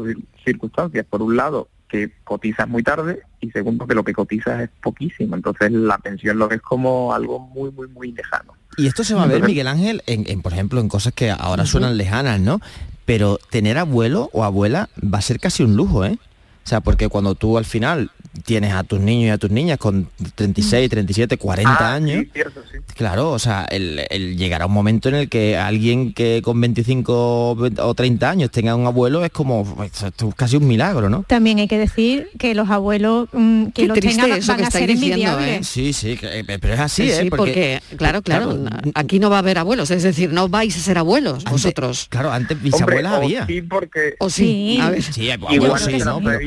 circunstancias. 0.43 1.05
Por 1.09 1.21
un 1.21 1.35
lado, 1.35 1.69
que 1.93 2.11
cotizas 2.23 2.67
muy 2.67 2.81
tarde 2.81 3.21
y 3.39 3.51
segundo, 3.51 3.85
que 3.85 3.93
lo 3.93 4.03
que 4.03 4.13
cotizas 4.13 4.61
es 4.61 4.69
poquísimo. 4.81 5.35
Entonces 5.35 5.71
la 5.71 5.99
pensión 5.99 6.39
lo 6.39 6.49
que 6.49 6.55
es 6.55 6.61
como 6.61 7.13
algo 7.13 7.39
muy, 7.39 7.71
muy, 7.71 7.87
muy 7.87 8.11
lejano. 8.11 8.53
Y 8.77 8.87
esto 8.87 9.03
se 9.03 9.13
va 9.13 9.23
a 9.23 9.27
ver, 9.27 9.43
Miguel 9.43 9.67
Ángel, 9.67 10.01
en, 10.07 10.23
en, 10.27 10.41
por 10.41 10.53
ejemplo, 10.53 10.81
en 10.81 10.89
cosas 10.89 11.13
que 11.13 11.29
ahora 11.29 11.67
suenan 11.67 11.95
lejanas, 11.95 12.39
¿no? 12.39 12.59
Pero 13.05 13.39
tener 13.49 13.77
abuelo 13.77 14.29
o 14.33 14.43
abuela 14.43 14.89
va 15.01 15.17
a 15.17 15.21
ser 15.21 15.39
casi 15.39 15.63
un 15.63 15.75
lujo, 15.75 16.05
¿eh? 16.05 16.17
O 16.65 16.67
sea, 16.67 16.81
porque 16.81 17.09
cuando 17.09 17.35
tú 17.35 17.57
al 17.57 17.65
final 17.65 18.11
tienes 18.45 18.73
a 18.73 18.83
tus 18.83 18.99
niños 18.99 19.27
y 19.27 19.29
a 19.29 19.37
tus 19.37 19.51
niñas 19.51 19.77
con 19.77 20.09
36, 20.35 20.89
37, 20.89 21.37
40 21.37 21.77
Ah, 21.79 21.93
años, 21.93 22.21
sí, 22.23 22.29
cierto, 22.33 22.61
sí. 22.71 22.79
claro, 22.95 23.31
o 23.31 23.37
sea, 23.39 23.65
el, 23.69 24.01
el 24.09 24.37
llegará 24.37 24.65
un 24.65 24.73
momento 24.73 25.09
en 25.09 25.15
el 25.15 25.29
que 25.29 25.55
alguien 25.57 26.13
que 26.13 26.41
con 26.43 26.59
25 26.59 27.51
o 27.77 27.93
30 27.93 28.29
años 28.29 28.49
tenga 28.51 28.75
un 28.75 28.87
abuelo 28.87 29.23
es 29.23 29.31
como 29.31 29.63
pues, 29.75 30.01
esto 30.01 30.29
es 30.29 30.35
casi 30.35 30.55
un 30.57 30.67
milagro, 30.67 31.09
¿no? 31.09 31.23
También 31.27 31.59
hay 31.59 31.67
que 31.67 31.77
decir 31.77 32.29
que 32.39 32.55
los 32.55 32.69
abuelos 32.69 33.29
mm, 33.33 33.65
que 33.67 33.83
Qué 33.83 33.87
los 33.87 33.99
tengan 33.99 34.31
eso 34.31 34.51
van 34.51 34.61
que 34.61 34.65
a 34.65 34.71
ser 34.71 34.89
envidiables. 34.89 35.61
¿eh? 35.61 35.63
Sí, 35.63 35.93
sí, 35.93 36.17
que- 36.17 36.39
eh, 36.39 36.43
pero 36.59 36.73
es 36.73 36.79
así, 36.79 37.03
Sí, 37.11 37.27
¿eh? 37.27 37.29
porque, 37.29 37.81
claro, 37.97 38.21
claro, 38.23 38.57
aquí 38.95 39.19
no 39.19 39.29
va 39.29 39.35
a 39.37 39.39
haber 39.39 39.57
abuelos, 39.59 39.91
es 39.91 40.03
decir, 40.03 40.31
no 40.33 40.49
vais 40.49 40.75
a 40.75 40.79
ser 40.79 40.97
abuelos 40.97 41.43
vosotros. 41.43 42.07
Claro, 42.09 42.31
antes 42.31 42.57
Hombre, 42.57 42.71
bisabuelas 42.71 43.11
o 43.13 43.15
había. 43.17 43.45
sí, 43.45 43.61
porque 43.61 44.15
O 44.19 44.29
sí, 44.29 44.79
a 44.81 44.89
ver. 44.89 45.03
Sí, 45.03 45.29
abuelos 45.29 45.87
¿no? 46.05 46.19
Pero, 46.23 46.39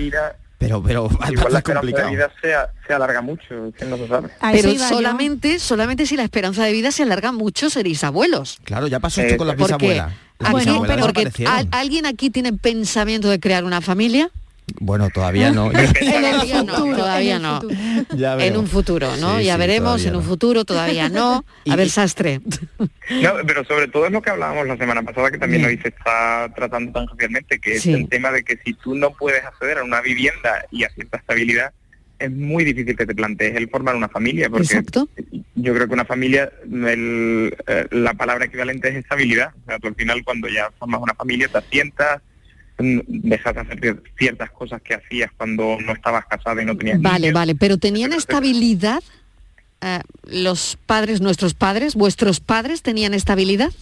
pero, 0.59 0.83
pero 0.83 1.09
igual 1.31 1.53
la 1.53 1.59
es 1.59 1.65
esperanza 1.65 2.05
de 2.05 2.11
vida 2.11 2.31
se, 2.41 2.53
se 2.87 2.93
alarga 2.95 3.21
mucho, 3.23 3.73
que 3.79 3.85
no 3.85 3.97
se 3.97 4.09
sabe. 4.09 4.29
Pero 4.53 4.73
yo. 4.73 4.89
solamente, 4.89 5.59
solamente 5.59 6.07
si 6.07 6.17
la 6.17 6.23
esperanza 6.25 6.65
de 6.65 6.73
vida 6.73 6.91
se 6.93 7.03
alarga 7.03 7.33
mucho 7.33 7.69
seréis 7.71 8.03
abuelos. 8.05 8.59
Claro, 8.65 8.87
ya 8.87 9.01
pasó 9.01 9.21
esto 9.23 9.37
con 9.37 9.47
las 9.47 9.57
Porque 9.57 9.75
bisabuelas. 9.77 10.13
Las 10.39 10.51
aquí- 10.51 10.59
bisabuelas 10.61 10.97
porque 11.01 11.25
desaparecieron. 11.25 11.55
¿al- 11.57 11.69
¿alguien 11.81 12.07
aquí 12.07 12.31
tiene 12.31 12.53
pensamiento 12.53 13.29
de 13.29 13.41
crear 13.41 13.65
una 13.65 13.81
familia? 13.81 14.31
Bueno, 14.81 15.09
todavía 15.11 15.53
no. 15.53 15.71
Todavía 15.71 16.63
no, 16.65 16.97
todavía 16.97 17.39
no. 17.39 17.61
Ya 18.17 18.37
En 18.45 18.57
un 18.57 18.67
futuro, 18.67 19.17
¿no? 19.17 19.39
Sí, 19.39 19.45
ya 19.45 19.55
sí, 19.55 19.59
veremos, 19.61 20.05
en 20.05 20.17
un 20.17 20.25
futuro 20.25 20.65
todavía 20.65 21.09
no. 21.09 21.45
A 21.71 21.77
ver, 21.77 21.89
sastre. 21.89 22.41
No, 23.23 23.33
pero 23.47 23.65
sobre 23.65 23.87
todo 23.89 24.07
es 24.07 24.13
lo 24.13 24.21
que 24.23 24.31
hablábamos 24.31 24.67
la 24.67 24.77
semana 24.77 25.03
pasada, 25.03 25.31
que 25.31 25.39
también 25.39 25.65
hoy 25.65 25.79
se 25.79 25.89
está 25.89 26.51
tratando 26.55 26.93
tan 26.93 27.07
socialmente, 27.07 27.59
que 27.61 27.79
Sí. 27.79 27.91
es 27.93 27.97
el 28.01 28.09
tema 28.09 28.33
de 28.33 28.43
que 28.43 28.59
si 28.65 28.75
tú 28.75 28.95
no 28.97 29.11
puedes 29.13 29.45
acceder 29.45 29.79
a 29.79 29.85
una 29.85 30.01
vivienda 30.01 30.65
y 30.73 30.83
a 30.85 30.91
cierta 30.91 31.19
estabilidad, 31.19 31.73
es 32.19 32.31
muy 32.33 32.65
difícil 32.65 32.97
que 32.97 33.07
te 33.07 33.15
plantees 33.15 33.57
el 33.57 33.69
formar 33.69 33.95
una 33.95 34.09
familia, 34.09 34.49
porque 34.51 34.65
Exacto. 34.65 35.09
yo 35.55 35.75
creo 35.75 35.87
que 35.87 35.95
una 35.95 36.07
familia, 36.07 36.51
el, 36.65 37.55
eh, 37.67 37.87
la 37.91 38.15
palabra 38.15 38.47
equivalente 38.47 38.89
es 38.89 38.97
estabilidad. 38.97 39.51
O 39.63 39.67
sea, 39.67 39.79
tú 39.79 39.89
al 39.89 39.95
final 39.95 40.25
cuando 40.25 40.49
ya 40.49 40.71
formas 40.79 41.01
una 41.03 41.15
familia 41.15 41.47
te 41.49 41.59
asientas, 41.59 42.23
mm, 42.79 43.01
dejas 43.07 43.55
de 43.55 43.61
hacer 43.61 44.03
ciertas 44.19 44.51
cosas 44.51 44.83
que 44.83 44.95
hacías 44.95 45.31
cuando 45.37 45.79
no 45.85 45.93
estabas 45.93 46.27
casada 46.27 46.63
y 46.63 46.65
no 46.67 46.77
tenías 46.77 47.01
Vale, 47.01 47.19
niños. 47.29 47.35
vale, 47.35 47.55
pero 47.55 47.79
¿tenían 47.79 48.13
estabilidad 48.13 49.03
eh, 49.81 50.01
los 50.25 50.79
padres, 50.87 51.21
nuestros 51.21 51.55
padres, 51.55 51.95
vuestros 51.95 52.41
padres 52.41 52.83
tenían 52.83 53.15
estabilidad? 53.15 53.73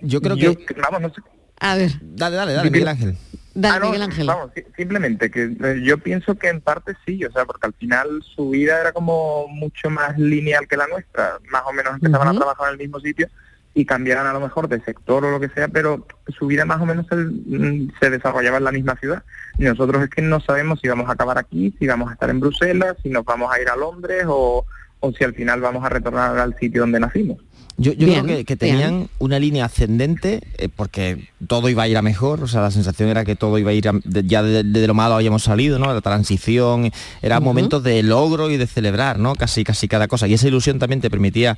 Yo 0.00 0.20
creo 0.20 0.36
Yo- 0.36 0.56
que... 0.56 0.74
Vamos, 0.74 1.00
no 1.00 1.08
sé. 1.14 1.20
A 1.60 1.76
ver, 1.76 1.92
Dale, 2.00 2.36
dale, 2.36 2.52
dale, 2.52 2.70
Miguel 2.70 2.88
Ángel. 2.88 3.16
dale, 3.54 3.76
Ah, 3.76 3.78
no, 3.78 3.86
Miguel 3.86 4.02
Ángel. 4.02 4.26
Vamos, 4.26 4.50
si- 4.54 4.64
simplemente 4.76 5.30
que 5.30 5.44
eh, 5.44 5.80
yo 5.84 5.98
pienso 5.98 6.34
que 6.34 6.48
en 6.48 6.60
parte 6.60 6.94
sí, 7.06 7.24
o 7.24 7.30
sea, 7.32 7.44
porque 7.46 7.66
al 7.68 7.74
final 7.74 8.22
su 8.34 8.50
vida 8.50 8.80
era 8.80 8.92
como 8.92 9.46
mucho 9.48 9.88
más 9.88 10.18
lineal 10.18 10.66
que 10.66 10.76
la 10.76 10.88
nuestra, 10.88 11.38
más 11.50 11.62
o 11.64 11.72
menos 11.72 11.94
empezaban 11.94 12.26
Ujú. 12.28 12.36
a 12.36 12.40
trabajar 12.40 12.66
en 12.68 12.72
el 12.72 12.78
mismo 12.78 13.00
sitio 13.00 13.28
y 13.74 13.84
cambiaran 13.86 14.26
a 14.26 14.32
lo 14.32 14.40
mejor 14.40 14.68
de 14.68 14.80
sector 14.82 15.24
o 15.24 15.30
lo 15.32 15.40
que 15.40 15.48
sea, 15.48 15.68
pero 15.68 16.06
su 16.38 16.46
vida 16.46 16.64
más 16.64 16.80
o 16.80 16.86
menos 16.86 17.06
se, 17.08 17.16
mm, 17.16 17.92
se 18.00 18.10
desarrollaba 18.10 18.58
en 18.58 18.64
la 18.64 18.72
misma 18.72 18.96
ciudad. 18.96 19.22
Y 19.58 19.64
nosotros 19.64 20.02
es 20.04 20.10
que 20.10 20.22
no 20.22 20.40
sabemos 20.40 20.78
si 20.80 20.88
vamos 20.88 21.08
a 21.08 21.12
acabar 21.12 21.38
aquí, 21.38 21.74
si 21.78 21.86
vamos 21.86 22.08
a 22.10 22.12
estar 22.14 22.30
en 22.30 22.40
Bruselas, 22.40 22.96
si 23.02 23.08
nos 23.08 23.24
vamos 23.24 23.52
a 23.52 23.60
ir 23.60 23.68
a 23.68 23.76
Londres 23.76 24.24
o, 24.28 24.64
o 25.00 25.12
si 25.12 25.24
al 25.24 25.34
final 25.34 25.60
vamos 25.60 25.84
a 25.84 25.88
retornar 25.88 26.38
al 26.38 26.56
sitio 26.58 26.82
donde 26.82 27.00
nacimos. 27.00 27.38
Yo, 27.76 27.90
yo 27.92 28.06
Bien, 28.06 28.24
creo 28.24 28.36
que, 28.36 28.44
que 28.44 28.54
bien. 28.54 28.76
tenían 28.78 29.08
una 29.18 29.40
línea 29.40 29.64
ascendente 29.64 30.40
eh, 30.58 30.68
porque 30.68 31.26
todo 31.48 31.68
iba 31.68 31.82
a 31.82 31.88
ir 31.88 31.96
a 31.96 32.02
mejor, 32.02 32.40
o 32.44 32.46
sea, 32.46 32.60
la 32.60 32.70
sensación 32.70 33.08
era 33.08 33.24
que 33.24 33.34
todo 33.34 33.58
iba 33.58 33.70
a 33.70 33.74
ir, 33.74 33.88
a- 33.88 33.92
de- 34.04 34.22
ya 34.22 34.44
de, 34.44 34.62
de 34.62 34.86
lo 34.86 34.94
malo 34.94 35.16
habíamos 35.16 35.42
salido, 35.42 35.80
¿no? 35.80 35.92
La 35.92 36.00
transición, 36.00 36.92
era 37.20 37.38
Ujú. 37.38 37.44
momentos 37.46 37.82
de 37.82 38.04
logro 38.04 38.48
y 38.48 38.56
de 38.58 38.68
celebrar, 38.68 39.18
¿no? 39.18 39.34
Casi, 39.34 39.64
casi 39.64 39.88
cada 39.88 40.06
cosa. 40.06 40.28
Y 40.28 40.34
esa 40.34 40.46
ilusión 40.46 40.78
también 40.78 41.00
te 41.00 41.10
permitía 41.10 41.56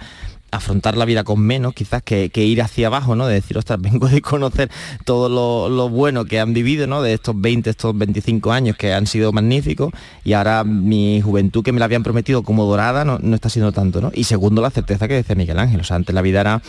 afrontar 0.50 0.96
la 0.96 1.04
vida 1.04 1.24
con 1.24 1.40
menos, 1.40 1.74
quizás 1.74 2.02
que, 2.02 2.30
que 2.30 2.44
ir 2.44 2.62
hacia 2.62 2.86
abajo, 2.86 3.16
¿no? 3.16 3.26
De 3.26 3.34
decir, 3.34 3.58
ostras, 3.58 3.80
vengo 3.82 4.08
de 4.08 4.20
conocer 4.20 4.70
todo 5.04 5.28
lo, 5.28 5.74
lo 5.74 5.88
bueno 5.88 6.24
que 6.24 6.40
han 6.40 6.54
vivido, 6.54 6.86
¿no? 6.86 7.02
De 7.02 7.14
estos 7.14 7.38
20, 7.40 7.70
estos 7.70 7.96
25 7.96 8.52
años 8.52 8.76
que 8.76 8.92
han 8.92 9.06
sido 9.06 9.32
magníficos 9.32 9.92
y 10.24 10.32
ahora 10.32 10.64
mi 10.64 11.20
juventud 11.20 11.62
que 11.62 11.72
me 11.72 11.78
la 11.78 11.86
habían 11.86 12.02
prometido 12.02 12.42
como 12.42 12.64
dorada 12.64 13.04
no, 13.04 13.18
no 13.20 13.34
está 13.34 13.48
siendo 13.48 13.72
tanto, 13.72 14.00
¿no? 14.00 14.10
Y 14.14 14.24
segundo, 14.24 14.62
la 14.62 14.70
certeza 14.70 15.08
que 15.08 15.14
decía 15.14 15.34
Miguel 15.34 15.58
Ángel, 15.58 15.80
o 15.80 15.84
sea, 15.84 15.96
antes 15.96 16.14
la 16.14 16.22
vida 16.22 16.40
era 16.40 16.62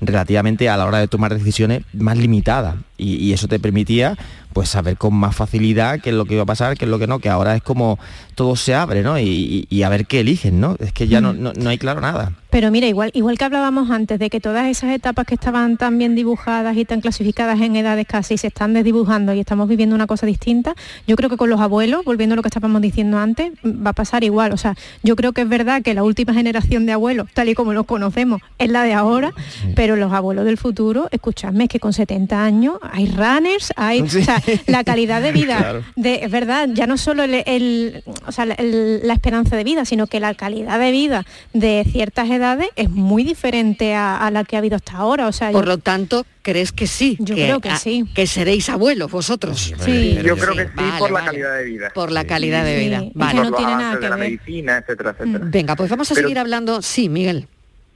relativamente 0.00 0.68
a 0.68 0.76
la 0.76 0.84
hora 0.84 0.98
de 0.98 1.08
tomar 1.08 1.32
decisiones 1.32 1.82
más 1.92 2.18
limitada 2.18 2.76
y, 2.98 3.16
y 3.16 3.32
eso 3.32 3.46
te 3.46 3.60
permitía 3.60 4.16
pues 4.52 4.68
saber 4.68 4.96
con 4.96 5.14
más 5.14 5.34
facilidad 5.34 6.00
qué 6.00 6.10
es 6.10 6.16
lo 6.16 6.24
que 6.24 6.34
iba 6.34 6.42
a 6.42 6.46
pasar, 6.46 6.76
qué 6.76 6.84
es 6.84 6.90
lo 6.90 6.98
que 6.98 7.06
no, 7.06 7.18
que 7.18 7.28
ahora 7.28 7.56
es 7.56 7.62
como 7.62 7.98
todo 8.34 8.56
se 8.56 8.74
abre, 8.74 9.02
¿no? 9.02 9.18
Y, 9.18 9.82
a 9.82 9.88
ver 9.88 10.06
qué 10.06 10.20
eligen, 10.20 10.60
¿no? 10.60 10.76
Es 10.78 10.92
que 10.92 11.08
ya 11.08 11.20
no, 11.20 11.32
no, 11.32 11.52
no 11.52 11.70
hay 11.70 11.78
claro 11.78 12.00
nada. 12.00 12.32
Pero 12.52 12.70
mira, 12.70 12.86
igual, 12.86 13.10
igual 13.14 13.38
que 13.38 13.46
hablábamos 13.46 13.90
antes 13.90 14.18
de 14.18 14.28
que 14.28 14.38
todas 14.38 14.66
esas 14.66 14.90
etapas 14.90 15.24
que 15.24 15.34
estaban 15.34 15.78
tan 15.78 15.96
bien 15.96 16.14
dibujadas 16.14 16.76
y 16.76 16.84
tan 16.84 17.00
clasificadas 17.00 17.58
en 17.62 17.76
edades 17.76 18.06
casi 18.06 18.36
se 18.36 18.48
están 18.48 18.74
desdibujando 18.74 19.32
y 19.32 19.40
estamos 19.40 19.68
viviendo 19.68 19.94
una 19.94 20.06
cosa 20.06 20.26
distinta, 20.26 20.74
yo 21.06 21.16
creo 21.16 21.30
que 21.30 21.38
con 21.38 21.48
los 21.48 21.60
abuelos, 21.60 22.04
volviendo 22.04 22.34
a 22.34 22.36
lo 22.36 22.42
que 22.42 22.48
estábamos 22.48 22.82
diciendo 22.82 23.16
antes, 23.18 23.52
va 23.64 23.90
a 23.90 23.92
pasar 23.94 24.22
igual. 24.22 24.52
O 24.52 24.58
sea, 24.58 24.76
yo 25.02 25.16
creo 25.16 25.32
que 25.32 25.40
es 25.40 25.48
verdad 25.48 25.80
que 25.80 25.94
la 25.94 26.02
última 26.02 26.34
generación 26.34 26.84
de 26.84 26.92
abuelos, 26.92 27.28
tal 27.32 27.48
y 27.48 27.54
como 27.54 27.72
los 27.72 27.86
conocemos, 27.86 28.42
es 28.58 28.68
la 28.68 28.82
de 28.82 28.92
ahora, 28.92 29.32
pero 29.74 29.96
los 29.96 30.12
abuelos 30.12 30.44
del 30.44 30.58
futuro, 30.58 31.08
escuchadme, 31.10 31.64
es 31.64 31.70
que 31.70 31.80
con 31.80 31.94
70 31.94 32.44
años 32.44 32.74
hay 32.82 33.06
runners, 33.06 33.72
hay, 33.76 34.02
o 34.02 34.08
sea, 34.10 34.41
la 34.66 34.84
calidad 34.84 35.22
de 35.22 35.32
vida, 35.32 35.82
de, 35.96 36.20
es 36.22 36.30
verdad, 36.30 36.68
ya 36.72 36.86
no 36.86 36.96
solo 36.96 37.22
el, 37.24 37.42
el- 37.46 38.02
o 38.26 38.32
sea, 38.32 38.44
el- 38.44 39.00
la 39.06 39.14
esperanza 39.14 39.56
de 39.56 39.64
vida, 39.64 39.84
sino 39.84 40.06
que 40.06 40.20
la 40.20 40.34
calidad 40.34 40.78
de 40.78 40.90
vida 40.90 41.24
de 41.52 41.84
ciertas 41.90 42.30
edades 42.30 42.68
es 42.76 42.90
muy 42.90 43.24
diferente 43.24 43.94
a, 43.94 44.18
a 44.18 44.30
la 44.30 44.44
que 44.44 44.56
ha 44.56 44.58
habido 44.60 44.76
hasta 44.76 44.96
ahora. 44.96 45.26
O 45.28 45.32
sea, 45.32 45.50
Por 45.50 45.64
yo- 45.64 45.70
lo 45.72 45.78
tanto, 45.78 46.24
¿crees 46.42 46.72
que 46.72 46.86
sí? 46.86 47.16
Yo 47.20 47.34
creo 47.34 47.60
que 47.60 47.70
a- 47.70 47.76
sí. 47.76 48.04
Que 48.14 48.26
seréis 48.26 48.68
abuelos 48.68 49.10
vosotros. 49.10 49.72
Sí. 49.84 50.18
Yo 50.24 50.36
creo 50.36 50.54
que 50.54 50.64
sí 50.64 50.70
Vale, 50.74 50.98
por 50.98 51.10
la 51.10 51.20
vale. 51.20 51.26
calidad 51.26 51.56
de 51.58 51.64
vida. 51.64 51.90
Por 51.94 52.10
la 52.12 52.24
calidad 52.24 52.64
de 52.64 52.78
vida. 52.78 53.02
Y 53.04 53.12
Vale. 53.14 53.40
por 53.42 53.50
los 53.50 53.60
avances 53.60 54.00
de 54.00 54.08
la 54.10 54.16
medicina, 54.16 54.78
etcétera, 54.78 55.10
etcétera. 55.18 55.44
Venga, 55.48 55.76
pues 55.76 55.90
vamos 55.90 56.10
a 56.10 56.14
Pero- 56.14 56.26
seguir 56.28 56.38
hablando. 56.38 56.82
Sí, 56.82 57.08
Miguel. 57.08 57.46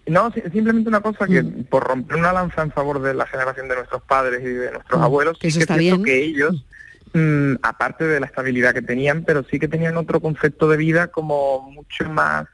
No, 0.06 0.30
si- 0.32 0.40
simplemente 0.52 0.88
una 0.88 1.00
cosa 1.00 1.26
que 1.26 1.42
Mm. 1.42 1.64
por 1.64 1.84
romper 1.84 2.16
una 2.16 2.32
lanza 2.32 2.62
en 2.62 2.70
favor 2.70 3.00
de 3.02 3.14
la 3.14 3.26
generación 3.26 3.68
de 3.68 3.74
nuestros 3.76 4.02
padres 4.02 4.40
y 4.42 4.46
de 4.48 4.70
nuestros 4.72 5.00
Mm, 5.00 5.04
abuelos, 5.04 5.38
que 5.38 5.50
sí 5.50 5.58
eso 5.58 5.58
que 5.58 5.62
está 5.64 5.74
es 5.74 5.80
cierto 5.80 6.02
bien. 6.02 6.16
que 6.16 6.24
ellos, 6.24 6.64
mm, 7.12 7.54
aparte 7.62 8.04
de 8.06 8.20
la 8.20 8.26
estabilidad 8.26 8.72
que 8.74 8.82
tenían, 8.82 9.24
pero 9.24 9.42
sí 9.50 9.58
que 9.58 9.68
tenían 9.68 9.96
otro 9.96 10.20
concepto 10.20 10.68
de 10.68 10.76
vida 10.76 11.08
como 11.08 11.70
mucho 11.72 12.08
más 12.10 12.46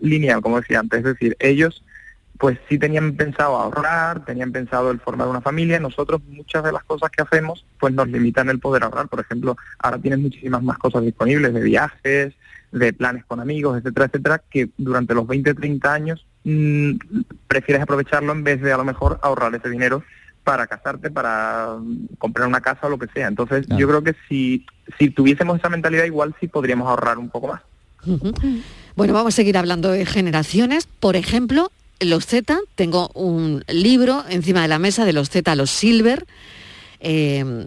lineal, 0.00 0.40
como 0.40 0.60
decía 0.60 0.80
antes. 0.80 0.98
Es 1.00 1.04
decir, 1.04 1.36
ellos 1.40 1.84
pues 2.38 2.56
sí 2.68 2.78
tenían 2.78 3.16
pensado 3.16 3.56
ahorrar, 3.56 4.24
tenían 4.24 4.52
pensado 4.52 4.92
el 4.92 5.00
formar 5.00 5.26
una 5.26 5.40
familia. 5.40 5.80
Nosotros 5.80 6.20
muchas 6.28 6.62
de 6.62 6.70
las 6.70 6.84
cosas 6.84 7.10
que 7.10 7.20
hacemos 7.22 7.66
pues 7.80 7.92
nos 7.92 8.06
limitan 8.06 8.48
el 8.48 8.60
poder 8.60 8.84
ahorrar. 8.84 9.08
Por 9.08 9.18
ejemplo, 9.18 9.56
ahora 9.80 9.98
tienes 9.98 10.20
muchísimas 10.20 10.62
más 10.62 10.78
cosas 10.78 11.02
disponibles 11.02 11.52
de 11.52 11.60
viajes, 11.60 12.34
de 12.70 12.92
planes 12.92 13.24
con 13.24 13.40
amigos, 13.40 13.78
etcétera, 13.78 14.06
etcétera, 14.06 14.42
que 14.48 14.68
durante 14.78 15.14
los 15.14 15.26
20, 15.26 15.52
30 15.52 15.92
años 15.92 16.24
mm, 16.48 17.22
prefieres 17.46 17.82
aprovecharlo 17.82 18.32
en 18.32 18.44
vez 18.44 18.60
de 18.60 18.72
a 18.72 18.76
lo 18.76 18.84
mejor 18.84 19.18
ahorrar 19.22 19.54
ese 19.54 19.68
dinero 19.68 20.02
para 20.44 20.66
casarte, 20.66 21.10
para 21.10 21.76
mm, 21.78 22.16
comprar 22.18 22.48
una 22.48 22.60
casa 22.60 22.86
o 22.86 22.90
lo 22.90 22.98
que 22.98 23.08
sea. 23.08 23.28
Entonces 23.28 23.66
yo 23.68 23.86
creo 23.86 24.02
que 24.02 24.14
si, 24.28 24.64
si 24.98 25.10
tuviésemos 25.10 25.58
esa 25.58 25.68
mentalidad 25.68 26.04
igual 26.04 26.34
sí 26.40 26.48
podríamos 26.48 26.88
ahorrar 26.88 27.18
un 27.18 27.28
poco 27.28 27.48
más. 27.48 27.62
Bueno, 28.96 29.12
vamos 29.12 29.34
a 29.34 29.36
seguir 29.36 29.58
hablando 29.58 29.90
de 29.90 30.06
generaciones. 30.06 30.86
Por 30.86 31.16
ejemplo, 31.16 31.70
los 32.00 32.26
Z, 32.26 32.58
tengo 32.74 33.10
un 33.14 33.64
libro 33.68 34.24
encima 34.28 34.62
de 34.62 34.68
la 34.68 34.78
mesa 34.78 35.04
de 35.04 35.12
los 35.12 35.30
Z 35.30 35.54
los 35.56 35.70
Silver. 35.70 36.24
Eh, 37.00 37.66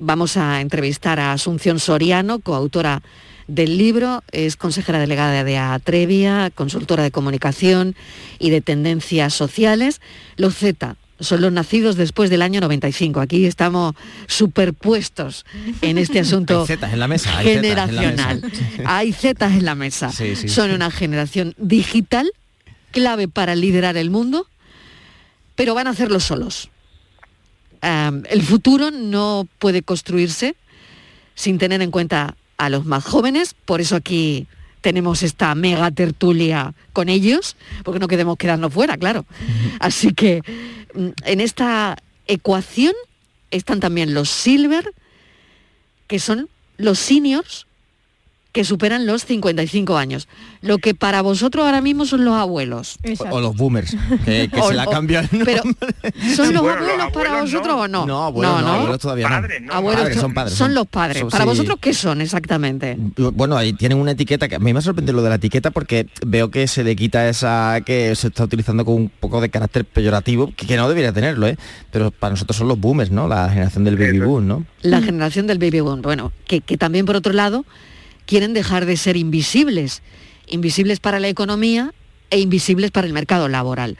vamos 0.00 0.36
a 0.36 0.60
entrevistar 0.60 1.20
a 1.20 1.32
Asunción 1.32 1.78
Soriano, 1.78 2.38
coautora 2.38 3.02
del 3.46 3.78
libro, 3.78 4.22
es 4.32 4.56
consejera 4.56 4.98
delegada 4.98 5.44
de 5.44 5.58
Atrevia, 5.58 6.50
consultora 6.54 7.02
de 7.02 7.10
comunicación 7.10 7.94
y 8.38 8.50
de 8.50 8.60
tendencias 8.60 9.34
sociales. 9.34 10.00
Los 10.36 10.56
Z 10.56 10.96
son 11.20 11.42
los 11.42 11.52
nacidos 11.52 11.96
después 11.96 12.30
del 12.30 12.42
año 12.42 12.60
95. 12.60 13.20
Aquí 13.20 13.44
estamos 13.46 13.94
superpuestos 14.26 15.44
en 15.82 15.98
este 15.98 16.20
asunto 16.20 16.62
Hay 16.62 16.66
zetas 16.66 16.92
en 16.92 16.98
la 16.98 17.08
mesa, 17.08 17.38
hay 17.38 17.46
zetas 17.46 17.64
en 17.64 17.76
la 17.76 17.86
generacional. 17.86 18.40
mesa. 18.42 18.82
Hay 18.86 19.12
zetas 19.12 19.52
en 19.52 19.64
la 19.64 19.74
mesa. 19.74 20.12
Sí, 20.12 20.36
sí. 20.36 20.48
Son 20.48 20.70
una 20.70 20.90
generación 20.90 21.54
digital, 21.58 22.30
clave 22.90 23.28
para 23.28 23.54
liderar 23.54 23.96
el 23.96 24.10
mundo, 24.10 24.46
pero 25.54 25.74
van 25.74 25.86
a 25.86 25.90
hacerlo 25.90 26.20
solos. 26.20 26.70
El 27.82 28.42
futuro 28.42 28.90
no 28.90 29.46
puede 29.58 29.82
construirse 29.82 30.54
sin 31.34 31.56
tener 31.58 31.80
en 31.80 31.90
cuenta 31.90 32.36
a 32.60 32.68
los 32.68 32.84
más 32.84 33.04
jóvenes, 33.04 33.54
por 33.64 33.80
eso 33.80 33.96
aquí 33.96 34.46
tenemos 34.82 35.22
esta 35.22 35.54
mega 35.54 35.90
tertulia 35.90 36.74
con 36.92 37.08
ellos, 37.08 37.56
porque 37.84 37.98
no 37.98 38.06
queremos 38.06 38.36
quedarnos 38.36 38.72
fuera, 38.72 38.98
claro. 38.98 39.24
Así 39.80 40.12
que 40.12 40.42
mm, 40.94 41.08
en 41.24 41.40
esta 41.40 41.96
ecuación 42.26 42.92
están 43.50 43.80
también 43.80 44.12
los 44.12 44.28
silver, 44.28 44.92
que 46.06 46.18
son 46.18 46.50
los 46.76 46.98
seniors 46.98 47.66
que 48.52 48.64
superan 48.64 49.06
los 49.06 49.24
55 49.24 49.96
años. 49.96 50.28
Lo 50.60 50.78
que 50.78 50.94
para 50.94 51.22
vosotros 51.22 51.64
ahora 51.64 51.80
mismo 51.80 52.04
son 52.04 52.24
los 52.24 52.34
abuelos. 52.34 52.96
O, 53.30 53.36
o 53.36 53.40
los 53.40 53.56
boomers, 53.56 53.96
que, 54.24 54.48
que 54.52 54.60
O- 54.60 54.68
se 54.68 54.74
la 54.74 54.86
cambian. 54.86 55.28
Pero, 55.44 55.62
¿son 56.34 56.52
los 56.52 56.62
Bueno, 56.62 56.80
los 56.80 56.88
abuelos 56.90 57.12
para 57.12 57.40
vosotros 57.42 57.74
o 57.74 57.88
no? 57.88 58.06
No, 58.06 58.24
abuelos 58.24 58.60
no, 58.62 58.68
abuelos 58.68 58.98
todavía 58.98 59.28
no. 59.28 59.72
Abuelos 59.72 60.00
Padres, 60.02 60.20
son, 60.20 60.34
padres, 60.34 60.54
son 60.54 60.66
son- 60.68 60.74
los 60.74 60.86
padres. 60.88 61.20
son- 61.20 61.30
¿Para 61.30 61.44
sí. 61.44 61.48
vosotros 61.50 61.78
qué 61.80 61.94
son 61.94 62.20
exactamente? 62.20 62.96
Bueno, 63.16 63.56
ahí 63.56 63.72
tienen 63.72 63.98
una 63.98 64.12
etiqueta 64.12 64.48
que 64.48 64.56
a 64.56 64.58
mí 64.58 64.72
me 64.72 64.78
ha 64.78 64.82
sorprendido 64.82 65.16
lo 65.16 65.22
de 65.22 65.28
la 65.28 65.34
etiqueta 65.36 65.70
porque 65.70 66.06
veo 66.26 66.50
que 66.50 66.66
se 66.66 66.82
le 66.84 66.96
quita 66.96 67.28
esa 67.28 67.80
que 67.86 68.14
se 68.16 68.28
está 68.28 68.44
utilizando 68.44 68.84
con 68.84 68.94
un 68.94 69.08
poco 69.10 69.40
de 69.40 69.48
carácter 69.48 69.84
peyorativo, 69.84 70.52
que, 70.56 70.66
que 70.66 70.76
no 70.76 70.88
debería 70.88 71.12
tenerlo, 71.12 71.46
¿eh? 71.46 71.56
Pero 71.92 72.10
para 72.10 72.32
nosotros 72.32 72.56
son 72.56 72.68
los 72.68 72.78
boomers, 72.80 73.10
¿no? 73.10 73.28
La 73.28 73.48
generación 73.48 73.84
del 73.84 73.96
baby 73.96 74.18
boom, 74.20 74.46
¿no? 74.46 74.64
La 74.82 75.00
generación 75.00 75.46
del 75.46 75.58
baby 75.58 75.80
boom. 75.80 76.02
Bueno, 76.02 76.32
que, 76.46 76.60
que 76.60 76.76
también 76.76 77.06
por 77.06 77.16
otro 77.16 77.32
lado 77.32 77.64
quieren 78.30 78.54
dejar 78.54 78.86
de 78.86 78.96
ser 78.96 79.16
invisibles. 79.16 80.02
Invisibles 80.46 81.00
para 81.00 81.18
la 81.18 81.26
economía 81.26 81.92
e 82.30 82.38
invisibles 82.38 82.92
para 82.92 83.08
el 83.08 83.12
mercado 83.12 83.48
laboral. 83.48 83.98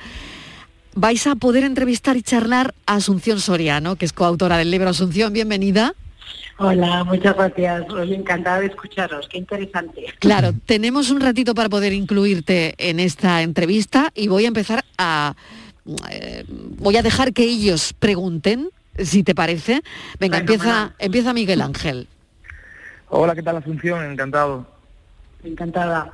Vais 0.95 1.27
a 1.27 1.35
poder 1.35 1.65
entrevistar 1.65 2.17
y 2.17 2.23
charlar 2.23 2.73
a 2.87 2.95
Asunción 2.95 3.41
Soriano, 3.41 3.97
que 3.97 4.05
es 4.05 4.13
coautora 4.13 4.57
del 4.57 4.71
libro 4.71 4.89
Asunción, 4.89 5.33
bienvenida. 5.33 5.95
Hola, 6.59 7.03
muchas 7.03 7.35
gracias. 7.35 7.91
Oye, 7.91 8.15
encantada 8.15 8.61
de 8.61 8.67
escucharos. 8.67 9.27
Qué 9.29 9.39
interesante. 9.39 10.07
Claro, 10.21 10.53
tenemos 10.65 11.11
un 11.11 11.21
ratito 11.21 11.53
para 11.53 11.69
poder 11.69 11.93
incluirte 11.93 12.75
en 12.79 13.01
esta 13.01 13.43
entrevista 13.43 14.13
y 14.15 14.29
voy 14.29 14.45
a 14.45 14.49
empezar 14.49 14.85
a... 14.97 15.35
eh, 16.09 16.45
voy 16.79 16.97
a 16.97 17.03
dejar 17.03 17.33
que 17.33 17.43
ellos 17.43 17.95
pregunten, 17.99 18.69
si 18.97 19.25
te 19.25 19.35
parece. 19.35 19.83
Venga, 20.21 20.39
empieza, 20.39 20.95
empieza 21.01 21.33
Miguel 21.33 21.63
Ángel. 21.63 22.07
Hola, 23.11 23.35
¿qué 23.35 23.43
tal 23.43 23.57
Asunción? 23.57 24.05
Encantado. 24.05 24.67
Encantada. 25.43 26.13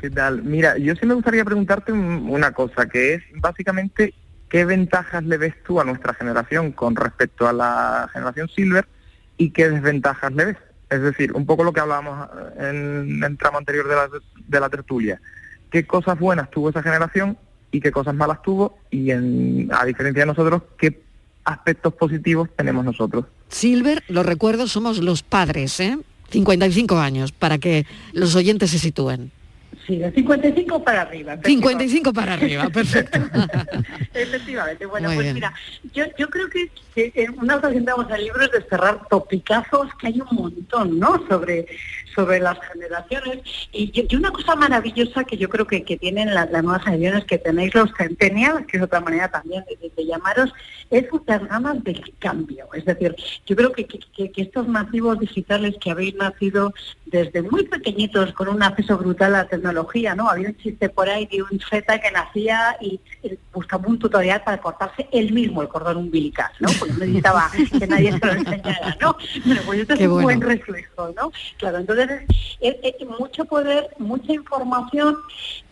¿Qué 0.00 0.10
tal? 0.10 0.42
Mira, 0.42 0.78
yo 0.78 0.94
sí 0.96 1.06
me 1.06 1.14
gustaría 1.14 1.44
preguntarte 1.44 1.92
un- 1.92 2.26
una 2.28 2.52
cosa, 2.52 2.86
que 2.88 3.14
es 3.14 3.22
básicamente 3.36 4.14
qué 4.48 4.64
ventajas 4.64 5.22
le 5.24 5.36
ves 5.38 5.54
tú 5.64 5.80
a 5.80 5.84
nuestra 5.84 6.14
generación 6.14 6.72
con 6.72 6.96
respecto 6.96 7.46
a 7.48 7.52
la 7.52 8.08
generación 8.12 8.48
Silver 8.48 8.86
y 9.36 9.50
qué 9.50 9.68
desventajas 9.70 10.32
le 10.32 10.46
ves. 10.46 10.56
Es 10.90 11.00
decir, 11.02 11.32
un 11.32 11.46
poco 11.46 11.64
lo 11.64 11.72
que 11.72 11.80
hablábamos 11.80 12.28
eh, 12.58 12.70
en 12.70 13.22
el 13.24 13.38
tramo 13.38 13.58
anterior 13.58 13.88
de 13.88 13.94
la, 13.94 14.08
de 14.48 14.60
la 14.60 14.68
tertulia. 14.68 15.20
¿Qué 15.70 15.86
cosas 15.86 16.18
buenas 16.18 16.50
tuvo 16.50 16.70
esa 16.70 16.82
generación 16.82 17.38
y 17.70 17.80
qué 17.80 17.90
cosas 17.92 18.14
malas 18.14 18.42
tuvo? 18.42 18.78
Y 18.90 19.10
en, 19.10 19.70
a 19.72 19.84
diferencia 19.84 20.22
de 20.22 20.26
nosotros, 20.26 20.62
¿qué 20.78 21.02
aspectos 21.44 21.94
positivos 21.94 22.48
tenemos 22.56 22.84
nosotros? 22.84 23.24
Silver, 23.48 24.02
lo 24.08 24.22
recuerdo, 24.22 24.66
somos 24.66 24.98
los 24.98 25.22
padres, 25.22 25.78
¿eh? 25.80 25.98
55 26.32 26.98
años, 26.98 27.30
para 27.32 27.58
que 27.58 27.86
los 28.12 28.34
oyentes 28.34 28.70
se 28.70 28.78
sitúen. 28.78 29.30
Sí, 29.86 29.96
de 29.96 30.12
55 30.12 30.84
para 30.84 31.02
arriba. 31.02 31.36
55 31.42 32.12
para 32.12 32.34
arriba, 32.34 32.68
perfecto. 32.68 33.18
Efectivamente, 34.14 34.86
bueno, 34.86 35.08
Muy 35.08 35.16
pues 35.16 35.24
bien. 35.26 35.34
mira, 35.34 35.54
yo, 35.92 36.04
yo 36.16 36.28
creo 36.28 36.48
que, 36.48 36.70
que 36.94 37.12
en 37.16 37.38
una 37.38 37.56
ocasión 37.56 37.84
damos 37.84 38.08
el 38.10 38.22
libro 38.24 38.44
es 38.44 38.52
desterrar 38.52 39.00
topicazos 39.08 39.88
que 40.00 40.08
hay 40.08 40.20
un 40.20 40.36
montón, 40.36 40.98
¿no? 40.98 41.26
Sobre, 41.28 41.66
sobre 42.14 42.40
las 42.40 42.58
generaciones. 42.72 43.38
Y, 43.72 43.90
yo- 43.90 44.04
y 44.08 44.16
una 44.16 44.30
cosa 44.30 44.54
maravillosa 44.56 45.24
que 45.24 45.36
yo 45.36 45.48
creo 45.48 45.66
que, 45.66 45.82
que 45.84 45.96
tienen 45.96 46.34
las, 46.34 46.50
las 46.50 46.62
nuevas 46.62 46.84
generaciones, 46.84 47.24
que 47.24 47.38
tenéis 47.38 47.74
los 47.74 47.90
centennials, 47.96 48.66
que 48.66 48.76
es 48.76 48.82
otra 48.82 49.00
manera 49.00 49.28
también 49.28 49.64
de, 49.68 49.76
de- 49.76 49.92
de 49.94 50.06
llamaros, 50.06 50.52
es 50.90 51.10
muchas 51.10 51.46
ganas 51.48 51.82
del 51.84 52.02
cambio. 52.18 52.66
Es 52.74 52.84
decir, 52.84 53.14
yo 53.46 53.56
creo 53.56 53.72
que, 53.72 53.86
que- 53.86 54.02
estos 54.36 54.66
nativos 54.68 55.18
digitales 55.20 55.76
que 55.80 55.90
habéis 55.90 56.14
nacido 56.16 56.74
desde 57.06 57.42
muy 57.42 57.64
pequeñitos 57.64 58.32
con 58.32 58.48
un 58.48 58.62
acceso 58.62 58.98
brutal 58.98 59.34
a 59.34 59.42
la 59.42 59.48
tecnología, 59.48 60.14
¿no? 60.14 60.28
Había 60.28 60.48
un 60.48 60.56
chiste 60.56 60.88
por 60.88 61.08
ahí 61.08 61.26
de 61.26 61.42
un 61.42 61.60
Z 61.60 62.00
que 62.00 62.10
nacía 62.10 62.76
y 62.80 62.98
buscaba 63.52 63.86
un 63.86 63.98
tutorial 63.98 64.42
para 64.42 64.58
cortarse 64.60 65.08
él 65.12 65.32
mismo 65.32 65.62
el 65.62 65.68
cordón 65.68 65.96
umbilical, 65.98 66.50
¿no? 66.60 66.68
Porque 66.78 66.92
no 66.94 67.00
necesitaba 67.00 67.50
que 67.78 67.86
nadie 67.86 68.12
se 68.12 68.26
lo 68.26 68.32
enseñara, 68.32 68.96
¿no? 69.00 69.16
Bueno, 69.44 69.60
pues 69.66 69.80
esto 69.80 69.94
Qué 69.96 70.02
es 70.04 70.08
un 70.08 70.14
bueno. 70.22 70.26
buen 70.26 70.40
reflejo, 70.40 71.12
¿no? 71.16 71.30
Claro, 71.58 71.78
entonces 71.78 72.01
es, 72.10 72.76
es- 72.82 72.94
es 73.00 73.06
mucho 73.18 73.44
poder, 73.44 73.88
mucha 73.98 74.32
información 74.32 75.16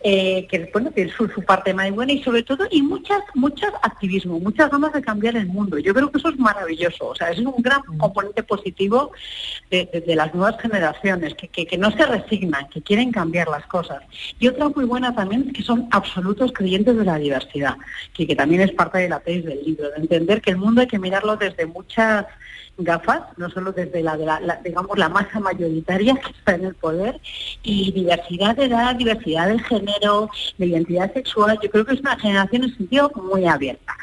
eh, 0.03 0.47
que 0.49 0.69
bueno, 0.73 0.91
tiene 0.91 1.11
su, 1.11 1.27
su 1.27 1.41
parte 1.43 1.73
más 1.73 1.91
buena 1.91 2.13
y 2.13 2.23
sobre 2.23 2.43
todo 2.43 2.65
y 2.71 2.81
muchas, 2.81 3.21
muchas 3.35 3.71
activismo, 3.83 4.39
muchas 4.39 4.69
ganas 4.71 4.93
de 4.93 5.01
cambiar 5.01 5.35
el 5.35 5.47
mundo. 5.47 5.77
Yo 5.79 5.93
creo 5.93 6.11
que 6.11 6.17
eso 6.17 6.29
es 6.29 6.39
maravilloso, 6.39 7.07
o 7.09 7.15
sea, 7.15 7.29
es 7.31 7.39
un 7.39 7.53
gran 7.59 7.81
componente 7.97 8.43
positivo 8.43 9.11
de, 9.69 9.89
de- 9.91 10.01
de 10.01 10.15
las 10.15 10.33
nuevas 10.33 10.59
generaciones, 10.61 11.35
que, 11.35 11.47
que- 11.47 11.65
que 11.67 11.77
no 11.77 11.91
se 11.91 12.05
resignan, 12.05 12.67
que 12.69 12.81
quieren 12.81 13.11
cambiar 13.11 13.47
las 13.47 13.65
cosas. 13.67 14.01
Y 14.39 14.47
otra 14.47 14.69
muy 14.69 14.85
buena 14.85 15.13
también 15.15 15.45
es 15.47 15.53
que 15.53 15.63
son 15.63 15.87
absolutos 15.91 16.51
creyentes 16.53 16.95
de 16.97 17.05
la 17.05 17.17
diversidad, 17.17 17.75
que, 18.13 18.25
que 18.27 18.35
también 18.35 18.61
es 18.61 18.71
parte 18.71 18.97
de 18.99 19.09
la 19.09 19.19
tesis 19.19 19.45
del 19.45 19.63
libro, 19.63 19.89
de 19.89 19.97
entender 19.97 20.41
que 20.41 20.51
el 20.51 20.57
mundo 20.57 20.81
hay 20.81 20.87
que 20.87 20.99
mirarlo 20.99 21.35
desde 21.37 21.65
muchas 21.65 22.25
gafas, 22.77 23.21
no 23.37 23.49
solo 23.49 23.71
desde 23.71 24.01
la, 24.01 24.17
de 24.17 24.25
la, 24.25 24.39
la- 24.39 24.55
digamos 24.63 24.97
la 24.97 25.09
masa 25.09 25.39
mayoritaria 25.39 26.15
que 26.15 26.31
está 26.31 26.55
en 26.55 26.65
el 26.65 26.75
poder 26.75 27.19
y 27.63 27.91
diversidad 27.91 28.55
de 28.55 28.65
edad, 28.65 28.95
diversidad 28.95 29.47
de 29.49 29.59
género, 29.59 30.29
de 30.57 30.65
identidad 30.65 31.13
sexual. 31.13 31.59
Yo 31.61 31.69
creo 31.69 31.85
que 31.85 31.93
es 31.93 31.99
una 32.01 32.17
generación 32.17 32.63
en 32.63 32.75
sentido 32.77 33.11
muy 33.15 33.45
abierta. 33.45 33.95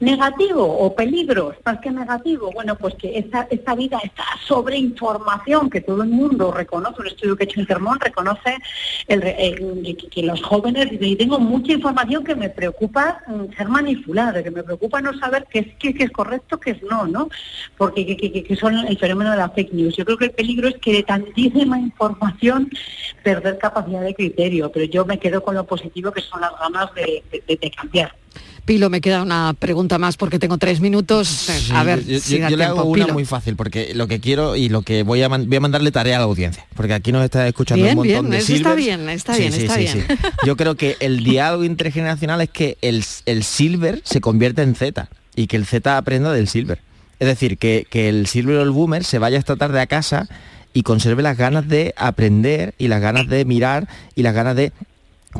Negativo 0.00 0.64
o 0.64 0.94
peligros, 0.94 1.56
más 1.64 1.78
que 1.80 1.90
negativo, 1.90 2.50
bueno, 2.52 2.76
pues 2.76 2.94
que 2.94 3.18
esta, 3.18 3.46
esta 3.50 3.74
vida, 3.74 3.98
esta 4.02 4.24
sobreinformación 4.46 5.68
que 5.70 5.80
todo 5.80 6.02
el 6.02 6.08
mundo 6.08 6.50
reconoce, 6.52 7.00
un 7.00 7.06
estudio 7.08 7.36
que 7.36 7.44
hecho 7.44 7.60
Intermón 7.60 8.00
reconoce 8.00 8.56
el, 9.08 9.22
el- 9.22 9.96
que, 10.10 10.22
los 10.22 10.42
jóvenes, 10.42 10.90
dice, 10.90 11.04
y 11.06 11.16
tengo 11.16 11.38
mucha 11.38 11.72
información 11.72 12.24
que 12.24 12.34
me 12.34 12.48
preocupa 12.48 13.20
mm, 13.26 13.54
ser 13.56 13.68
manipulada, 13.68 14.42
que 14.42 14.50
me 14.50 14.62
preocupa 14.62 15.00
no 15.00 15.12
saber 15.18 15.46
qué 15.50 15.58
es, 15.60 15.66
qué, 15.78 15.92
qué 15.94 16.04
es 16.04 16.10
correcto, 16.10 16.58
qué 16.58 16.70
es 16.72 16.82
no, 16.82 17.06
¿no? 17.06 17.28
Porque 17.76 18.11
que, 18.16 18.16
que- 18.16 18.32
que- 18.32 18.44
que 18.44 18.56
son 18.56 18.76
el 18.78 18.98
fenómeno 18.98 19.30
de 19.30 19.36
la 19.36 19.48
fake 19.50 19.72
news. 19.72 19.96
Yo 19.96 20.04
creo 20.04 20.16
que 20.18 20.26
el 20.26 20.30
peligro 20.32 20.68
es 20.68 20.76
que 20.80 20.92
de 20.92 21.02
tantísima 21.02 21.78
información 21.78 22.70
perder 23.22 23.58
capacidad 23.58 24.02
de 24.02 24.14
criterio, 24.14 24.70
pero 24.72 24.84
yo 24.86 25.04
me 25.04 25.18
quedo 25.18 25.42
con 25.42 25.54
lo 25.54 25.66
positivo 25.66 26.12
que 26.12 26.20
son 26.20 26.40
las 26.40 26.52
ganas 26.60 26.92
de- 26.94 27.22
de- 27.30 27.42
de- 27.48 27.56
de 27.56 27.70
cambiar. 27.70 28.14
Pilo, 28.64 28.88
me 28.90 29.00
queda 29.00 29.22
una 29.22 29.54
pregunta 29.58 29.98
más 29.98 30.16
porque 30.16 30.38
tengo 30.38 30.56
tres 30.56 30.80
minutos. 30.80 31.50
a 31.72 31.82
ver, 31.82 32.06
yo, 32.06 32.20
si 32.20 32.36
yo- 32.36 32.42
da 32.42 32.48
yo 32.48 32.56
le 32.56 32.64
hago 32.64 32.84
una 32.84 33.04
Pilo. 33.06 33.14
muy 33.14 33.24
fácil 33.24 33.56
porque 33.56 33.92
lo 33.92 34.06
que 34.06 34.20
quiero 34.20 34.54
y 34.54 34.68
lo 34.68 34.82
que 34.82 35.02
voy 35.02 35.20
a 35.20 35.28
man- 35.28 35.46
voy 35.48 35.56
a 35.56 35.60
mandarle 35.60 35.90
tarea 35.90 36.16
a 36.16 36.18
la 36.20 36.26
audiencia 36.26 36.64
porque 36.76 36.94
aquí 36.94 37.10
nos 37.10 37.24
está 37.24 37.48
escuchando 37.48 37.82
Bien, 37.84 37.98
un 37.98 38.06
montón 38.06 38.26
bien, 38.26 38.30
de 38.30 38.38
eso 38.38 38.54
está 38.54 38.74
bien, 38.76 39.08
está 39.08 39.34
Sí, 39.34 39.40
bien, 39.40 39.52
sí, 39.52 39.62
está 39.62 39.74
sí, 39.74 39.80
bien. 39.80 40.06
sí. 40.08 40.14
Yo 40.46 40.56
creo 40.56 40.76
que 40.76 40.96
el 41.00 41.24
diálogo 41.24 41.64
intergeneracional 41.64 42.40
es 42.40 42.50
que 42.50 42.78
el, 42.82 43.04
el 43.26 43.42
silver 43.42 44.00
se 44.04 44.20
convierte 44.20 44.62
en 44.62 44.76
Z 44.76 45.08
y 45.34 45.48
que 45.48 45.56
el 45.56 45.66
Z 45.66 45.96
aprenda 45.98 46.32
del 46.32 46.46
silver. 46.46 46.78
Es 47.22 47.28
decir, 47.28 47.56
que, 47.56 47.86
que 47.88 48.08
el 48.08 48.26
silver 48.26 48.56
o 48.56 48.62
el 48.62 48.70
boomer 48.72 49.04
se 49.04 49.20
vaya 49.20 49.38
esta 49.38 49.54
tarde 49.54 49.80
a 49.80 49.86
casa 49.86 50.26
y 50.72 50.82
conserve 50.82 51.22
las 51.22 51.36
ganas 51.36 51.68
de 51.68 51.94
aprender 51.96 52.74
y 52.78 52.88
las 52.88 53.00
ganas 53.00 53.28
de 53.28 53.44
mirar 53.44 53.86
y 54.16 54.24
las 54.24 54.34
ganas 54.34 54.56
de 54.56 54.72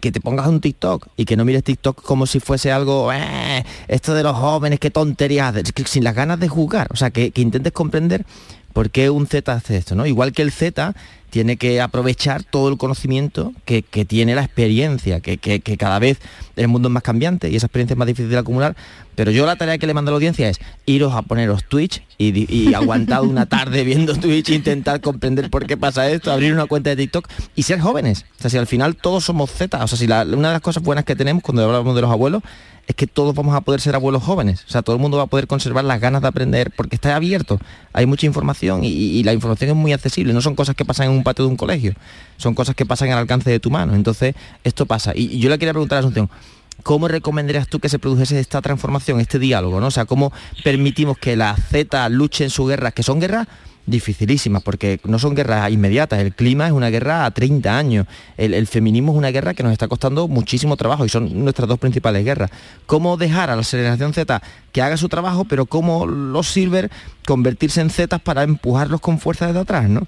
que 0.01 0.13
te 0.13 0.21
pongas 0.21 0.47
un 0.47 0.61
TikTok 0.61 1.09
y 1.17 1.25
que 1.25 1.37
no 1.37 1.45
mires 1.45 1.65
TikTok 1.65 2.01
como 2.01 2.27
si 2.27 2.39
fuese 2.39 2.71
algo, 2.71 3.13
"Eh, 3.13 3.65
esto 3.89 4.15
de 4.15 4.23
los 4.23 4.37
jóvenes, 4.37 4.79
qué 4.79 4.93
tonterías, 4.93 5.57
sin 5.87 6.05
las 6.05 6.15
ganas 6.15 6.39
de 6.39 6.47
jugar, 6.47 6.87
o 6.93 6.97
sea, 6.97 7.11
que, 7.11 7.33
que 7.33 7.41
intentes 7.41 7.73
comprender 7.73 8.27
por 8.73 8.91
qué 8.91 9.11
un 9.11 9.27
Z 9.27 9.53
hace 9.53 9.77
esto, 9.77 9.97
¿no? 9.97 10.07
Igual 10.07 10.31
que 10.31 10.43
el 10.43 10.53
Z 10.53 10.95
tiene 11.33 11.57
que 11.57 11.81
aprovechar 11.81 12.45
todo 12.45 12.69
el 12.69 12.77
conocimiento 12.77 13.55
que, 13.65 13.81
tiene 14.05 14.35
la 14.35 14.45
experiencia, 14.45 15.21
que, 15.21 15.39
cada 15.79 15.99
vez 15.99 16.19
el 16.57 16.69
mundo 16.69 16.89
es 16.89 16.93
más 16.93 17.03
cambiante 17.03 17.49
y 17.49 17.57
esa 17.57 17.69
experiencia 17.69 17.95
es 17.95 17.99
más 17.99 18.07
difícil 18.07 18.29
de 18.29 18.37
acumular, 18.37 18.77
pero 19.15 19.31
yo 19.31 19.47
la 19.47 19.57
tarea 19.57 19.79
que 19.79 19.87
le 19.87 19.95
mando 19.95 20.11
a 20.11 20.13
la 20.13 20.17
audiencia 20.17 20.51
es 20.51 20.61
iros 20.85 21.15
a 21.15 21.23
poneros 21.23 21.65
Twitch 21.65 22.03
y, 22.19 22.55
y 22.55 22.75
aguantad 22.75 23.23
una 23.23 23.47
tarde 23.47 23.83
viendo 23.83 24.15
Twitch, 24.15 24.51
intentar 24.51 25.01
comprender 25.01 25.49
por 25.49 25.67
qué 25.67 25.79
pasa 25.79 26.11
esto, 26.11 26.31
abrir 26.31 26.53
una 26.53 26.67
cuenta 26.67 26.91
de 26.91 26.97
TikTok 26.97 27.27
y 27.57 27.63
ser 27.63 27.81
jóvenes. 27.81 28.27
O 28.39 28.43
sea, 28.43 28.51
si 28.51 28.59
al 28.59 28.67
final 28.67 28.97
todos 28.97 29.25
somos 29.25 29.51
Z, 29.53 29.83
o 29.83 29.89
sea, 29.89 29.97
si 29.97 30.07
la- 30.07 30.25
una 30.25 30.49
de 30.49 30.55
las 30.57 30.61
cosas 30.63 30.83
buenas 30.83 31.07
que 31.07 31.17
tenemos 31.17 31.43
cuando 31.43 31.65
hablamos 31.65 31.95
de 31.95 32.03
los 32.03 32.11
abuelos 32.11 32.43
es 32.87 32.97
que 32.97 33.07
todos 33.07 33.33
vamos 33.35 33.55
a 33.55 33.61
poder 33.61 33.81
ser 33.81 33.95
abuelos 33.95 34.25
jóvenes. 34.25 34.65
O 34.67 34.71
sea, 34.71 34.83
todo 34.83 34.97
el 34.97 35.03
mundo 35.03 35.17
va 35.17 35.23
a 35.23 35.27
poder 35.29 35.47
conservar 35.47 35.85
las 35.85 36.01
ganas 36.01 36.21
de 36.21 36.27
aprender 36.27 36.73
porque 36.77 36.97
está 36.97 37.15
abierto. 37.15 37.61
Hay 37.93 38.07
mucha 38.07 38.27
información 38.27 38.83
y, 38.83 38.89
y 38.89 39.23
la 39.23 39.33
información 39.33 39.71
es 39.71 39.77
muy 39.77 39.93
accesible. 39.93 40.33
No 40.33 40.41
son 40.41 40.57
cosas 40.57 40.75
que 40.75 40.85
pasan 40.85 41.07
en 41.07 41.13
un 41.13 41.22
patio 41.23 41.45
de 41.45 41.51
un 41.51 41.57
colegio. 41.57 41.95
Son 42.37 42.55
cosas 42.55 42.75
que 42.75 42.87
pasan 42.87 43.11
al 43.11 43.19
alcance 43.19 43.51
de 43.51 43.61
tu 43.61 43.71
mano. 43.71 43.95
Entonces, 43.95 44.35
esto 44.65 44.87
pasa. 44.87 45.13
Y, 45.15 45.39
yo 45.39 45.49
le 45.51 45.59
quería 45.59 45.73
preguntar 45.73 45.97
a 45.97 46.01
Asunción, 46.01 46.31
¿cómo 46.83 47.09
recomendarías 47.09 47.69
tú 47.69 47.81
que 47.81 47.89
se 47.89 47.99
produjese 47.99 48.39
esta 48.41 48.61
transformación, 48.61 49.21
este 49.21 49.39
diálogo? 49.39 49.81
¿no? 49.81 49.87
O 49.87 49.91
sea, 49.91 50.05
¿cómo 50.05 50.33
permitimos 50.65 51.19
que 51.19 51.37
la 51.37 51.57
Z 51.57 52.09
luche 52.09 52.45
en 52.45 52.51
sus 52.51 52.69
guerras, 52.69 52.93
que 52.95 53.03
son 53.03 53.21
guerras 53.21 53.47
dificilísimas, 53.87 54.63
porque 54.63 55.01
no 55.05 55.19
son 55.19 55.35
guerras 55.35 55.71
inmediatas, 55.71 56.21
el 56.21 56.33
clima 56.35 56.67
es 56.67 56.73
una 56.73 56.91
guerra 56.91 57.25
a 57.25 57.31
30 57.31 57.77
años, 57.77 58.07
el, 58.37 58.55
el 58.55 58.67
feminismo 58.67 59.13
es 59.13 59.19
una 59.19 59.31
guerra 59.31 59.55
que 59.55 59.63
nos 59.63 59.73
está 59.73 59.89
costando 59.89 60.29
muchísimo 60.29 60.77
trabajo 60.77 61.05
y 61.05 61.09
son 61.09 61.45
nuestras 61.45 61.69
dos 61.69 61.79
principales 61.79 62.25
guerras. 62.25 62.51
¿Cómo 62.87 63.17
dejar 63.17 63.51
a 63.51 63.57
la 63.57 63.65
generación 63.65 64.15
Z 64.15 64.41
que 64.71 64.83
haga 64.83 64.97
su 64.97 65.09
trabajo, 65.09 65.45
pero 65.45 65.67
cómo 65.67 66.07
los 66.07 66.49
Silver 66.49 66.91
convertirse 67.27 67.81
en 67.81 67.91
Zetas 67.91 68.21
para 68.21 68.45
empujarlos 68.45 69.01
con 69.01 69.19
fuerza 69.19 69.47
desde 69.47 69.61
atrás, 69.61 69.89
¿no? 69.89 70.07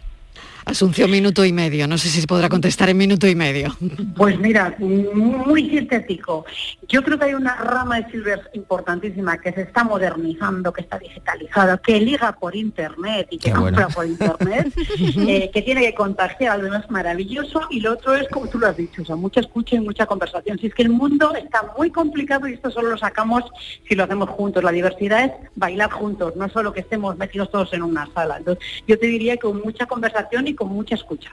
Asunción, 0.67 1.11
minuto 1.11 1.45
y 1.45 1.53
medio. 1.53 1.87
No 1.87 1.99
sé 1.99 2.09
si 2.09 2.21
se 2.21 2.27
podrá 2.27 2.49
contestar 2.49 2.89
en 2.89 2.97
minuto 2.97 3.27
y 3.27 3.35
medio. 3.35 3.77
Pues 4.17 4.39
mira, 4.39 4.75
muy 4.79 5.69
sintético. 5.69 6.47
Yo 6.89 7.03
creo 7.03 7.19
que 7.19 7.27
hay 7.27 7.35
una 7.35 7.57
rama 7.57 8.01
de 8.01 8.11
Silver 8.11 8.51
importantísima 8.55 9.39
que 9.39 9.53
se 9.53 9.63
está 9.63 9.85
modernizando, 9.85 10.73
que 10.73 10.81
está 10.83 10.99
digitalizada, 10.99 11.79
que 11.79 12.01
liga 12.01 12.33
por 12.33 12.57
internet 12.57 13.29
y 13.31 13.39
que 13.39 13.51
Qué 13.51 13.57
compra 13.57 13.89
bueno. 13.89 13.95
por 13.95 14.07
internet, 14.07 14.73
eh, 15.29 15.51
que 15.53 15.63
tiene 15.63 15.83
que 15.83 15.95
contagiar 15.95 16.53
algo 16.53 16.69
más 16.69 16.91
maravilloso 16.91 17.63
y 17.71 17.81
lo 17.81 17.93
otro 17.93 18.15
es 18.15 18.29
como 18.29 18.49
tú 18.49 18.59
lo 18.59 18.67
has 18.67 18.77
dicho, 18.77 19.03
o 19.03 19.05
sea, 19.05 19.17
mucha 19.17 19.41
escucha 19.41 19.77
y 19.77 19.81
mucha 19.81 20.07
conversación. 20.07 20.59
Si 20.59 20.69
es 20.69 20.75
que 20.75 20.83
el 20.83 20.91
mundo 20.91 21.35
está 21.35 21.73
muy 21.77 21.91
complicado 21.91 22.49
y 22.49 22.55
esto 22.55 22.71
solo 22.71 22.91
lo 22.91 22.99
sacamos 22.99 23.45
si 23.89 23.95
lo 23.95 24.05
hacemos 24.05 24.31
juntos. 24.31 24.65
La 24.65 24.73
diversidad 24.73 25.25
es 25.25 25.33
bailar 25.55 25.91
juntos, 25.91 26.37
no 26.37 26.49
solo 26.49 26.73
que 26.73 26.81
estemos 26.81 27.17
metidos 27.19 27.51
todos 27.51 27.73
en 27.75 27.83
una 27.83 28.09
sala. 28.15 28.39
Entonces, 28.39 28.65
yo 28.89 28.99
te 28.99 29.07
diría 29.07 29.35
que 29.35 29.45
con 29.45 29.61
mucha 29.61 29.85
conversación 29.85 30.47
y 30.47 30.54
con 30.55 30.69
mucha 30.69 30.95
escucha. 30.95 31.31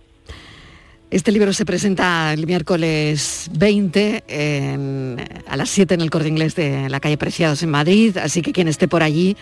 Este 1.09 1.31
libro 1.33 1.51
se 1.51 1.65
presenta 1.65 2.31
el 2.31 2.47
miércoles 2.47 3.49
20 3.53 4.23
en- 4.29 5.17
a 5.45 5.57
las 5.57 5.69
7 5.69 5.93
en 5.95 6.01
el 6.01 6.09
Corte 6.09 6.29
Inglés 6.29 6.55
de 6.55 6.87
la 6.89 7.01
calle 7.01 7.17
Preciados 7.17 7.61
en 7.63 7.69
Madrid, 7.69 8.17
así 8.17 8.41
que 8.41 8.53
quien 8.53 8.69
esté 8.69 8.87
por 8.87 9.03
allí 9.03 9.35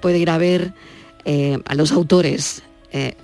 puede 0.00 0.18
ir 0.18 0.28
a 0.30 0.36
ver 0.38 0.72
eh, 1.24 1.58
a 1.64 1.74
los 1.74 1.92
autores. 1.92 2.62
eh, 2.92 3.14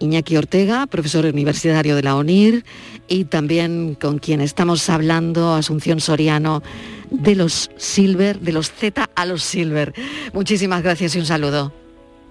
Iñaki 0.00 0.36
Ortega, 0.36 0.86
profesor 0.86 1.24
universitario 1.26 1.96
de 1.96 2.02
la 2.04 2.14
ONIR, 2.14 2.64
y 3.08 3.24
también 3.24 3.96
con 4.00 4.20
quien 4.20 4.40
estamos 4.40 4.88
hablando, 4.88 5.54
Asunción 5.54 5.98
Soriano, 5.98 6.62
de 7.10 7.34
los 7.34 7.68
Silver, 7.78 8.38
de 8.38 8.52
los 8.52 8.70
Z 8.70 9.10
a 9.12 9.26
los 9.26 9.42
Silver. 9.42 9.92
Muchísimas 10.32 10.84
gracias 10.84 11.16
y 11.16 11.18
un 11.18 11.26
saludo. 11.26 11.72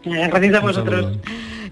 Gracias 0.06 0.54
a 0.54 0.60
vosotros. 0.62 1.18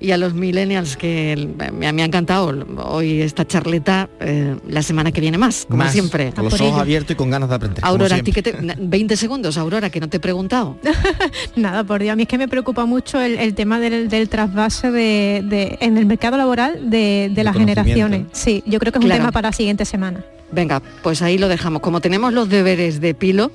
Y 0.06 0.12
a 0.12 0.18
los 0.18 0.36
millennials 0.36 0.98
que 0.98 1.50
me, 1.74 1.92
me 1.92 2.02
ha 2.04 2.06
encantado 2.06 2.54
hoy 2.86 3.22
esta 3.22 3.44
charleta, 3.48 4.08
eh, 4.20 4.56
la 4.68 4.84
semana 4.84 5.12
que 5.12 5.20
viene 5.20 5.40
más, 5.40 5.66
como 5.66 5.80
Más, 5.84 5.94
siempre. 5.94 6.32
Con 6.32 6.46
los 6.46 6.62
ojos 6.62 6.80
abiertos 6.80 7.14
y 7.14 7.16
con 7.16 7.32
ganas 7.32 7.50
de 7.50 7.56
aprender. 7.56 7.84
Aurora, 7.84 8.18
¿a 8.18 8.20
ti 8.22 8.32
siempre. 8.32 8.52
que 8.54 8.76
te, 8.76 8.76
20 8.80 9.18
segundos, 9.18 9.58
Aurora, 9.58 9.90
que 9.90 10.00
no 10.00 10.08
te 10.08 10.18
he 10.18 10.20
preguntado. 10.20 10.78
Nada, 11.56 11.84
por 11.84 12.02
Dios, 12.04 12.14
a 12.14 12.16
mí 12.16 12.22
es 12.24 12.30
que 12.30 12.38
me 12.38 12.48
preocupa 12.48 12.86
mucho 12.86 13.20
el, 13.20 13.38
el 13.40 13.56
tema 13.56 13.80
del, 13.80 14.08
del 14.10 14.30
trasvase 14.30 14.92
de, 14.92 15.44
de- 15.44 15.78
en 15.82 15.98
el 15.98 16.06
mercado 16.06 16.38
laboral 16.38 16.90
de, 16.92 17.32
de 17.34 17.44
las 17.44 17.56
generaciones. 17.58 18.28
Sí, 18.32 18.62
yo 18.68 18.78
creo 18.80 18.92
que 18.92 19.00
es 19.00 19.06
Claro. 19.06 19.16
un 19.22 19.22
tema 19.26 19.32
para 19.32 19.50
la 19.50 19.54
siguiente 19.54 19.86
semana. 19.86 20.24
Venga, 20.52 20.82
pues 21.04 21.22
ahí 21.22 21.38
lo 21.38 21.48
dejamos. 21.48 21.82
Como 21.82 22.00
tenemos 22.02 22.32
los 22.34 22.48
deberes 22.50 23.02
de 23.02 23.14
pilo. 23.14 23.52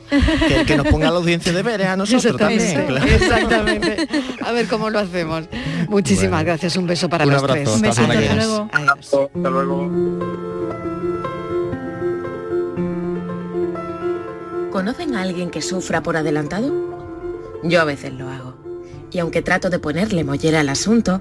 Que, 0.49 0.65
que 0.67 0.77
nos 0.77 0.87
ponga 0.89 1.11
la 1.11 1.17
audiencia 1.19 1.53
de 1.53 1.63
veres 1.63 1.87
a 1.87 1.97
nosotros 1.97 2.37
también. 2.37 2.87
Claro. 2.87 3.07
exactamente. 3.07 4.09
A 4.45 4.53
ver 4.53 4.67
cómo 4.67 4.91
lo 4.91 4.99
hacemos. 4.99 5.45
Muchísimas 5.89 6.45
gracias. 6.45 6.77
Un 6.77 6.87
beso 6.87 7.09
para 7.09 7.25
Un 7.25 7.31
los 7.33 7.43
abrazo, 7.43 7.55
tres. 7.63 7.75
hasta 7.75 7.87
la 7.87 7.93
semana 7.95 8.13
que 8.15 8.21
viene. 8.21 8.43
Adiós. 8.73 9.15
Hasta 9.35 9.51
luego. 9.51 9.91
¿Conocen 14.73 15.15
a 15.17 15.23
alguien 15.23 15.51
que 15.51 15.63
sufra 15.63 16.03
por 16.03 16.17
adelantado? 16.17 16.73
Yo 17.65 17.81
a 17.81 17.85
veces 17.85 18.13
lo 18.13 18.29
hago. 18.29 18.55
Y 19.11 19.19
aunque 19.19 19.43
trato 19.43 19.71
de 19.71 19.79
ponerle 19.79 20.23
mollera 20.25 20.61
al 20.61 20.69
asunto, 20.69 21.21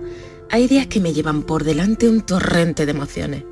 hay 0.52 0.68
días 0.68 0.88
que 0.88 1.00
me 1.00 1.14
llevan 1.14 1.42
por 1.44 1.64
delante 1.64 2.08
un 2.08 2.22
torrente 2.22 2.86
de 2.86 2.92
emociones. 2.92 3.44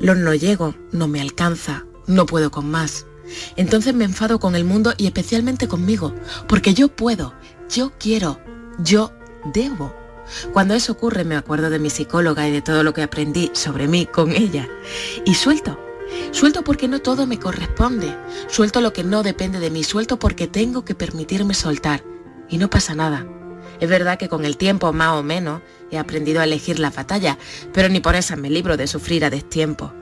Los 0.00 0.16
no 0.16 0.34
llego, 0.34 0.74
no 0.92 1.08
me 1.08 1.20
alcanza, 1.20 1.84
no 2.06 2.26
puedo 2.26 2.50
con 2.50 2.70
más. 2.70 3.06
Entonces 3.56 3.94
me 3.94 4.04
enfado 4.04 4.38
con 4.38 4.56
el 4.56 4.64
mundo 4.64 4.94
y 4.96 5.06
especialmente 5.06 5.68
conmigo, 5.68 6.14
porque 6.46 6.74
yo 6.74 6.88
puedo, 6.88 7.34
yo 7.68 7.92
quiero, 7.98 8.40
yo 8.78 9.12
debo. 9.52 9.94
Cuando 10.52 10.74
eso 10.74 10.92
ocurre 10.92 11.24
me 11.24 11.36
acuerdo 11.36 11.70
de 11.70 11.78
mi 11.78 11.90
psicóloga 11.90 12.48
y 12.48 12.52
de 12.52 12.62
todo 12.62 12.82
lo 12.82 12.92
que 12.92 13.02
aprendí 13.02 13.50
sobre 13.54 13.88
mí 13.88 14.06
con 14.06 14.32
ella. 14.32 14.68
Y 15.24 15.34
suelto. 15.34 15.78
Suelto 16.30 16.64
porque 16.64 16.88
no 16.88 17.00
todo 17.00 17.26
me 17.26 17.38
corresponde. 17.38 18.14
Suelto 18.48 18.80
lo 18.80 18.92
que 18.92 19.04
no 19.04 19.22
depende 19.22 19.58
de 19.58 19.70
mí. 19.70 19.84
Suelto 19.84 20.18
porque 20.18 20.46
tengo 20.46 20.84
que 20.84 20.94
permitirme 20.94 21.54
soltar. 21.54 22.02
Y 22.48 22.58
no 22.58 22.70
pasa 22.70 22.94
nada. 22.94 23.26
Es 23.80 23.88
verdad 23.88 24.18
que 24.18 24.28
con 24.28 24.44
el 24.44 24.56
tiempo, 24.56 24.92
más 24.92 25.12
o 25.14 25.22
menos, 25.22 25.62
he 25.90 25.98
aprendido 25.98 26.40
a 26.40 26.44
elegir 26.44 26.78
las 26.78 26.94
batallas, 26.94 27.36
pero 27.72 27.88
ni 27.88 28.00
por 28.00 28.16
esas 28.16 28.38
me 28.38 28.50
libro 28.50 28.76
de 28.76 28.86
sufrir 28.86 29.24
a 29.24 29.30
destiempo. 29.30 29.92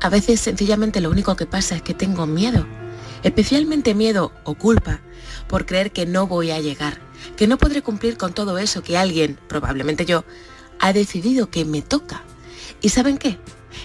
A 0.00 0.08
veces 0.08 0.40
sencillamente 0.40 1.00
lo 1.00 1.10
único 1.10 1.36
que 1.36 1.46
pasa 1.46 1.76
es 1.76 1.82
que 1.82 1.94
tengo 1.94 2.26
miedo. 2.26 2.66
Especialmente 3.22 3.94
miedo 3.94 4.32
o 4.44 4.54
culpa 4.54 5.00
por 5.48 5.64
creer 5.64 5.92
que 5.92 6.04
no 6.04 6.26
voy 6.26 6.50
a 6.50 6.60
llegar, 6.60 6.98
que 7.36 7.46
no 7.46 7.56
podré 7.56 7.82
cumplir 7.82 8.18
con 8.18 8.34
todo 8.34 8.58
eso 8.58 8.82
que 8.82 8.98
alguien, 8.98 9.38
probablemente 9.48 10.04
yo, 10.04 10.24
ha 10.78 10.92
decidido 10.92 11.48
que 11.48 11.64
me 11.64 11.80
toca. 11.80 12.22
¿Y 12.82 12.90
saben 12.90 13.16
qué? 13.16 13.38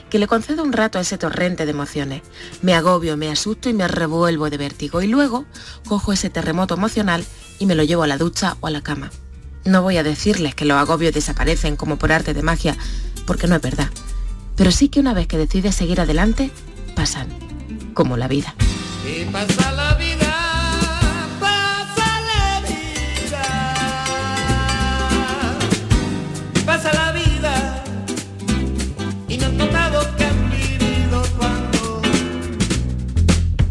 Que 0.09 0.19
le 0.19 0.27
concedo 0.27 0.63
un 0.63 0.73
rato 0.73 0.97
a 0.97 1.01
ese 1.01 1.17
torrente 1.17 1.65
de 1.65 1.71
emociones. 1.71 2.21
Me 2.61 2.73
agobio, 2.73 3.15
me 3.15 3.29
asusto 3.29 3.69
y 3.69 3.73
me 3.73 3.87
revuelvo 3.87 4.49
de 4.49 4.57
vértigo. 4.57 5.01
Y 5.01 5.07
luego 5.07 5.45
cojo 5.87 6.11
ese 6.11 6.29
terremoto 6.29 6.73
emocional 6.73 7.23
y 7.59 7.65
me 7.65 7.75
lo 7.75 7.83
llevo 7.83 8.03
a 8.03 8.07
la 8.07 8.17
ducha 8.17 8.57
o 8.61 8.67
a 8.67 8.71
la 8.71 8.81
cama. 8.81 9.11
No 9.65 9.81
voy 9.83 9.97
a 9.97 10.03
decirles 10.03 10.55
que 10.55 10.65
los 10.65 10.77
agobios 10.77 11.13
desaparecen 11.13 11.75
como 11.75 11.97
por 11.97 12.11
arte 12.11 12.33
de 12.33 12.41
magia, 12.41 12.77
porque 13.27 13.47
no 13.47 13.55
es 13.55 13.61
verdad. 13.61 13.89
Pero 14.55 14.71
sí 14.71 14.89
que 14.89 14.99
una 14.99 15.13
vez 15.13 15.27
que 15.27 15.37
decides 15.37 15.75
seguir 15.75 16.01
adelante, 16.01 16.51
pasan, 16.95 17.27
como 17.93 18.17
la 18.17 18.27
vida. 18.27 18.55
Y 19.05 19.25
pasa 19.25 19.71
la 19.73 19.93
vida. 19.95 20.39
pasa 26.65 26.93
la 26.93 27.11
vida 27.13 27.83
y 29.27 29.37
que 29.37 30.29
vivido 30.51 31.23
cuando 31.35 32.01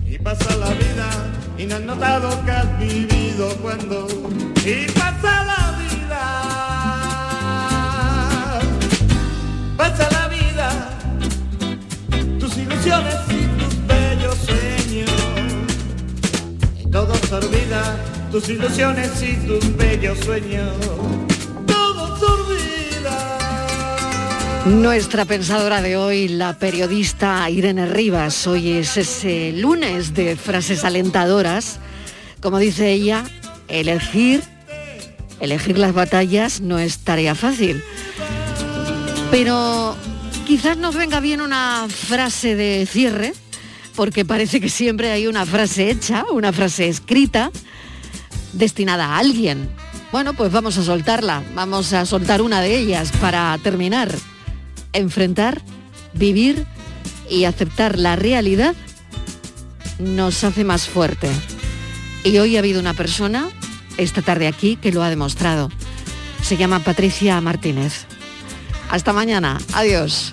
y 0.05 0.18
pasa 0.18 0.57
la 0.57 0.70
vida 0.70 1.09
y 1.57 1.66
no 1.66 1.76
han 1.76 1.86
notado 1.86 2.45
que 2.45 2.51
has 2.51 2.78
vivido 2.80 3.18
pasa 9.77 10.09
la 10.11 10.29
vida, 10.29 10.99
tus 12.39 12.57
ilusiones 12.57 13.16
y 13.31 13.47
tus 13.59 13.87
bellos 13.87 14.37
sueños. 14.47 15.11
Y 16.83 16.91
todo 16.91 17.14
se 17.14 17.35
olvida, 17.35 17.97
tus 18.31 18.49
ilusiones 18.49 19.23
y 19.23 19.37
tus 19.47 19.77
bellos 19.77 20.19
sueños. 20.21 20.73
Nuestra 24.66 25.25
pensadora 25.25 25.81
de 25.81 25.97
hoy, 25.97 26.29
la 26.29 26.59
periodista 26.59 27.49
Irene 27.49 27.87
Rivas, 27.87 28.47
hoy 28.47 28.73
es 28.73 28.99
ese 28.99 29.53
lunes 29.53 30.12
de 30.12 30.37
frases 30.37 30.85
alentadoras. 30.85 31.79
Como 32.41 32.59
dice 32.59 32.93
ella, 32.93 33.25
elegir, 33.69 34.43
elegir 35.41 35.79
las 35.79 35.95
batallas 35.95 36.61
no 36.61 36.79
es 36.79 36.99
tarea 36.99 37.35
fácil. 37.35 37.83
Pero 39.31 39.97
quizás 40.47 40.77
nos 40.77 40.95
venga 40.95 41.21
bien 41.21 41.41
una 41.41 41.87
frase 41.89 42.55
de 42.55 42.87
cierre, 42.91 43.35
porque 43.95 44.25
parece 44.25 44.61
que 44.61 44.69
siempre 44.69 45.11
hay 45.11 45.27
una 45.27 45.45
frase 45.45 45.91
hecha, 45.91 46.25
una 46.33 46.53
frase 46.53 46.89
escrita, 46.89 47.51
destinada 48.53 49.07
a 49.07 49.19
alguien. 49.19 49.69
Bueno, 50.11 50.33
pues 50.35 50.51
vamos 50.51 50.79
a 50.79 50.85
soltarla, 50.85 51.43
vamos 51.55 51.93
a 51.93 52.07
soltar 52.07 52.41
una 52.41 52.61
de 52.62 52.79
ellas 52.79 53.12
para 53.21 53.59
terminar. 53.62 54.14
Enfrentar, 54.95 55.61
vivir 56.14 56.64
y 57.29 57.45
aceptar 57.45 57.99
la 57.99 58.16
realidad 58.16 58.75
nos 59.99 60.45
hace 60.45 60.64
más 60.64 60.89
fuerte. 60.89 61.29
Y 62.25 62.39
hoy 62.39 62.57
ha 62.57 62.61
habido 62.61 62.81
una 62.81 62.95
persona, 62.95 63.49
esta 63.99 64.23
tarde 64.23 64.47
aquí, 64.47 64.77
que 64.77 64.93
lo 64.93 65.03
ha 65.03 65.11
demostrado. 65.11 65.71
Se 66.43 66.57
llama 66.57 66.81
Patricia 66.81 67.39
Martínez. 67.41 68.07
Hasta 68.91 69.13
mañana. 69.13 69.59
Adiós. 69.75 70.33